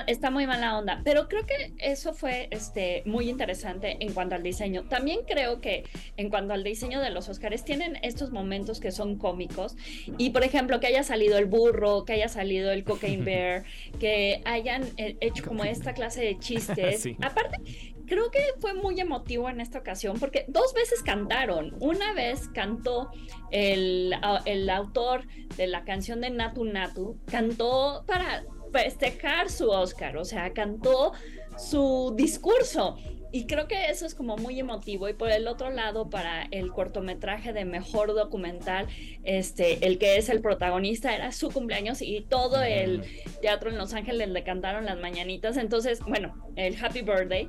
está 0.07 0.31
muy 0.31 0.47
mala 0.47 0.79
onda, 0.79 1.01
pero 1.05 1.29
creo 1.29 1.47
que 1.47 1.73
eso 1.79 2.15
fue 2.15 2.49
este, 2.51 3.03
muy 3.05 3.29
interesante 3.29 3.97
en 4.01 4.13
cuanto 4.13 4.35
al 4.35 4.43
diseño. 4.43 4.85
También 4.85 5.21
creo 5.27 5.61
que 5.61 5.85
en 6.17 6.31
cuanto 6.31 6.55
al 6.55 6.65
diseño 6.65 7.01
de 7.01 7.11
los 7.11 7.29
Oscars 7.29 7.65
tienen 7.65 7.99
estos 8.03 8.31
momentos 8.31 8.81
que 8.81 8.93
son 8.93 9.19
cómicos 9.19 9.77
y 10.19 10.31
por 10.31 10.45
ejemplo 10.45 10.81
que 10.81 10.87
haya 10.87 11.03
salido 11.03 11.39
el 11.39 11.47
burro, 11.47 12.05
que 12.05 12.15
haya 12.15 12.29
salido 12.29 12.73
el 12.73 12.85
cocaine 12.85 13.25
bear, 13.25 13.65
que 14.01 14.41
hayan 14.45 14.85
eh, 14.97 15.17
hecho 15.21 15.45
como 15.45 15.65
esta 15.65 15.93
clase 15.95 16.23
de 16.23 16.39
chistes. 16.45 17.07
Aparte, 17.21 17.59
creo 18.07 18.31
que 18.31 18.41
fue 18.61 18.75
muy 18.75 19.01
emotivo 19.01 19.49
en 19.49 19.61
esta 19.61 19.79
ocasión 19.79 20.19
porque 20.19 20.45
dos 20.49 20.73
veces 20.75 21.03
cantaron. 21.03 21.75
Una 21.81 22.13
vez 22.15 22.49
cantó 22.49 23.11
el, 23.51 24.15
el 24.45 24.71
autor 24.71 25.27
de 25.57 25.67
la 25.67 25.85
canción 25.85 26.21
de 26.21 26.31
Natu 26.31 26.65
Natu, 26.65 27.19
cantó 27.27 28.05
para 28.07 28.45
festejar 28.75 29.51
su 29.51 29.71
Oscar, 29.71 30.17
o 30.17 30.25
sea, 30.25 30.53
cantó 30.53 31.13
su 31.57 32.13
discurso. 32.17 32.97
Y 33.31 33.47
creo 33.47 33.67
que 33.67 33.87
eso 33.87 34.07
es 34.07 34.15
como 34.15 34.37
muy 34.37 34.61
emotivo. 34.61 35.09
Y 35.09 35.15
por 35.15 35.31
el 35.31 35.49
otro 35.49 35.71
lado, 35.71 36.09
para 36.09 36.45
el 36.53 36.71
cortometraje 36.71 37.53
de 37.53 37.65
mejor 37.65 38.15
documental, 38.15 38.87
este, 39.25 39.85
el 39.87 39.99
que 39.99 40.19
es 40.19 40.29
el 40.29 40.41
protagonista 40.41 41.15
era 41.15 41.33
su 41.33 41.51
cumpleaños 41.51 42.01
y 42.01 42.21
todo 42.21 42.63
el 42.63 43.03
teatro 43.41 43.71
en 43.71 43.79
Los 43.79 43.93
Ángeles 43.93 44.29
le 44.29 44.45
cantaron 44.45 44.85
las 44.85 44.99
mañanitas. 45.01 45.57
Entonces, 45.57 45.99
bueno, 46.01 46.33
el 46.55 46.77
Happy 46.83 47.03
Birthday. 47.03 47.49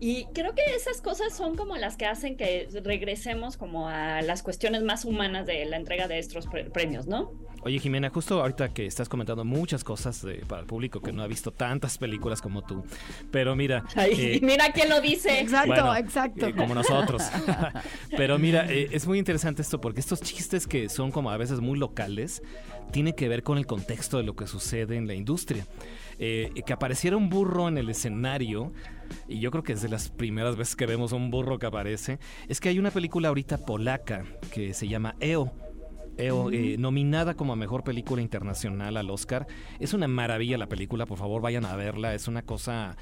Y 0.00 0.26
creo 0.34 0.54
que 0.54 0.64
esas 0.76 1.00
cosas 1.00 1.34
son 1.34 1.56
como 1.56 1.76
las 1.76 1.96
que 1.96 2.06
hacen 2.06 2.36
que 2.36 2.68
regresemos 2.82 3.56
como 3.56 3.88
a 3.88 4.20
las 4.20 4.42
cuestiones 4.42 4.82
más 4.82 5.06
humanas 5.06 5.46
de 5.46 5.64
la 5.64 5.76
entrega 5.76 6.08
de 6.08 6.18
estos 6.18 6.46
premios, 6.74 7.06
¿no? 7.06 7.32
Oye, 7.64 7.78
Jimena, 7.78 8.10
justo 8.10 8.40
ahorita 8.40 8.74
que 8.74 8.86
estás 8.86 9.08
comentando 9.08 9.44
muchas 9.44 9.84
cosas 9.84 10.26
para 10.48 10.62
el 10.62 10.66
público 10.66 11.00
que 11.00 11.12
no 11.12 11.22
ha 11.22 11.28
visto 11.28 11.52
tantas 11.52 11.96
películas 11.96 12.42
como 12.42 12.62
tú, 12.62 12.84
pero 13.30 13.54
mira... 13.54 13.84
Eh, 13.96 14.40
mira 14.42 14.72
quién 14.72 14.88
lo 14.88 15.00
dice. 15.00 15.40
Exacto, 15.40 15.94
exacto. 15.94 16.46
Eh, 16.46 16.54
como 16.54 16.74
nosotros. 16.74 17.22
pero 18.16 18.36
mira, 18.38 18.66
eh, 18.68 18.88
es 18.90 19.06
muy 19.06 19.18
interesante 19.18 19.62
esto 19.62 19.80
porque 19.80 20.00
estos 20.00 20.20
chistes 20.20 20.66
que 20.66 20.88
son 20.88 21.12
como 21.12 21.30
a 21.30 21.36
veces 21.36 21.60
muy 21.60 21.78
locales, 21.78 22.42
tienen 22.90 23.14
que 23.14 23.28
ver 23.28 23.44
con 23.44 23.58
el 23.58 23.66
contexto 23.66 24.16
de 24.16 24.24
lo 24.24 24.34
que 24.34 24.48
sucede 24.48 24.96
en 24.96 25.06
la 25.06 25.14
industria. 25.14 25.66
que 26.18 26.72
apareciera 26.72 27.16
un 27.16 27.30
burro 27.30 27.68
en 27.68 27.78
el 27.78 27.88
escenario 27.88 28.72
y 29.28 29.38
yo 29.38 29.50
creo 29.52 29.62
que 29.62 29.72
es 29.74 29.82
de 29.82 29.88
las 29.88 30.08
primeras 30.08 30.56
veces 30.56 30.74
que 30.74 30.86
vemos 30.86 31.12
un 31.12 31.30
burro 31.30 31.58
que 31.58 31.66
aparece, 31.66 32.18
es 32.48 32.60
que 32.60 32.68
hay 32.70 32.78
una 32.78 32.90
película 32.90 33.28
ahorita 33.28 33.58
polaca 33.58 34.24
que 34.50 34.74
se 34.74 34.88
llama 34.88 35.14
EO. 35.20 35.52
EO, 36.16 36.50
eh, 36.50 36.76
nominada 36.78 37.34
como 37.34 37.56
mejor 37.56 37.84
película 37.84 38.22
internacional 38.22 38.96
al 38.96 39.10
Oscar. 39.10 39.46
Es 39.80 39.94
una 39.94 40.08
maravilla 40.08 40.58
la 40.58 40.68
película, 40.68 41.06
por 41.06 41.18
favor 41.18 41.42
vayan 41.42 41.64
a 41.64 41.76
verla. 41.76 42.14
Es 42.14 42.28
una 42.28 42.42
cosa, 42.42 42.96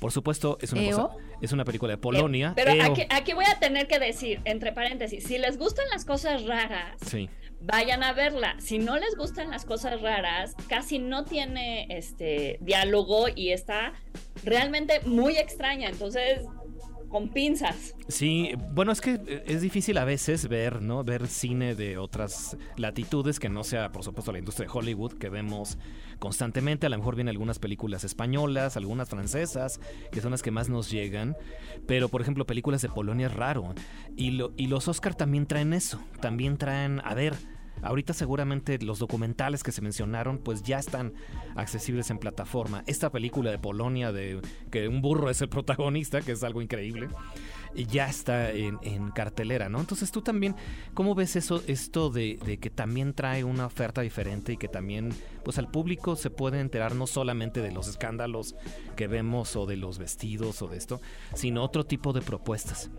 por 0.00 0.12
supuesto, 0.12 0.58
es 0.60 0.72
una, 0.72 0.84
cosa, 0.90 1.08
es 1.40 1.52
una 1.52 1.64
película 1.64 1.92
de 1.92 1.98
Polonia. 1.98 2.52
pero 2.56 2.72
aquí, 2.82 3.02
aquí, 3.10 3.32
voy 3.32 3.44
a 3.44 3.58
tener 3.58 3.86
que 3.86 3.98
decir, 3.98 4.40
entre 4.44 4.72
paréntesis, 4.72 5.24
si 5.24 5.38
les 5.38 5.58
gustan 5.58 5.86
las 5.92 6.04
cosas 6.04 6.44
raras, 6.44 6.96
sí 7.04 7.28
vayan 7.64 8.02
a 8.02 8.12
verla. 8.12 8.56
Si 8.58 8.78
no 8.78 8.98
les 8.98 9.16
gustan 9.16 9.50
las 9.50 9.64
cosas 9.64 10.00
raras, 10.00 10.54
casi 10.68 10.98
no 10.98 11.24
tiene 11.24 11.86
este 11.88 12.58
diálogo 12.60 13.26
y 13.34 13.50
está 13.50 13.94
realmente 14.44 15.00
muy 15.06 15.36
extraña. 15.36 15.88
Entonces, 15.88 16.40
con 17.14 17.28
pinzas. 17.28 17.94
Sí, 18.08 18.50
bueno, 18.72 18.90
es 18.90 19.00
que 19.00 19.20
eh, 19.24 19.44
es 19.46 19.62
difícil 19.62 19.98
a 19.98 20.04
veces 20.04 20.48
ver, 20.48 20.82
¿no? 20.82 21.04
Ver 21.04 21.28
cine 21.28 21.76
de 21.76 21.96
otras 21.96 22.56
latitudes 22.76 23.38
que 23.38 23.48
no 23.48 23.62
sea, 23.62 23.92
por 23.92 24.02
supuesto, 24.02 24.32
la 24.32 24.40
industria 24.40 24.66
de 24.66 24.76
Hollywood 24.76 25.12
que 25.12 25.28
vemos 25.28 25.78
constantemente. 26.18 26.86
A 26.86 26.88
lo 26.88 26.98
mejor 26.98 27.14
vienen 27.14 27.30
algunas 27.30 27.60
películas 27.60 28.02
españolas, 28.02 28.76
algunas 28.76 29.08
francesas, 29.08 29.78
que 30.10 30.20
son 30.20 30.32
las 30.32 30.42
que 30.42 30.50
más 30.50 30.68
nos 30.68 30.90
llegan. 30.90 31.36
Pero, 31.86 32.08
por 32.08 32.20
ejemplo, 32.20 32.46
películas 32.46 32.82
de 32.82 32.88
Polonia 32.88 33.28
es 33.28 33.32
raro. 33.32 33.76
Y, 34.16 34.40
y 34.56 34.66
los 34.66 34.88
Oscar 34.88 35.14
también 35.14 35.46
traen 35.46 35.72
eso. 35.72 36.00
También 36.20 36.56
traen, 36.58 37.00
a 37.04 37.14
ver, 37.14 37.34
Ahorita 37.84 38.12
seguramente 38.12 38.78
los 38.78 38.98
documentales 38.98 39.62
que 39.62 39.72
se 39.72 39.82
mencionaron 39.82 40.38
pues 40.38 40.62
ya 40.62 40.78
están 40.78 41.12
accesibles 41.54 42.10
en 42.10 42.18
plataforma. 42.18 42.82
Esta 42.86 43.10
película 43.10 43.50
de 43.50 43.58
Polonia 43.58 44.12
de 44.12 44.40
que 44.70 44.88
un 44.88 45.00
burro 45.00 45.30
es 45.30 45.40
el 45.40 45.48
protagonista, 45.48 46.20
que 46.20 46.32
es 46.32 46.42
algo 46.42 46.62
increíble, 46.62 47.08
ya 47.74 48.08
está 48.08 48.50
en, 48.50 49.10
cartelera, 49.10 49.68
¿no? 49.68 49.80
Entonces 49.80 50.10
tú 50.10 50.22
también, 50.22 50.54
¿cómo 50.94 51.14
ves 51.14 51.36
eso, 51.36 51.62
esto 51.66 52.10
de, 52.10 52.38
de, 52.44 52.58
que 52.58 52.70
también 52.70 53.14
trae 53.14 53.44
una 53.44 53.66
oferta 53.66 54.00
diferente 54.00 54.52
y 54.52 54.56
que 54.56 54.68
también 54.68 55.12
pues 55.44 55.58
al 55.58 55.70
público 55.70 56.16
se 56.16 56.30
puede 56.30 56.60
enterar 56.60 56.94
no 56.94 57.06
solamente 57.06 57.60
de 57.60 57.72
los 57.72 57.88
escándalos 57.88 58.54
que 58.96 59.08
vemos 59.08 59.56
o 59.56 59.66
de 59.66 59.76
los 59.76 59.98
vestidos 59.98 60.62
o 60.62 60.68
de 60.68 60.76
esto, 60.76 61.00
sino 61.34 61.62
otro 61.62 61.84
tipo 61.84 62.12
de 62.12 62.22
propuestas? 62.22 62.90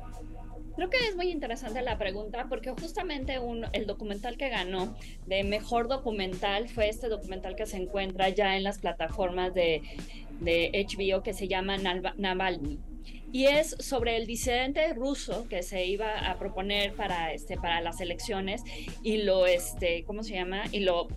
Creo 0.75 0.89
que 0.89 0.97
es 1.07 1.15
muy 1.15 1.29
interesante 1.31 1.81
la 1.81 1.97
pregunta 1.97 2.47
porque 2.49 2.71
justamente 2.71 3.39
un, 3.39 3.65
el 3.71 3.85
documental 3.85 4.37
que 4.37 4.49
ganó 4.49 4.95
de 5.25 5.43
mejor 5.43 5.87
documental 5.87 6.67
fue 6.67 6.89
este 6.89 7.07
documental 7.07 7.55
que 7.55 7.65
se 7.65 7.77
encuentra 7.77 8.29
ya 8.29 8.57
en 8.57 8.63
las 8.63 8.79
plataformas 8.79 9.53
de, 9.53 9.81
de 10.41 10.85
HBO 10.87 11.23
que 11.23 11.33
se 11.33 11.47
llama 11.47 11.77
Navalny. 11.77 12.79
Y 13.31 13.47
es 13.47 13.75
sobre 13.79 14.17
el 14.17 14.27
disidente 14.27 14.93
ruso 14.93 15.47
que 15.49 15.61
se 15.61 15.85
iba 15.85 16.29
a 16.29 16.37
proponer 16.37 16.93
para 16.93 17.33
este 17.33 17.57
para 17.57 17.81
las 17.81 17.99
elecciones 17.99 18.63
y 19.03 19.17
lo 19.23 19.45
este 19.45 20.03
cómo 20.05 20.23
se 20.23 20.35
llama 20.35 20.63
y 20.71 20.79
lo 20.79 21.09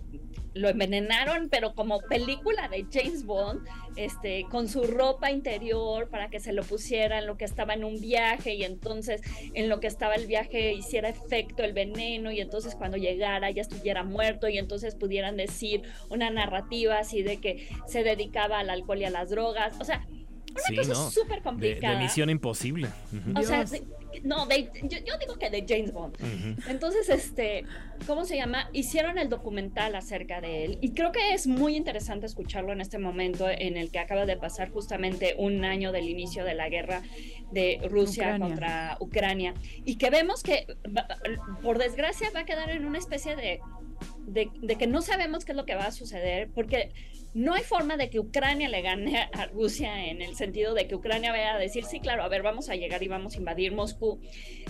lo 0.53 0.69
envenenaron, 0.69 1.49
pero 1.49 1.73
como 1.73 1.99
película 2.01 2.67
de 2.67 2.85
James 2.91 3.25
Bond, 3.25 3.67
este, 3.95 4.45
con 4.49 4.67
su 4.67 4.83
ropa 4.83 5.31
interior 5.31 6.09
para 6.09 6.29
que 6.29 6.39
se 6.39 6.53
lo 6.53 6.63
pusiera 6.63 7.19
en 7.19 7.27
lo 7.27 7.37
que 7.37 7.45
estaba 7.45 7.73
en 7.73 7.83
un 7.83 7.99
viaje 7.99 8.55
y 8.55 8.63
entonces 8.63 9.21
en 9.53 9.69
lo 9.69 9.79
que 9.79 9.87
estaba 9.87 10.15
el 10.15 10.27
viaje 10.27 10.73
hiciera 10.73 11.09
efecto 11.09 11.63
el 11.63 11.73
veneno 11.73 12.31
y 12.31 12.39
entonces 12.39 12.75
cuando 12.75 12.97
llegara 12.97 13.51
ya 13.51 13.61
estuviera 13.61 14.03
muerto 14.03 14.47
y 14.47 14.57
entonces 14.57 14.95
pudieran 14.95 15.37
decir 15.37 15.83
una 16.09 16.29
narrativa 16.29 16.99
así 16.99 17.21
de 17.21 17.37
que 17.37 17.67
se 17.87 18.03
dedicaba 18.03 18.59
al 18.59 18.69
alcohol 18.69 18.99
y 18.99 19.05
a 19.05 19.09
las 19.09 19.29
drogas. 19.29 19.75
O 19.79 19.85
sea, 19.85 20.05
una 20.69 20.81
cosa 20.81 21.11
súper 21.11 21.41
complicada. 21.41 21.95
De, 21.95 22.03
misión 22.03 22.29
imposible. 22.29 22.89
O 23.35 23.43
sea, 23.43 23.65
no, 24.23 24.47
yo, 24.49 25.17
digo 25.19 25.37
que 25.39 25.49
de 25.49 25.65
James 25.67 25.91
Bond. 25.91 26.15
Entonces, 26.67 27.09
este, 27.09 27.65
¿cómo 28.07 28.25
se 28.25 28.35
llama? 28.35 28.69
Hicieron 28.73 29.17
el 29.17 29.29
documental 29.29 29.95
acerca 29.95 30.41
de 30.41 30.65
él 30.65 30.77
y 30.81 30.93
creo 30.93 31.11
que 31.11 31.33
es 31.33 31.47
muy 31.47 31.75
interesante 31.75 32.25
escucharlo 32.25 32.71
en 32.71 32.81
este 32.81 32.97
momento 32.99 33.47
en 33.49 33.77
el 33.77 33.91
que 33.91 33.99
acaba 33.99 34.25
de 34.25 34.37
pasar 34.37 34.71
justamente 34.71 35.35
un 35.37 35.63
año 35.65 35.91
del 35.91 36.09
inicio 36.09 36.43
de 36.43 36.53
la 36.53 36.69
guerra 36.69 37.01
de 37.51 37.79
Rusia 37.89 38.37
contra 38.37 38.97
Ucrania 38.99 39.53
y 39.85 39.95
que 39.95 40.09
vemos 40.09 40.43
que, 40.43 40.67
por 41.61 41.77
desgracia, 41.77 42.29
va 42.35 42.41
a 42.41 42.45
quedar 42.45 42.69
en 42.69 42.85
una 42.85 42.97
especie 42.97 43.35
de, 43.35 43.59
de 44.33 44.75
que 44.77 44.87
no 44.87 45.01
sabemos 45.01 45.45
qué 45.45 45.51
es 45.53 45.55
lo 45.55 45.65
que 45.65 45.75
va 45.75 45.85
a 45.85 45.91
suceder 45.91 46.49
porque 46.53 46.91
no 47.33 47.53
hay 47.53 47.63
forma 47.63 47.95
de 47.95 48.09
que 48.09 48.19
Ucrania 48.19 48.69
le 48.69 48.81
gane 48.81 49.29
a 49.31 49.45
Rusia 49.47 50.07
en 50.07 50.21
el 50.21 50.35
sentido 50.35 50.73
de 50.73 50.87
que 50.87 50.95
Ucrania 50.95 51.31
vaya 51.31 51.55
a 51.55 51.59
decir, 51.59 51.85
sí, 51.85 51.99
claro, 51.99 52.23
a 52.23 52.27
ver, 52.27 52.41
vamos 52.41 52.69
a 52.69 52.75
llegar 52.75 53.03
y 53.03 53.07
vamos 53.07 53.35
a 53.35 53.37
invadir 53.37 53.71
Moscú, 53.71 54.19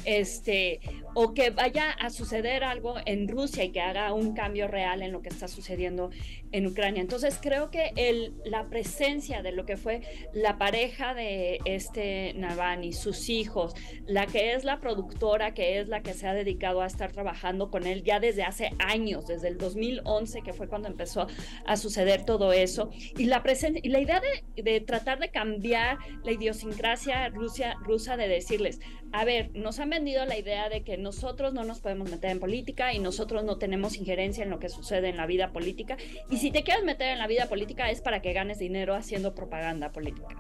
este, 0.04 0.82
o 1.14 1.34
que 1.34 1.52
vaya 1.52 1.92
a 1.92 2.10
suceder 2.10 2.64
algo 2.64 2.96
en 3.06 3.28
Rusia 3.30 3.64
y 3.64 3.72
que 3.72 3.80
haga 3.80 4.14
un 4.14 4.34
cambio 4.34 4.68
real 4.68 5.02
en 5.02 5.14
lo 5.14 5.22
que 5.22 5.30
está 5.30 5.48
sucediendo 5.48 6.10
en 6.52 6.68
Ucrania. 6.68 7.02
Entonces 7.02 7.40
creo 7.42 7.70
que 7.70 7.94
el, 7.96 8.34
la 8.44 8.68
presencia 8.70 9.42
de 9.42 9.52
lo 9.54 9.66
que 9.66 9.78
fue 9.78 10.02
la 10.34 10.58
pareja 10.58 11.14
de 11.14 11.60
este 11.64 12.34
Navalny, 12.34 12.92
sus 12.92 13.30
hijos, 13.30 13.74
la 14.06 14.26
que 14.26 14.54
es 14.54 14.66
la 14.66 14.82
productora, 14.82 15.54
que 15.54 15.80
es 15.80 15.88
la 15.88 16.02
que 16.02 16.14
se 16.14 16.28
ha 16.28 16.34
dedicado 16.34 16.82
a 16.82 16.88
estar 16.88 17.12
trabajando 17.12 17.70
con 17.70 17.86
él 17.88 18.04
ya 18.04 18.20
desde 18.20 18.44
hace 18.44 18.72
años, 18.80 19.28
desde 19.28 19.48
el 19.50 19.58
2011, 19.58 20.42
que 20.42 20.54
fue 20.54 20.68
cuando 20.68 20.88
empezó 20.88 21.28
a 21.66 21.78
suceder 21.78 22.26
todo 22.26 22.54
eso, 22.54 22.90
y 23.18 23.26
la, 23.26 23.44
y 23.82 23.90
la 23.90 24.00
idea 24.00 24.22
de, 24.22 24.62
de, 24.64 24.80
tratar 24.80 25.20
de 25.20 25.30
cambiar 25.30 25.98
la 26.24 26.32
idiosincrasia 26.32 27.30
rusa, 27.30 27.76
rusa 27.82 28.18
de 28.18 28.28
decirles, 28.28 28.80
a 29.12 29.26
ver, 29.26 29.52
nos 29.56 29.80
han 29.80 29.90
vendido 29.90 30.26
la 30.26 30.38
idea 30.38 30.70
de 30.70 30.84
que 30.84 30.98
nosotros 30.98 31.54
no 31.54 31.64
nos 31.64 31.80
podemos 31.80 32.10
meter 32.10 32.32
en 32.32 32.40
política 32.40 32.94
y 32.94 33.00
nosotros 33.00 33.44
no 33.44 33.58
tenemos 33.58 33.98
injerencia 33.98 34.44
en 34.44 34.52
lo 34.52 34.60
que 34.60 34.70
sucede 34.70 35.10
en 35.10 35.18
la 35.18 35.26
vida 35.26 35.52
política, 35.52 35.98
y 36.30 36.38
si 36.38 36.52
te 36.52 36.64
quieres 36.64 36.84
meter 36.84 37.10
en 37.10 37.20
la 37.20 37.28
vida 37.28 37.48
política 37.48 37.90
es 37.90 38.02
para 38.02 38.22
que 38.22 38.34
ganes 38.34 38.60
dinero 38.60 38.96
haciendo 38.96 39.36
propaganda 39.36 39.92
política 39.92 40.36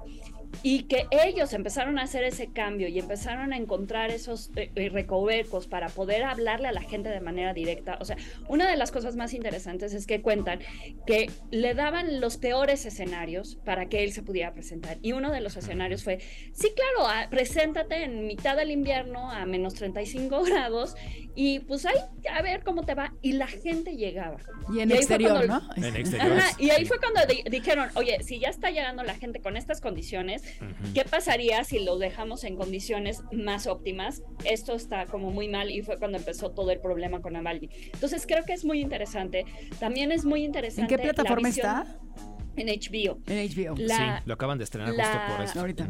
y 0.62 0.84
que 0.84 1.08
ellos 1.12 1.54
empezaron 1.54 2.00
a 2.00 2.04
hacer 2.04 2.24
ese 2.24 2.52
cambio 2.52 2.88
y 2.88 3.00
empezaron 3.00 3.54
a 3.54 3.58
encontrar 3.58 4.12
esos 4.12 4.52
eh, 4.56 4.72
eh, 4.76 4.89
recovecos 4.89 5.68
para 5.68 5.89
poder 5.89 6.24
hablarle 6.24 6.68
a 6.68 6.72
la 6.72 6.82
gente 6.82 7.10
de 7.10 7.22
manera 7.22 7.54
directa. 7.54 7.97
O 8.02 8.06
sea, 8.06 8.18
una 8.47 8.70
de 8.70 8.76
las 8.76 8.91
cosas 8.91 9.16
más 9.16 9.34
interesantes 9.34 9.93
es 9.93 10.06
que 10.06 10.22
cuentan 10.22 10.60
que 11.06 11.32
le 11.52 11.74
daban 11.74 12.20
los 12.20 12.38
peores 12.38 12.86
escenarios 12.86 13.56
para 13.64 13.88
que 13.88 14.04
él 14.04 14.12
se 14.12 14.22
pudiera 14.22 14.54
presentar. 14.54 14.97
Y 15.02 15.14
uno 15.14 15.32
de 15.32 15.41
los 15.41 15.56
escenarios 15.56 16.04
fue, 16.04 16.20
sí, 16.52 16.72
claro, 16.76 17.10
ah, 17.10 17.28
preséntate 17.30 18.04
en 18.04 18.28
mitad 18.28 18.58
del 18.58 18.72
invierno 18.72 19.32
a 19.32 19.45
menos 19.45 19.76
35 19.76 20.43
grados 20.43 20.95
y 21.36 21.60
pues 21.60 21.86
ahí 21.86 21.95
a 22.34 22.41
ver 22.41 22.64
cómo 22.64 22.84
te 22.84 22.95
va. 22.95 23.14
Y 23.22 23.34
la 23.34 23.47
gente 23.47 23.95
llegaba. 23.95 24.38
Y 24.74 24.82
en 24.82 24.91
exterior, 24.91 25.47
¿no? 25.47 25.62
En 25.78 25.95
exterior. 25.95 26.38
y 26.58 26.70
ahí 26.70 26.86
fue 26.86 26.97
cuando 27.00 27.22
dijeron, 27.50 27.89
oye, 27.95 28.22
si 28.24 28.39
ya 28.39 28.50
está 28.50 28.72
llegando 28.72 29.04
la 29.04 29.16
gente 29.16 29.39
con 29.39 29.56
estas 29.56 29.80
condiciones, 29.80 30.38
¿qué 30.93 31.05
pasaría 31.05 31.63
si 31.63 31.79
los 31.79 31.99
dejamos 31.99 32.43
en 32.43 32.55
condiciones 32.55 33.23
más 33.31 33.67
óptimas? 33.67 34.23
Esto 34.45 34.75
está 34.75 35.05
como 35.05 35.31
muy 35.31 35.47
mal 35.47 35.71
y 35.71 35.81
fue 35.81 35.97
cuando 35.97 36.17
empezó 36.17 36.51
todo 36.51 36.71
el 36.71 36.79
problema 36.79 37.21
con 37.21 37.35
Amaldi. 37.35 37.69
Entonces 37.93 38.25
creo 38.25 38.43
que 38.45 38.53
es 38.53 38.65
muy 38.65 38.81
interesante. 38.81 39.45
También 39.79 40.11
es 40.11 40.25
muy 40.25 40.43
interesante. 40.43 40.93
¿En 40.93 40.99
qué 40.99 41.03
plataforma 41.03 41.49
está? 41.49 41.85
En 42.55 42.67
HBO. 42.67 43.19
En 43.27 43.47
HBO. 43.47 43.77
sí, 43.77 44.03
lo 44.25 44.33
acaban 44.33 44.57
de 44.57 44.63
estrenar 44.65 44.89
justo 44.89 45.19
por 45.35 45.45
eso. 45.45 45.59
Ahorita. 45.59 45.87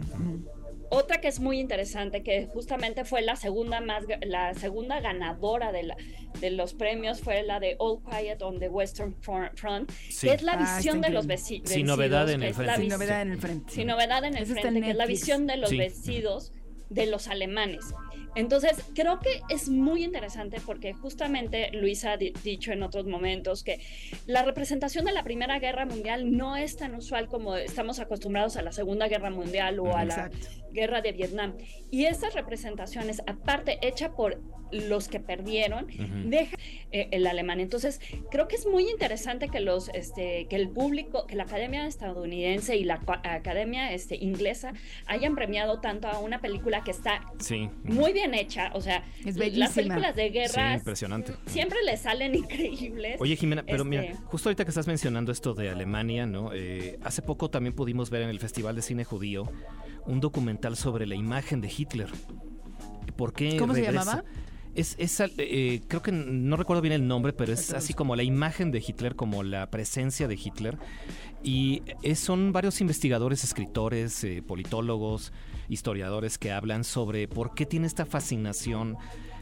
Otra 0.91 1.21
que 1.21 1.27
es 1.27 1.39
muy 1.39 1.59
interesante, 1.59 2.23
que 2.23 2.47
justamente 2.47 3.05
fue 3.05 3.21
la 3.21 3.35
segunda 3.35 3.79
más 3.79 4.03
la 4.21 4.53
segunda 4.55 4.99
ganadora 4.99 5.71
de, 5.71 5.83
la, 5.83 5.95
de 6.39 6.49
los 6.51 6.73
premios 6.73 7.21
fue 7.21 7.43
la 7.43 7.59
de 7.59 7.75
All 7.79 7.99
Quiet 8.03 8.41
on 8.41 8.59
the 8.59 8.69
Western 8.69 9.15
Front, 9.21 9.91
que 10.21 10.31
es 10.33 10.41
la 10.41 10.53
Ah, 10.53 10.75
visión 10.77 10.99
de 11.01 11.09
los 11.09 11.27
vecinos. 11.27 11.69
Sin 11.69 11.85
novedad 11.85 12.29
en 12.29 12.41
el 12.43 12.53
frente. 12.53 12.75
Sin 12.77 12.89
novedad 12.89 13.21
en 13.21 13.31
el 13.31 13.37
frente. 13.39 13.71
Sin 13.73 13.87
novedad 13.87 14.23
en 14.23 14.35
el 14.35 14.43
Eso 14.43 14.53
está 14.55 14.67
en 14.67 14.73
frente, 14.73 14.81
que 14.87 14.91
es 14.91 14.97
la 14.97 15.05
visión 15.05 15.45
de 15.47 15.57
los 15.57 15.69
Sí. 15.69 15.77
vestidos 15.77 16.53
de 16.89 17.05
los 17.05 17.27
alemanes. 17.27 17.85
Entonces, 18.35 18.83
creo 18.95 19.19
que 19.19 19.41
es 19.49 19.69
muy 19.69 20.03
interesante 20.03 20.57
porque 20.65 20.93
justamente 20.93 21.69
Luisa 21.73 22.13
ha 22.13 22.17
di- 22.17 22.33
dicho 22.43 22.71
en 22.71 22.81
otros 22.83 23.05
momentos 23.05 23.63
que 23.63 23.79
la 24.27 24.43
representación 24.43 25.05
de 25.05 25.11
la 25.11 25.23
Primera 25.23 25.59
Guerra 25.59 25.85
Mundial 25.85 26.35
no 26.35 26.55
es 26.55 26.77
tan 26.77 26.95
usual 26.95 27.27
como 27.27 27.55
estamos 27.57 27.99
acostumbrados 27.99 28.55
a 28.57 28.61
la 28.63 28.71
Segunda 28.71 29.07
Guerra 29.07 29.29
Mundial 29.31 29.79
o 29.79 29.95
a 29.95 30.05
la. 30.05 30.31
Guerra 30.71 31.01
de 31.01 31.11
Vietnam. 31.11 31.53
Y 31.91 32.05
estas 32.05 32.33
representaciones, 32.33 33.21
aparte 33.27 33.79
hecha 33.81 34.13
por 34.15 34.39
los 34.71 35.07
que 35.07 35.19
perdieron, 35.19 35.85
Ujú. 35.85 36.29
deja 36.29 36.55
eh, 36.91 37.07
el 37.09 37.25
alemán. 37.25 37.59
Entonces, 37.59 37.99
creo 38.29 38.47
que 38.47 38.55
es 38.55 38.67
muy 38.67 38.87
interesante 38.87 39.49
que 39.49 39.59
los, 39.61 39.89
este, 39.95 40.45
que 40.47 40.55
el 40.55 40.69
público, 40.69 41.25
que 41.25 41.35
la 41.35 41.43
Academia 41.43 41.87
estadounidense 41.87 42.77
y 42.77 42.83
la 42.83 43.01
Academia 43.23 43.91
este, 43.93 44.15
inglesa 44.15 44.73
hayan 45.07 45.33
premiado 45.33 45.79
tanto 45.81 46.07
a 46.07 46.19
una 46.19 46.39
película 46.39 46.83
que 46.83 46.91
está 46.91 47.21
Sí. 47.39 47.67
muy 47.83 48.13
bien 48.13 48.35
hecha. 48.35 48.69
O 48.75 48.81
sea, 48.81 49.03
Es 49.25 49.35
las 49.57 49.73
películas 49.73 50.15
de 50.15 50.27
Sí, 50.27 50.33
guerra 50.33 50.73
impresionante. 50.75 51.33
siempre 51.47 51.79
le 51.83 51.97
salen 51.97 52.35
increíbles. 52.35 53.17
Oye, 53.19 53.35
Jimena, 53.35 53.63
pero 53.63 53.77
Este- 53.77 53.89
mira, 53.89 54.15
justo 54.25 54.49
ahorita 54.49 54.65
que 54.65 54.69
estás 54.69 54.85
mencionando 54.85 55.31
esto 55.31 55.55
de 55.55 55.69
Alemania, 55.71 56.27
¿no? 56.27 56.51
Eh, 56.53 56.99
hace 57.03 57.23
poco 57.23 57.49
también 57.49 57.73
pudimos 57.73 58.11
ver 58.11 58.21
en 58.21 58.29
el 58.29 58.39
Festival 58.39 58.75
de 58.75 58.83
Cine 58.83 59.03
Judío 59.03 59.51
un 60.05 60.19
documental 60.19 60.75
sobre 60.75 61.05
la 61.05 61.15
imagen 61.15 61.61
de 61.61 61.71
Hitler. 61.75 62.09
¿Por 63.15 63.33
qué 63.33 63.57
¿Cómo 63.57 63.73
se 63.73 63.81
regresa? 63.81 64.05
llamaba? 64.05 64.23
Es, 64.75 64.95
eh, 65.37 65.81
creo 65.87 66.01
que 66.01 66.11
no 66.11 66.55
recuerdo 66.55 66.81
bien 66.81 66.93
el 66.93 67.05
nombre, 67.07 67.33
pero 67.33 67.51
es 67.51 67.73
así 67.73 67.93
como 67.93 68.15
la 68.15 68.23
imagen 68.23 68.71
de 68.71 68.79
Hitler, 68.85 69.15
como 69.15 69.43
la 69.43 69.69
presencia 69.71 70.27
de 70.27 70.35
Hitler. 70.35 70.77
Y 71.43 71.81
es- 72.01 72.19
son 72.19 72.53
varios 72.53 72.79
investigadores, 72.79 73.43
escritores, 73.43 74.23
eh, 74.23 74.41
politólogos, 74.45 75.33
historiadores 75.67 76.37
que 76.37 76.51
hablan 76.51 76.83
sobre 76.83 77.27
por 77.27 77.55
qué 77.55 77.65
tiene 77.65 77.87
esta 77.87 78.05
fascinación 78.05 78.95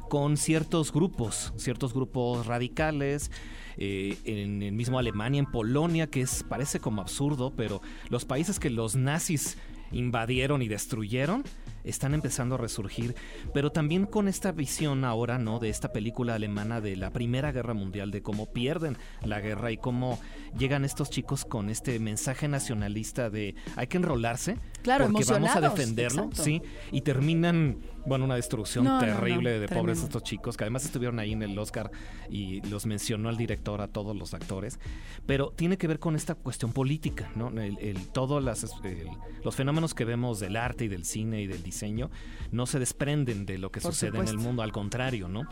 con 0.09 0.37
ciertos 0.37 0.91
grupos, 0.93 1.53
ciertos 1.57 1.93
grupos 1.93 2.47
radicales, 2.47 3.29
eh, 3.77 4.17
en 4.23 4.63
el 4.63 4.71
mismo 4.71 4.97
Alemania, 4.97 5.39
en 5.39 5.45
Polonia, 5.51 6.07
que 6.07 6.21
es 6.21 6.43
parece 6.49 6.79
como 6.79 7.01
absurdo, 7.01 7.53
pero 7.55 7.81
los 8.09 8.23
países 8.25 8.59
que 8.59 8.69
los 8.69 8.95
nazis 8.95 9.57
invadieron 9.91 10.61
y 10.61 10.67
destruyeron 10.67 11.43
están 11.89 12.13
empezando 12.13 12.55
a 12.55 12.57
resurgir, 12.57 13.15
pero 13.53 13.71
también 13.71 14.05
con 14.05 14.27
esta 14.27 14.51
visión 14.51 15.05
ahora, 15.05 15.37
¿no? 15.37 15.59
De 15.59 15.69
esta 15.69 15.91
película 15.93 16.35
alemana 16.35 16.81
de 16.81 16.95
la 16.95 17.11
Primera 17.11 17.51
Guerra 17.51 17.73
Mundial, 17.73 18.11
de 18.11 18.21
cómo 18.21 18.51
pierden 18.51 18.97
la 19.23 19.39
guerra 19.39 19.71
y 19.71 19.77
cómo 19.77 20.19
llegan 20.57 20.85
estos 20.85 21.09
chicos 21.09 21.45
con 21.45 21.69
este 21.69 21.99
mensaje 21.99 22.47
nacionalista 22.47 23.29
de 23.29 23.55
hay 23.75 23.87
que 23.87 23.97
enrolarse 23.97 24.57
Claro, 24.81 25.09
porque 25.11 25.25
vamos 25.25 25.55
a 25.55 25.61
defenderlo, 25.61 26.23
exacto. 26.23 26.43
sí, 26.43 26.61
y 26.91 27.01
terminan, 27.01 27.77
bueno, 28.07 28.25
una 28.25 28.35
destrucción 28.35 28.85
No, 28.85 28.99
terrible 28.99 29.53
no, 29.55 29.59
de 29.59 29.65
tremendo. 29.67 29.75
pobres 29.75 30.01
estos 30.03 30.23
chicos, 30.23 30.55
que 30.57 30.63
además 30.63 30.85
estuvieron 30.85 31.19
ahí 31.19 31.33
en 31.33 31.43
el 31.43 31.57
Oscar 31.59 31.91
y 32.29 32.61
los 32.69 32.85
mencionó 32.85 33.29
el 33.29 33.37
director 33.37 33.81
a 33.81 33.87
todos 33.87 34.15
los 34.15 34.33
actores, 34.33 34.79
pero 35.25 35.51
tiene 35.55 35.77
que 35.77 35.87
ver 35.87 35.99
con 35.99 36.15
esta 36.15 36.35
cuestión 36.35 36.71
política, 36.73 37.29
¿no? 37.35 37.49
El, 37.49 37.77
el- 37.79 38.07
todos 38.09 38.43
las, 38.43 38.63
el- 38.83 39.07
los 39.43 39.55
fenómenos 39.55 39.93
que 39.93 40.05
vemos 40.05 40.39
del 40.39 40.55
arte 40.55 40.85
y 40.85 40.87
del 40.87 41.05
cine 41.05 41.41
y 41.41 41.47
del 41.47 41.61
diseño 41.63 42.09
no 42.51 42.65
se 42.65 42.79
desprenden 42.79 43.45
de 43.45 43.57
lo 43.57 43.71
que 43.71 43.81
Por 43.81 43.91
sucede 43.93 44.17
en 44.19 44.27
el 44.27 44.37
mundo, 44.37 44.63
al 44.63 44.71
contrario, 44.71 45.27
¿no? 45.27 45.43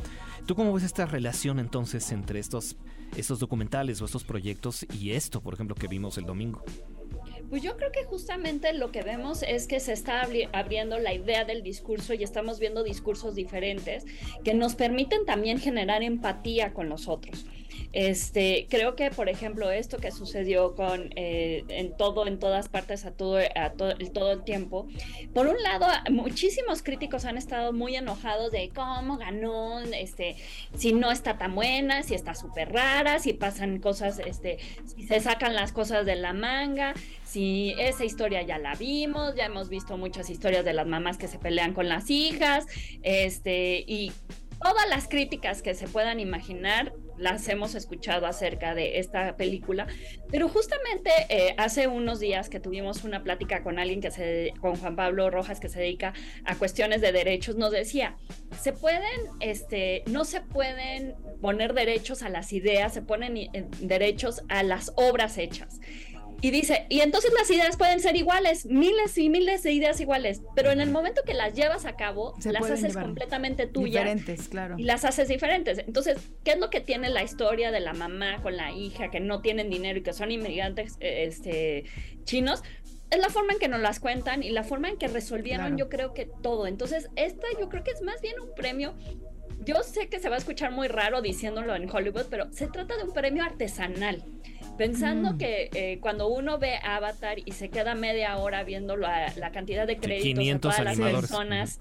¿Tú 0.46 0.56
cómo 0.56 0.74
ves 0.74 0.84
esta 0.84 1.06
relación 1.06 1.60
entonces 1.60 2.12
entre 2.12 2.40
estos, 2.40 2.78
estos 3.18 3.40
documentales 3.40 4.02
o 4.02 4.06
estos 4.06 4.24
proyectos 4.24 4.86
y 4.94 5.12
esto, 5.12 5.42
por 5.42 5.54
ejemplo, 5.54 5.76
que 5.76 5.88
vimos 5.88 6.18
el 6.18 6.26
domingo? 6.26 6.64
Pues 7.50 7.62
yo 7.62 7.78
creo 7.78 7.92
que 7.92 8.04
justamente 8.04 8.74
lo 8.74 8.92
que 8.92 9.02
vemos 9.02 9.44
es 9.44 9.68
que 9.68 9.80
se 9.80 9.94
está 9.94 10.22
abri- 10.24 10.50
abriendo 10.52 11.00
la 11.00 11.14
idea 11.14 11.46
del 11.46 11.64
discurso 11.64 12.14
y 12.14 12.24
estamos 12.24 12.60
viendo 12.60 12.84
discursos 12.84 13.36
diferentes 13.36 14.06
que 14.44 14.54
nos 14.54 14.76
permiten 14.76 15.26
también 15.26 15.60
generar 15.60 16.04
empatía 16.04 16.74
con 16.74 16.90
los 16.90 17.08
otros. 17.08 17.46
Este, 17.96 18.68
creo 18.70 18.98
que, 18.98 19.10
por 19.10 19.30
ejemplo, 19.30 19.72
esto 19.72 20.00
que 20.00 20.12
sucedió 20.12 20.76
con 20.76 21.12
eh, 21.16 21.64
en 21.70 21.96
todo, 21.96 22.28
en 22.28 22.40
todas 22.40 22.68
partes, 22.68 23.06
a 23.06 23.12
todo, 23.12 23.40
a 23.56 23.70
todo, 23.72 23.92
el- 23.92 24.44
tiempo. 24.44 24.86
Por 25.34 25.48
un 25.48 25.56
lado, 25.64 25.88
muchísimos 26.12 26.84
críticos 26.84 27.24
han 27.24 27.38
estado 27.38 27.72
muy 27.72 27.96
enojados 27.96 28.52
de 28.52 28.70
cómo 28.76 29.18
ganó, 29.18 29.80
este, 29.80 30.36
si 30.76 30.92
no 30.92 31.10
está 31.10 31.38
tan 31.38 31.56
buena, 31.56 32.04
si 32.04 32.16
está 32.16 32.36
súper 32.36 32.74
rara, 32.74 33.20
si 33.20 33.32
pasan 33.32 33.80
cosas, 33.80 34.20
este, 34.20 34.58
si 34.94 35.08
se 35.08 35.22
sacan 35.22 35.56
las 35.56 35.72
cosas 35.72 36.06
de 36.06 36.18
la 36.18 36.34
manga, 36.34 36.94
si 37.24 37.76
esa 37.80 38.04
historia 38.04 38.42
ya 38.42 38.58
la 38.58 38.76
vimos, 38.76 39.36
ya 39.36 39.46
hemos 39.46 39.70
visto 39.70 39.96
muchas 39.98 40.30
historias 40.30 40.66
de 40.66 40.74
las 40.74 40.86
mamás 40.86 41.18
que 41.18 41.30
se 41.30 41.40
pelean 41.40 41.74
con 41.74 41.88
las 41.88 42.10
hijas, 42.10 42.66
este, 43.04 43.86
y 43.88 44.12
todas 44.62 44.90
las 44.90 45.08
críticas 45.08 45.62
que 45.62 45.76
se 45.76 45.88
puedan 45.88 46.20
imaginar 46.20 46.92
las 47.18 47.48
hemos 47.48 47.76
escuchado 47.76 48.26
acerca 48.26 48.76
de 48.76 49.00
esta 49.00 49.38
película, 49.38 49.88
pero 50.32 50.50
justamente 50.50 51.12
eh, 51.30 51.56
hace 51.58 51.88
unos 51.88 52.20
días 52.20 52.50
que 52.50 52.60
tuvimos 52.60 53.04
una 53.04 53.24
plática 53.24 53.64
con 53.64 53.80
alguien 53.80 54.02
que 54.02 54.12
se, 54.12 54.54
con 54.60 54.76
Juan 54.76 54.96
Pablo 54.96 55.30
Rojas 55.30 55.60
que 55.60 55.70
se 55.70 55.80
dedica 55.80 56.14
a 56.46 56.56
cuestiones 56.56 57.02
de 57.02 57.12
derechos, 57.12 57.56
nos 57.56 57.72
decía, 57.72 58.18
se 58.60 58.74
pueden, 58.74 59.30
este, 59.40 60.04
no 60.08 60.26
se 60.26 60.42
pueden 60.42 61.16
poner 61.42 61.74
derechos 61.74 62.24
a 62.24 62.30
las 62.30 62.54
ideas, 62.54 62.94
se 62.94 63.02
ponen 63.02 63.50
derechos 63.80 64.44
a 64.50 64.64
las 64.64 64.92
obras 64.96 65.38
hechas. 65.38 65.80
Y 66.42 66.52
dice, 66.52 66.86
y 66.90 67.00
entonces 67.02 67.32
las 67.34 67.50
ideas 67.50 67.76
pueden 67.78 68.00
ser 68.00 68.16
iguales, 68.16 68.66
miles 68.66 69.18
y 69.18 69.30
miles 69.30 69.64
de 69.64 69.72
ideas 69.72 70.00
iguales, 70.00 70.42
pero 70.56 70.72
en 70.72 70.80
el 70.82 70.92
momento 70.92 71.22
que 71.26 71.34
las 71.34 71.54
llevas 71.54 71.86
a 71.86 71.96
cabo, 71.96 72.36
Se 72.40 72.52
las 72.52 72.70
haces 72.70 72.96
completamente 72.96 73.66
tuyas 73.68 74.04
Diferentes, 74.04 74.48
claro. 74.50 74.76
y 74.78 74.84
las 74.84 75.06
haces 75.06 75.28
diferentes. 75.28 75.80
Entonces, 75.80 76.18
¿qué 76.44 76.52
es 76.52 76.60
lo 76.60 76.70
que 76.70 76.82
tiene 76.82 77.10
la 77.10 77.24
historia 77.24 77.72
de 77.72 77.80
la 77.80 77.94
mamá 77.94 78.42
con 78.44 78.58
la 78.58 78.72
hija 78.72 79.10
que 79.10 79.20
no 79.20 79.42
tienen 79.42 79.70
dinero 79.70 80.00
y 80.00 80.04
que 80.04 80.14
son 80.14 80.30
inmigrantes 80.32 80.98
eh, 81.00 81.26
este, 81.28 81.86
chinos? 82.26 82.62
Es 83.12 83.20
la 83.20 83.30
forma 83.30 83.54
en 83.54 83.60
que 83.60 83.68
nos 83.68 83.80
las 83.82 84.00
cuentan 84.00 84.44
y 84.44 84.50
la 84.50 84.64
forma 84.64 84.90
en 84.90 84.98
que 84.98 85.08
resolvieron, 85.08 85.68
Claro. 85.68 85.78
yo 85.78 85.90
creo 85.90 86.14
que 86.14 86.26
todo. 86.42 86.68
Entonces, 86.68 87.10
esta 87.16 87.48
yo 87.60 87.70
creo 87.70 87.84
que 87.84 87.92
es 87.92 88.02
más 88.02 88.22
bien 88.22 88.40
un 88.40 88.54
premio. 88.56 88.94
Yo 89.64 89.82
sé 89.84 90.10
que 90.10 90.20
se 90.20 90.28
va 90.30 90.36
a 90.36 90.38
escuchar 90.40 90.72
muy 90.72 90.88
raro 90.88 91.22
diciéndolo 91.22 91.76
en 91.76 91.90
Hollywood, 91.90 92.26
pero 92.30 92.52
se 92.52 92.68
trata 92.68 92.98
de 92.98 93.04
un 93.04 93.14
premio 93.14 93.44
artesanal. 93.44 94.24
Pensando 94.78 95.34
Mm. 95.34 95.38
que 95.38 95.70
eh, 95.74 96.00
cuando 96.02 96.28
uno 96.28 96.58
ve 96.58 96.78
Avatar 96.84 97.38
y 97.44 97.52
se 97.54 97.70
queda 97.70 97.96
media 97.96 98.38
hora 98.38 98.64
viendo 98.64 98.96
la, 98.98 99.32
la 99.38 99.52
cantidad 99.52 99.88
de 99.88 99.98
créditos 99.98 100.24
de 100.28 100.34
500 100.34 100.76
todas 100.76 100.98
las 100.98 101.00
personas 101.12 101.80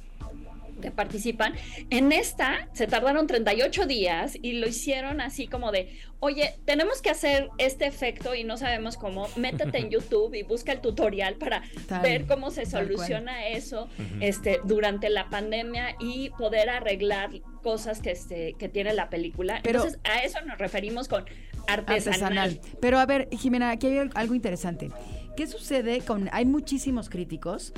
que 0.81 0.91
participan. 0.91 1.55
En 1.91 2.13
esta 2.13 2.69
se 2.73 2.87
tardaron 2.87 3.27
38 3.27 3.87
días 3.87 4.37
y 4.43 4.55
lo 4.55 4.67
hicieron 4.69 5.21
así 5.21 5.47
como 5.47 5.73
de, 5.73 5.97
oye, 6.21 6.57
tenemos 6.65 7.01
que 7.01 7.11
hacer 7.11 7.49
este 7.59 7.87
efecto 7.87 8.35
y 8.35 8.45
no 8.45 8.57
sabemos 8.57 8.97
cómo, 8.97 9.29
métete 9.37 9.79
en 9.79 9.91
YouTube 9.91 10.35
y 10.35 10.43
busca 10.43 10.73
el 10.73 10.81
tutorial 10.81 11.37
para 11.37 11.63
ver 12.03 12.27
cómo 12.27 12.51
se 12.51 12.67
soluciona 12.67 13.47
eso 13.49 13.89
este, 14.21 14.61
durante 14.65 15.09
la 15.11 15.31
pandemia 15.31 15.97
y 16.01 16.31
poder 16.31 16.69
arreglar 16.69 17.31
cosas 17.63 18.01
que, 18.01 18.11
este, 18.11 18.55
que 18.59 18.69
tiene 18.69 18.93
la 18.93 19.09
película. 19.09 19.61
Entonces, 19.65 19.99
a 20.05 20.23
eso 20.23 20.41
nos 20.45 20.59
referimos 20.59 21.09
con 21.09 21.25
artesanal. 21.67 22.61
Pero 22.81 22.99
a 22.99 23.07
ver, 23.07 23.29
Jimena, 23.33 23.71
aquí 23.71 23.87
hay 23.87 24.11
algo 24.15 24.35
interesante. 24.35 24.91
¿Qué 25.37 25.47
sucede 25.47 26.01
con... 26.01 26.29
Hay 26.33 26.45
muchísimos 26.45 27.09
críticos 27.09 27.73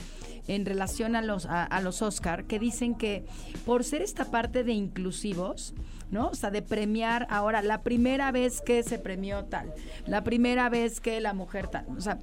en 0.46 0.64
relación 0.66 1.16
a 1.16 1.22
los, 1.22 1.46
a, 1.46 1.80
los 1.80 2.02
Oscar 2.02 2.44
que 2.44 2.58
dicen 2.58 2.94
que 2.94 3.24
por 3.64 3.82
ser 3.82 4.02
esta 4.02 4.26
parte 4.26 4.62
de 4.62 4.72
inclusivos, 4.72 5.74
¿no? 6.10 6.28
O 6.28 6.34
sea, 6.34 6.50
de 6.50 6.62
premiar 6.62 7.26
ahora 7.30 7.62
la 7.62 7.82
primera 7.82 8.30
vez 8.30 8.60
que 8.60 8.82
se 8.82 8.98
premió 8.98 9.44
tal, 9.44 9.72
la 10.06 10.22
primera 10.22 10.68
vez 10.68 11.00
que 11.00 11.20
la 11.20 11.32
mujer 11.32 11.68
tal. 11.68 11.86
O 11.96 12.00
sea, 12.00 12.18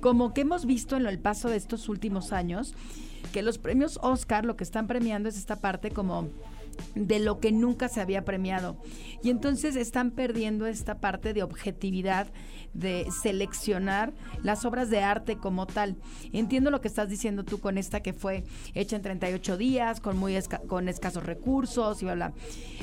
como 0.00 0.34
que 0.34 0.42
hemos 0.42 0.66
visto 0.66 0.96
en 0.96 1.06
el 1.06 1.18
paso 1.18 1.48
de 1.48 1.56
estos 1.56 1.88
últimos 1.88 2.32
años, 2.32 2.74
que 3.32 3.42
los 3.42 3.58
premios 3.58 3.98
Oscar 4.02 4.44
lo 4.44 4.56
que 4.56 4.64
están 4.64 4.86
premiando 4.86 5.28
es 5.28 5.38
esta 5.38 5.56
parte 5.56 5.90
como 5.90 6.28
de 6.94 7.18
lo 7.18 7.40
que 7.40 7.52
nunca 7.52 7.88
se 7.88 8.00
había 8.00 8.24
premiado. 8.24 8.76
Y 9.22 9.30
entonces 9.30 9.76
están 9.76 10.10
perdiendo 10.10 10.66
esta 10.66 11.00
parte 11.00 11.32
de 11.32 11.42
objetividad 11.42 12.28
de 12.74 13.06
seleccionar 13.22 14.12
las 14.42 14.64
obras 14.64 14.90
de 14.90 15.00
arte 15.00 15.36
como 15.36 15.66
tal. 15.66 15.96
Entiendo 16.32 16.70
lo 16.70 16.80
que 16.80 16.88
estás 16.88 17.08
diciendo 17.08 17.44
tú 17.44 17.60
con 17.60 17.78
esta 17.78 18.00
que 18.00 18.12
fue 18.12 18.44
hecha 18.74 18.96
en 18.96 19.02
38 19.02 19.56
días, 19.56 20.00
con 20.00 20.16
muy 20.16 20.34
con 20.66 20.88
escasos 20.88 21.24
recursos 21.24 22.02
y 22.02 22.04
bla, 22.04 22.14
bla. 22.14 22.32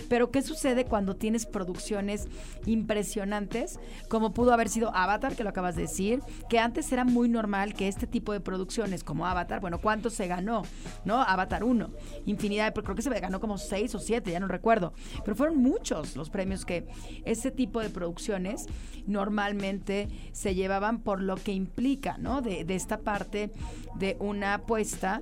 Pero 0.07 0.31
¿qué 0.31 0.41
sucede 0.41 0.85
cuando 0.85 1.15
tienes 1.15 1.45
producciones 1.45 2.27
impresionantes, 2.65 3.79
como 4.07 4.33
pudo 4.33 4.53
haber 4.53 4.69
sido 4.69 4.95
Avatar, 4.95 5.35
que 5.35 5.43
lo 5.43 5.49
acabas 5.49 5.75
de 5.75 5.83
decir, 5.83 6.21
que 6.49 6.59
antes 6.59 6.91
era 6.91 7.03
muy 7.03 7.27
normal 7.27 7.73
que 7.73 7.87
este 7.87 8.07
tipo 8.07 8.31
de 8.33 8.39
producciones 8.39 9.03
como 9.03 9.27
Avatar, 9.27 9.59
bueno, 9.59 9.79
¿cuánto 9.79 10.09
se 10.09 10.27
ganó? 10.27 10.63
¿No? 11.05 11.21
Avatar 11.21 11.63
1, 11.63 11.89
infinidad, 12.25 12.73
de, 12.73 12.81
creo 12.81 12.95
que 12.95 13.01
se 13.01 13.09
ganó 13.09 13.39
como 13.39 13.57
6 13.57 13.80
o 13.95 13.99
7, 13.99 14.31
ya 14.31 14.39
no 14.39 14.47
recuerdo, 14.47 14.93
pero 15.25 15.35
fueron 15.35 15.57
muchos 15.57 16.15
los 16.15 16.29
premios 16.29 16.65
que 16.65 16.87
ese 17.25 17.51
tipo 17.51 17.81
de 17.81 17.89
producciones 17.89 18.67
normalmente 19.07 20.07
se 20.31 20.55
llevaban 20.55 20.99
por 20.99 21.21
lo 21.21 21.35
que 21.35 21.53
implica, 21.53 22.17
¿no? 22.17 22.41
De, 22.41 22.65
esta 22.71 22.99
parte 22.99 23.51
de 23.95 24.15
una 24.19 24.55
apuesta 24.55 25.21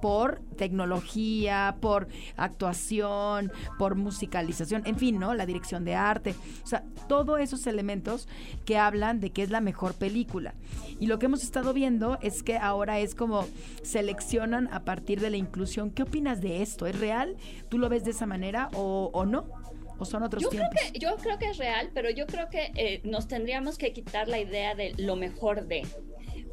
por 0.00 0.40
tecnología, 0.56 1.76
por 1.80 2.08
actuación, 2.36 3.52
por 3.78 3.94
musicalización, 3.96 4.82
en 4.86 4.96
fin, 4.96 5.18
¿no? 5.18 5.34
La 5.34 5.46
dirección 5.46 5.84
de 5.84 5.94
arte, 5.94 6.34
o 6.64 6.66
sea, 6.66 6.84
todos 7.08 7.40
esos 7.40 7.66
elementos 7.66 8.28
que 8.64 8.78
hablan 8.78 9.20
de 9.20 9.30
que 9.30 9.42
es 9.42 9.50
la 9.50 9.60
mejor 9.60 9.94
película. 9.94 10.54
Y 10.98 11.06
lo 11.06 11.18
que 11.18 11.26
hemos 11.26 11.42
estado 11.42 11.72
viendo 11.72 12.18
es 12.22 12.42
que 12.42 12.56
ahora 12.56 12.98
es 12.98 13.14
como 13.14 13.46
seleccionan 13.82 14.68
a 14.72 14.80
partir 14.84 15.20
de 15.20 15.30
la 15.30 15.36
inclusión. 15.36 15.90
¿Qué 15.90 16.02
opinas 16.02 16.40
de 16.40 16.62
esto? 16.62 16.86
¿Es 16.86 16.98
real? 16.98 17.36
¿Tú 17.68 17.78
lo 17.78 17.88
ves 17.88 18.04
de 18.04 18.12
esa 18.12 18.26
manera 18.26 18.70
o, 18.74 19.10
o 19.12 19.26
no? 19.26 19.46
¿O 19.98 20.04
son 20.04 20.22
otros 20.22 20.42
yo 20.42 20.48
tiempos? 20.50 20.70
Creo 20.78 20.92
que, 20.92 20.98
yo 20.98 21.16
creo 21.16 21.38
que 21.38 21.50
es 21.50 21.58
real, 21.58 21.90
pero 21.94 22.10
yo 22.10 22.26
creo 22.26 22.48
que 22.48 22.72
eh, 22.74 23.00
nos 23.04 23.28
tendríamos 23.28 23.78
que 23.78 23.92
quitar 23.92 24.28
la 24.28 24.38
idea 24.38 24.74
de 24.74 24.94
lo 24.96 25.16
mejor 25.16 25.66
de. 25.66 25.86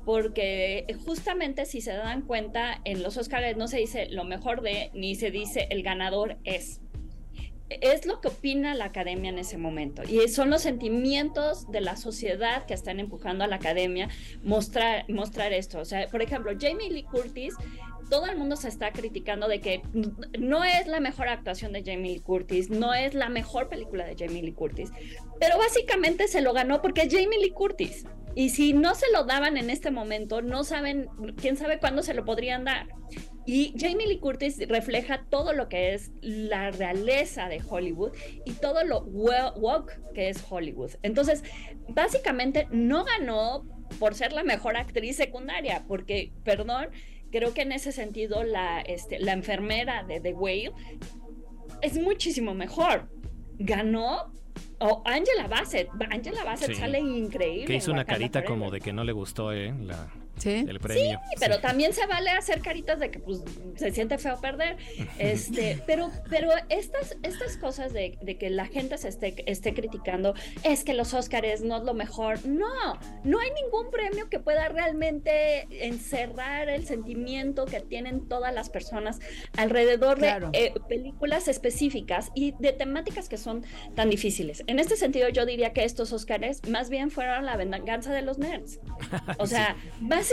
Porque 0.06 0.86
justamente 1.06 1.66
si 1.66 1.82
se 1.82 1.94
dan 1.94 2.24
cuenta, 2.24 2.82
en 2.84 3.04
los 3.04 3.18
Oscars 3.18 3.56
no 3.58 3.68
se 3.68 3.78
dice 3.78 4.08
lo 4.10 4.26
mejor 4.26 4.62
de, 4.62 4.92
ni 4.94 5.16
se 5.16 5.32
dice 5.32 5.68
el 5.70 5.84
ganador 5.84 6.38
es 6.44 6.82
es 7.82 8.06
lo 8.06 8.22
que 8.22 8.28
opina 8.28 8.76
la 8.76 8.86
academia 8.86 9.30
en 9.30 9.40
ese 9.40 9.58
momento 9.58 10.04
y 10.04 10.28
son 10.28 10.50
los 10.50 10.62
sentimientos 10.62 11.72
de 11.72 11.82
la 11.82 11.96
sociedad 11.96 12.66
que 12.66 12.74
están 12.74 13.00
empujando 13.00 13.44
a 13.44 13.48
la 13.48 13.56
academia 13.56 14.10
mostrar 14.44 15.06
mostrar 15.10 15.54
esto 15.54 15.80
o 15.80 15.86
sea 15.86 16.08
por 16.10 16.22
ejemplo 16.22 16.52
Jamie 16.60 16.90
Lee 16.90 17.04
Curtis 17.04 17.56
todo 18.14 18.28
el 18.28 18.38
mundo 18.38 18.56
se 18.56 18.68
está 18.68 18.92
criticando 18.92 19.48
de 19.48 19.60
que 19.60 19.82
no 20.38 20.64
es 20.64 20.86
la 20.86 21.00
mejor 21.00 21.30
actuación 21.30 21.74
de 21.74 21.84
Jamie 21.84 22.14
Lee 22.14 22.20
Curtis, 22.20 22.70
no 22.70 22.94
es 22.94 23.16
la 23.16 23.28
mejor 23.28 23.70
película 23.70 24.06
de 24.06 24.16
Jamie 24.16 24.44
Lee 24.44 24.54
Curtis, 24.54 24.92
pero 25.40 25.58
básicamente 25.58 26.28
se 26.28 26.42
lo 26.42 26.54
ganó 26.54 26.80
porque 26.80 27.02
es 27.02 27.12
Jamie 27.12 27.40
Lee 27.40 27.50
Curtis. 27.50 28.06
Y 28.36 28.50
si 28.50 28.74
no 28.74 28.94
se 28.94 29.12
lo 29.12 29.24
daban 29.24 29.58
en 29.58 29.72
este 29.72 29.90
momento, 29.90 30.44
no 30.44 30.64
saben, 30.64 31.08
quién 31.38 31.58
sabe 31.58 31.80
cuándo 31.80 32.04
se 32.04 32.14
lo 32.14 32.24
podrían 32.24 32.66
dar. 32.66 32.88
Y 33.48 33.74
Jamie 33.80 34.06
Lee 34.06 34.20
Curtis 34.20 34.60
refleja 34.68 35.26
todo 35.32 35.54
lo 35.54 35.68
que 35.68 35.96
es 35.96 36.12
la 36.22 36.70
realeza 36.70 37.50
de 37.50 37.64
Hollywood 37.68 38.12
y 38.46 38.52
todo 38.54 38.84
lo 38.84 39.06
woke 39.06 40.00
que 40.14 40.30
es 40.30 40.46
Hollywood. 40.48 40.92
Entonces, 41.02 41.44
básicamente 41.88 42.68
no 42.70 43.06
ganó 43.06 43.66
por 44.00 44.14
ser 44.14 44.34
la 44.34 44.44
mejor 44.44 44.78
actriz 44.78 45.18
secundaria, 45.18 45.84
porque, 45.88 46.32
perdón, 46.44 46.90
creo 47.34 47.54
que 47.54 47.64
en 47.64 47.72
ese 47.72 47.92
sentido 47.92 48.44
la, 48.44 48.80
este, 48.82 49.20
la 49.20 49.34
enfermera 49.34 50.04
de 50.04 50.20
The 50.20 50.34
Whale 50.34 50.72
es 51.82 51.98
muchísimo 51.98 52.54
mejor. 52.54 53.10
Ganó 53.58 54.32
o 54.80 55.02
Angela 55.04 55.48
Bassett. 55.48 55.90
Angela 56.12 56.44
Bassett 56.44 56.76
sale 56.76 57.00
increíble. 57.00 57.66
Que 57.66 57.76
hizo 57.76 57.92
una 57.92 58.06
carita 58.06 58.46
como 58.46 58.70
de 58.70 58.80
que 58.80 58.94
no 58.94 59.04
le 59.04 59.14
gustó, 59.14 59.52
¿eh? 59.52 59.74
La, 59.82 60.08
¿Sí? 60.44 60.66
el 60.68 60.80
premio. 60.80 61.20
Sí, 61.30 61.36
pero 61.40 61.60
también 61.60 61.94
se 61.94 62.06
vale 62.06 62.30
hacer 62.32 62.62
caritas 62.62 63.00
de 63.00 63.10
que 63.10 63.20
pues 63.20 63.42
se 63.78 63.92
siente 63.92 64.18
feo 64.18 64.40
perder. 64.40 64.78
Este, 65.20 65.82
pero, 65.86 66.12
pero 66.30 66.50
estas, 66.70 67.16
estas 67.24 67.56
cosas 67.58 67.94
de, 67.94 68.18
que 68.40 68.50
la 68.50 68.66
gente 68.66 68.98
se 68.98 69.08
esté, 69.08 69.44
esté 69.50 69.74
criticando, 69.74 70.34
es 70.64 70.84
que 70.84 70.94
los 70.94 71.14
Óscares 71.14 71.62
no 71.62 71.78
es 71.78 71.84
lo 71.84 71.94
mejor. 71.94 72.46
No, 72.46 73.00
no 73.24 73.40
hay 73.40 73.50
ningún 73.52 73.90
premio 73.90 74.30
que 74.30 74.40
pueda 74.40 74.68
realmente 74.70 75.68
encerrar 75.86 76.70
el 76.70 76.86
sentimiento 76.86 77.66
que 77.66 77.80
tienen 77.80 78.28
todas 78.28 78.54
las 78.54 78.70
personas 78.70 79.20
alrededor 79.56 80.20
de 80.20 80.50
eh, 80.54 80.74
películas 80.90 81.48
específicas 81.48 82.32
y 82.36 82.54
de 82.60 82.74
temáticas 82.74 83.30
que 83.30 83.38
son 83.38 83.64
tan 83.96 84.10
difíciles. 84.10 84.64
En 84.68 84.80
este 84.80 84.98
sentido, 84.98 85.30
yo 85.30 85.46
diría 85.46 85.74
que 85.74 85.84
estos 85.86 86.12
Óscares 86.12 86.68
más 86.68 86.90
bien 86.90 87.12
fueron 87.12 87.46
la 87.46 87.56
venganza 87.56 88.12
de 88.14 88.22
los 88.22 88.38
nerds. 88.38 88.80
O 89.38 89.48
sea, 89.54 89.76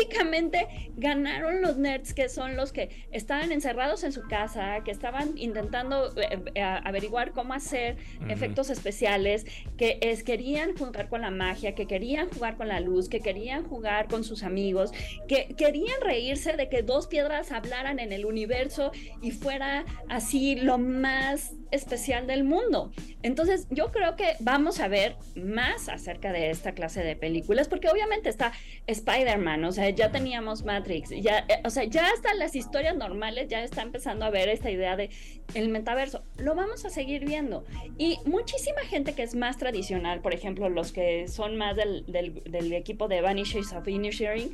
básicamente 0.01 0.67
ganaron 0.97 1.61
los 1.61 1.77
nerds 1.77 2.15
que 2.15 2.29
son 2.29 2.57
los 2.57 2.73
que 2.73 3.07
estaban 3.13 3.53
encerrados 3.53 4.05
en 4.05 4.13
su 4.13 4.23
casa, 4.23 4.83
que 4.85 4.91
estaban 4.91 5.37
intentando 5.37 6.13
eh, 6.17 6.43
eh, 6.55 6.63
averiguar 6.63 7.33
cómo 7.33 7.55
hacer 7.55 7.97
efectos 8.29 8.71
especiales, 8.71 9.47
que 9.77 9.99
es, 10.01 10.23
querían 10.23 10.77
jugar 10.77 11.09
con 11.09 11.21
la 11.21 11.31
magia, 11.31 11.75
que 11.75 11.87
querían 11.87 12.29
jugar 12.31 12.57
con 12.57 12.69
la 12.69 12.81
luz, 12.81 13.09
que 13.09 13.21
querían 13.21 13.65
jugar 13.65 14.09
con 14.09 14.25
sus 14.25 14.43
amigos, 14.43 14.93
que 15.29 15.55
querían 15.57 16.01
reírse 16.03 16.57
de 16.57 16.69
que 16.69 16.83
dos 16.83 17.07
piedras 17.07 17.53
hablaran 17.53 17.99
en 17.99 18.13
el 18.13 18.25
universo 18.25 18.93
y 19.23 19.31
fuera 19.31 19.85
así 20.09 20.57
lo 20.57 20.79
más 20.79 21.53
especial 21.71 22.27
del 22.27 22.45
mundo. 22.45 22.91
Entonces, 23.23 23.67
yo 23.71 23.91
creo 23.93 24.17
que 24.17 24.37
vamos 24.41 24.81
a 24.81 24.89
ver 24.89 25.17
más 25.35 25.89
acerca 25.89 26.33
de 26.33 26.51
esta 26.51 26.73
clase 26.73 27.03
de 27.03 27.17
películas, 27.17 27.69
porque 27.69 27.89
obviamente 27.89 28.29
está 28.29 28.53
Spider-Man, 28.87 29.65
o 29.65 29.73
sea, 29.73 29.91
ya 29.91 30.11
teníamos 30.11 30.65
Matrix, 30.65 31.11
ya, 31.11 31.41
eh, 31.41 31.61
o 31.65 31.71
sea, 31.71 31.85
ya 31.85 32.09
hasta 32.11 32.35
las 32.35 32.55
historias 32.57 32.97
normales 32.97 33.49
ya 33.49 33.63
está 33.63 33.83
empezando 33.83 34.25
a 34.25 34.31
ver 34.31 34.49
esta 34.49 34.71
idea 34.71 34.97
de 34.97 35.11
el 35.55 35.69
metaverso. 35.69 36.23
Lo 36.37 36.55
vamos 36.55 36.85
a 36.85 36.91
seguir 36.91 37.25
viendo. 37.25 37.65
Y 37.99 38.19
muchísima 38.25 38.81
gente 38.83 39.15
que 39.15 39.23
es 39.23 39.35
más 39.35 39.59
tradicional, 39.59 40.21
por 40.21 40.35
ejemplo, 40.35 40.69
los 40.69 40.93
que 40.93 41.29
son 41.29 41.57
más 41.57 41.77
del, 41.77 42.05
del, 42.07 42.73
equipo 42.73 43.09
de 43.09 43.21
Vanishes 43.21 43.73
of 43.73 43.87
Inisharing, 43.87 44.53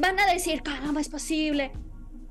van 0.00 0.18
a 0.18 0.26
decir, 0.32 0.62
¿cómo 0.62 0.98
es 0.98 1.08
posible? 1.08 1.70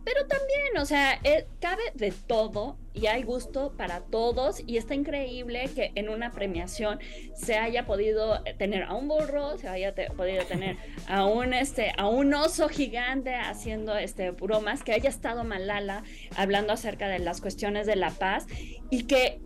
Pero 0.07 0.25
también, 0.25 0.77
o 0.79 0.85
sea, 0.85 1.19
eh, 1.25 1.47
cabe 1.59 1.81
de 1.93 2.13
todo 2.13 2.77
y 2.93 3.07
hay 3.07 3.23
gusto 3.23 3.73
para 3.75 3.99
todos 3.99 4.63
y 4.65 4.77
está 4.77 4.95
increíble 4.95 5.69
que 5.75 5.91
en 5.95 6.07
una 6.07 6.31
premiación 6.31 6.99
se 7.35 7.57
haya 7.57 7.85
podido 7.85 8.41
tener 8.57 8.83
a 8.83 8.93
un 8.93 9.09
burro, 9.09 9.57
se 9.57 9.67
haya 9.67 9.93
podido 10.15 10.45
tener 10.45 10.77
a 11.09 11.25
un 11.25 11.53
este 11.53 11.91
a 11.97 12.07
un 12.07 12.33
oso 12.33 12.69
gigante 12.69 13.35
haciendo 13.35 13.97
este 13.97 14.31
bromas, 14.31 14.81
que 14.81 14.93
haya 14.93 15.09
estado 15.09 15.43
Malala 15.43 16.03
hablando 16.37 16.71
acerca 16.71 17.09
de 17.09 17.19
las 17.19 17.41
cuestiones 17.41 17.85
de 17.85 17.97
la 17.97 18.11
paz 18.11 18.47
y 18.89 19.03
que 19.03 19.41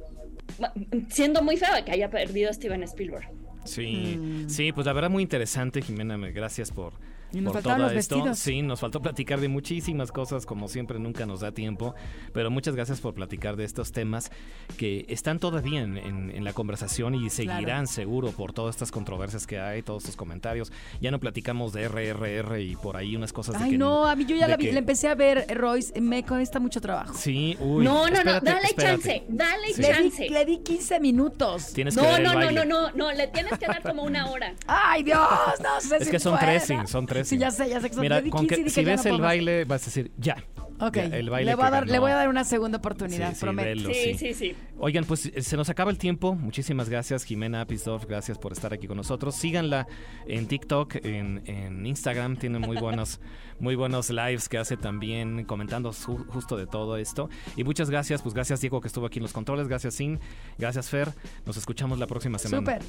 siendo 1.10 1.42
muy 1.42 1.58
feo 1.58 1.84
que 1.84 1.92
haya 1.92 2.12
perdido 2.12 2.54
Steven 2.54 2.84
Spielberg. 2.84 3.28
Sí, 3.66 4.16
mm. 4.16 4.48
sí, 4.48 4.72
pues 4.74 4.86
la 4.86 4.94
verdad 4.94 5.10
muy 5.10 5.24
interesante, 5.24 5.82
Jimena, 5.82 6.18
gracias 6.30 6.70
por 6.70 6.94
Y 7.34 7.42
nos 7.42 7.54
por 7.54 7.62
todo 7.62 7.78
los 7.78 7.92
esto. 7.94 8.16
vestidos. 8.18 8.40
Sí, 8.40 8.62
nos 8.62 8.80
faltó 8.80 9.02
platicar 9.02 9.40
de 9.40 9.48
muchísimas 9.48 10.12
cosas, 10.12 10.46
como 10.46 10.68
siempre 10.68 11.00
nunca 11.00 11.26
nos 11.26 11.40
da 11.42 11.52
tiempo, 11.52 11.96
pero 12.34 12.52
muchas 12.52 12.76
gracias 12.76 13.00
por 13.00 13.14
platicar 13.14 13.56
de 13.56 13.64
estos 13.66 13.92
temas 13.92 14.32
que 14.78 15.06
están 15.08 15.40
todavía 15.40 15.82
en, 15.82 15.98
en- 15.98 16.32
en 16.32 16.44
la 16.44 16.54
conversación 16.54 17.16
y 17.16 17.30
seguirán 17.30 17.88
seguro 17.88 18.32
por 18.32 18.54
todas 18.54 18.76
estas 18.76 18.92
controversias 18.92 19.48
que 19.48 19.60
hay, 19.60 19.82
todos 19.82 20.04
estos 20.04 20.16
comentarios. 20.18 20.72
Ya 21.00 21.12
no 21.12 21.20
platicamos 21.20 21.74
de 21.74 21.88
RRR 21.88 22.60
y 22.62 22.76
por 22.76 22.98
ahí 22.98 23.16
unas 23.16 23.32
cosas 23.34 23.58
de 23.60 23.64
Ay, 23.66 23.72
que 23.72 23.78
no, 23.78 24.06
a 24.08 24.16
mí 24.16 24.26
yo 24.26 24.36
ya 24.36 24.48
la, 24.48 24.58
vi- 24.58 24.66
que- 24.66 24.74
la 24.74 24.80
empecé 24.80 25.08
a 25.08 25.16
ver, 25.16 25.46
Royce, 25.56 26.00
me 26.02 26.24
cuesta 26.26 26.60
mucho 26.60 26.82
trabajo. 26.82 27.14
Sí, 27.14 27.56
uy. 27.60 27.84
no, 27.84 28.08
no, 28.08 28.10
no, 28.10 28.16
espérate, 28.18 28.46
dale 28.46 28.68
espérate. 28.68 29.02
chance, 29.04 29.24
dale 29.30 29.74
Sí. 29.74 29.82
Le 29.82 29.88
di, 29.88 29.94
chance. 30.10 30.30
le 30.30 30.46
di 30.46 30.58
15 30.60 31.00
minutos. 31.00 31.72
Tienes 31.74 31.96
que 31.96 32.02
No, 32.02 32.08
ver 32.08 32.18
el 32.20 32.24
no, 32.26 32.34
no, 32.34 32.40
baile. 32.40 32.66
no, 32.66 32.90
no, 32.90 32.92
no, 32.92 33.12
le 33.14 33.28
tienes 33.28 33.58
que 33.58 33.68
dar 33.68 33.82
como 33.82 34.04
una 34.04 34.30
hora. 34.30 34.54
Ay, 34.68 35.04
Dios, 35.04 35.20
no 35.62 35.80
sé 35.82 35.98
Es 35.98 36.06
si 36.06 36.12
que 36.12 36.20
son 36.20 36.34
pueda. 36.34 36.46
tres, 36.46 36.64
sí, 36.66 36.76
son 36.88 37.06
tres. 37.06 37.21
Sí, 37.26 37.38
ya 37.38 37.52
sé, 37.52 37.70
ya 37.70 37.80
sé 37.82 37.90
que 37.90 37.94
son 37.96 38.02
Mira, 38.02 38.22
con 38.30 38.48
15 38.48 38.64
que- 38.64 38.70
si 38.70 38.84
ves 38.84 39.06
no 39.06 39.16
el 39.16 39.22
baile, 39.22 39.66
vas 39.66 39.84
a 39.84 39.86
decir, 39.86 40.12
ya. 40.18 40.44
Ok, 40.84 40.96
Ya, 40.96 41.04
el 41.06 41.30
baile 41.30 41.52
le, 41.52 41.56
voy 41.56 41.66
a 41.66 41.70
dar, 41.70 41.88
le 41.88 42.00
voy 42.00 42.10
a 42.10 42.16
dar 42.16 42.28
una 42.28 42.44
segunda 42.44 42.80
oportunidad, 42.80 43.30
Sí, 43.30 43.36
sí, 43.36 43.42
prometo. 43.42 43.68
velo, 43.70 43.90
Sí, 43.94 44.16
sí, 44.18 44.34
sí. 44.34 44.56
Oigan, 44.80 45.06
pues 45.06 45.28
eh, 45.28 45.44
se 45.44 45.56
nos 45.56 45.70
acaba 45.70 45.92
el 45.92 46.00
tiempo. 46.00 46.34
Muchísimas 46.34 46.90
gracias, 46.90 47.24
Jimena 47.24 47.62
Apisdorf. 47.62 48.06
Gracias 48.06 48.40
por 48.40 48.52
estar 48.52 48.74
aquí 48.74 48.88
con 48.88 48.98
nosotros. 48.98 49.36
Síganla 49.36 49.86
en 50.26 50.48
TikTok, 50.48 50.96
en, 51.06 51.44
en 51.46 51.86
Instagram. 51.86 52.36
Tiene 52.38 52.58
muy 52.58 52.78
buenos, 52.78 53.20
muy 53.60 53.76
buenos 53.76 54.10
lives 54.10 54.50
que 54.50 54.58
hace 54.58 54.76
también 54.76 55.46
comentando 55.46 55.94
su- 55.94 56.26
justo 56.30 56.58
de 56.58 56.66
todo 56.66 56.98
esto. 56.98 57.30
Y 57.56 57.64
muchas 57.64 57.92
gracias. 57.92 58.24
Pues 58.24 58.34
gracias, 58.34 58.60
Diego, 58.62 58.82
que 58.82 58.88
estuvo 58.88 59.06
aquí 59.06 59.20
en 59.20 59.24
los 59.24 59.34
controles. 59.34 59.68
Gracias, 59.68 59.94
Sin. 59.94 60.20
Gracias, 60.58 60.90
Fer. 60.90 61.10
Nos 61.46 61.58
escuchamos 61.58 62.00
la 62.00 62.08
próxima 62.08 62.40
semana. 62.40 62.60
Súper. 62.80 62.82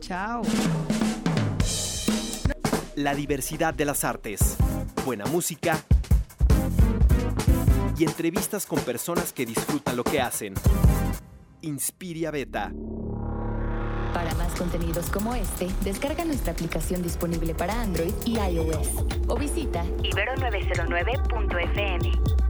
Chao. 0.00 0.40
La 2.98 3.14
diversidad 3.14 3.72
de 3.74 3.84
las 3.84 4.02
artes, 4.02 4.56
buena 5.04 5.24
música 5.26 5.78
y 7.96 8.02
entrevistas 8.02 8.66
con 8.66 8.80
personas 8.80 9.32
que 9.32 9.46
disfrutan 9.46 9.96
lo 9.96 10.02
que 10.02 10.20
hacen. 10.20 10.54
Inspiria 11.60 12.32
Beta. 12.32 12.72
Para 14.12 14.34
más 14.34 14.52
contenidos 14.58 15.10
como 15.10 15.36
este, 15.36 15.68
descarga 15.84 16.24
nuestra 16.24 16.52
aplicación 16.52 17.00
disponible 17.00 17.54
para 17.54 17.80
Android 17.80 18.14
y 18.24 18.36
iOS 18.36 18.88
o 19.28 19.36
visita 19.36 19.84
ibero909.fm. 20.02 22.47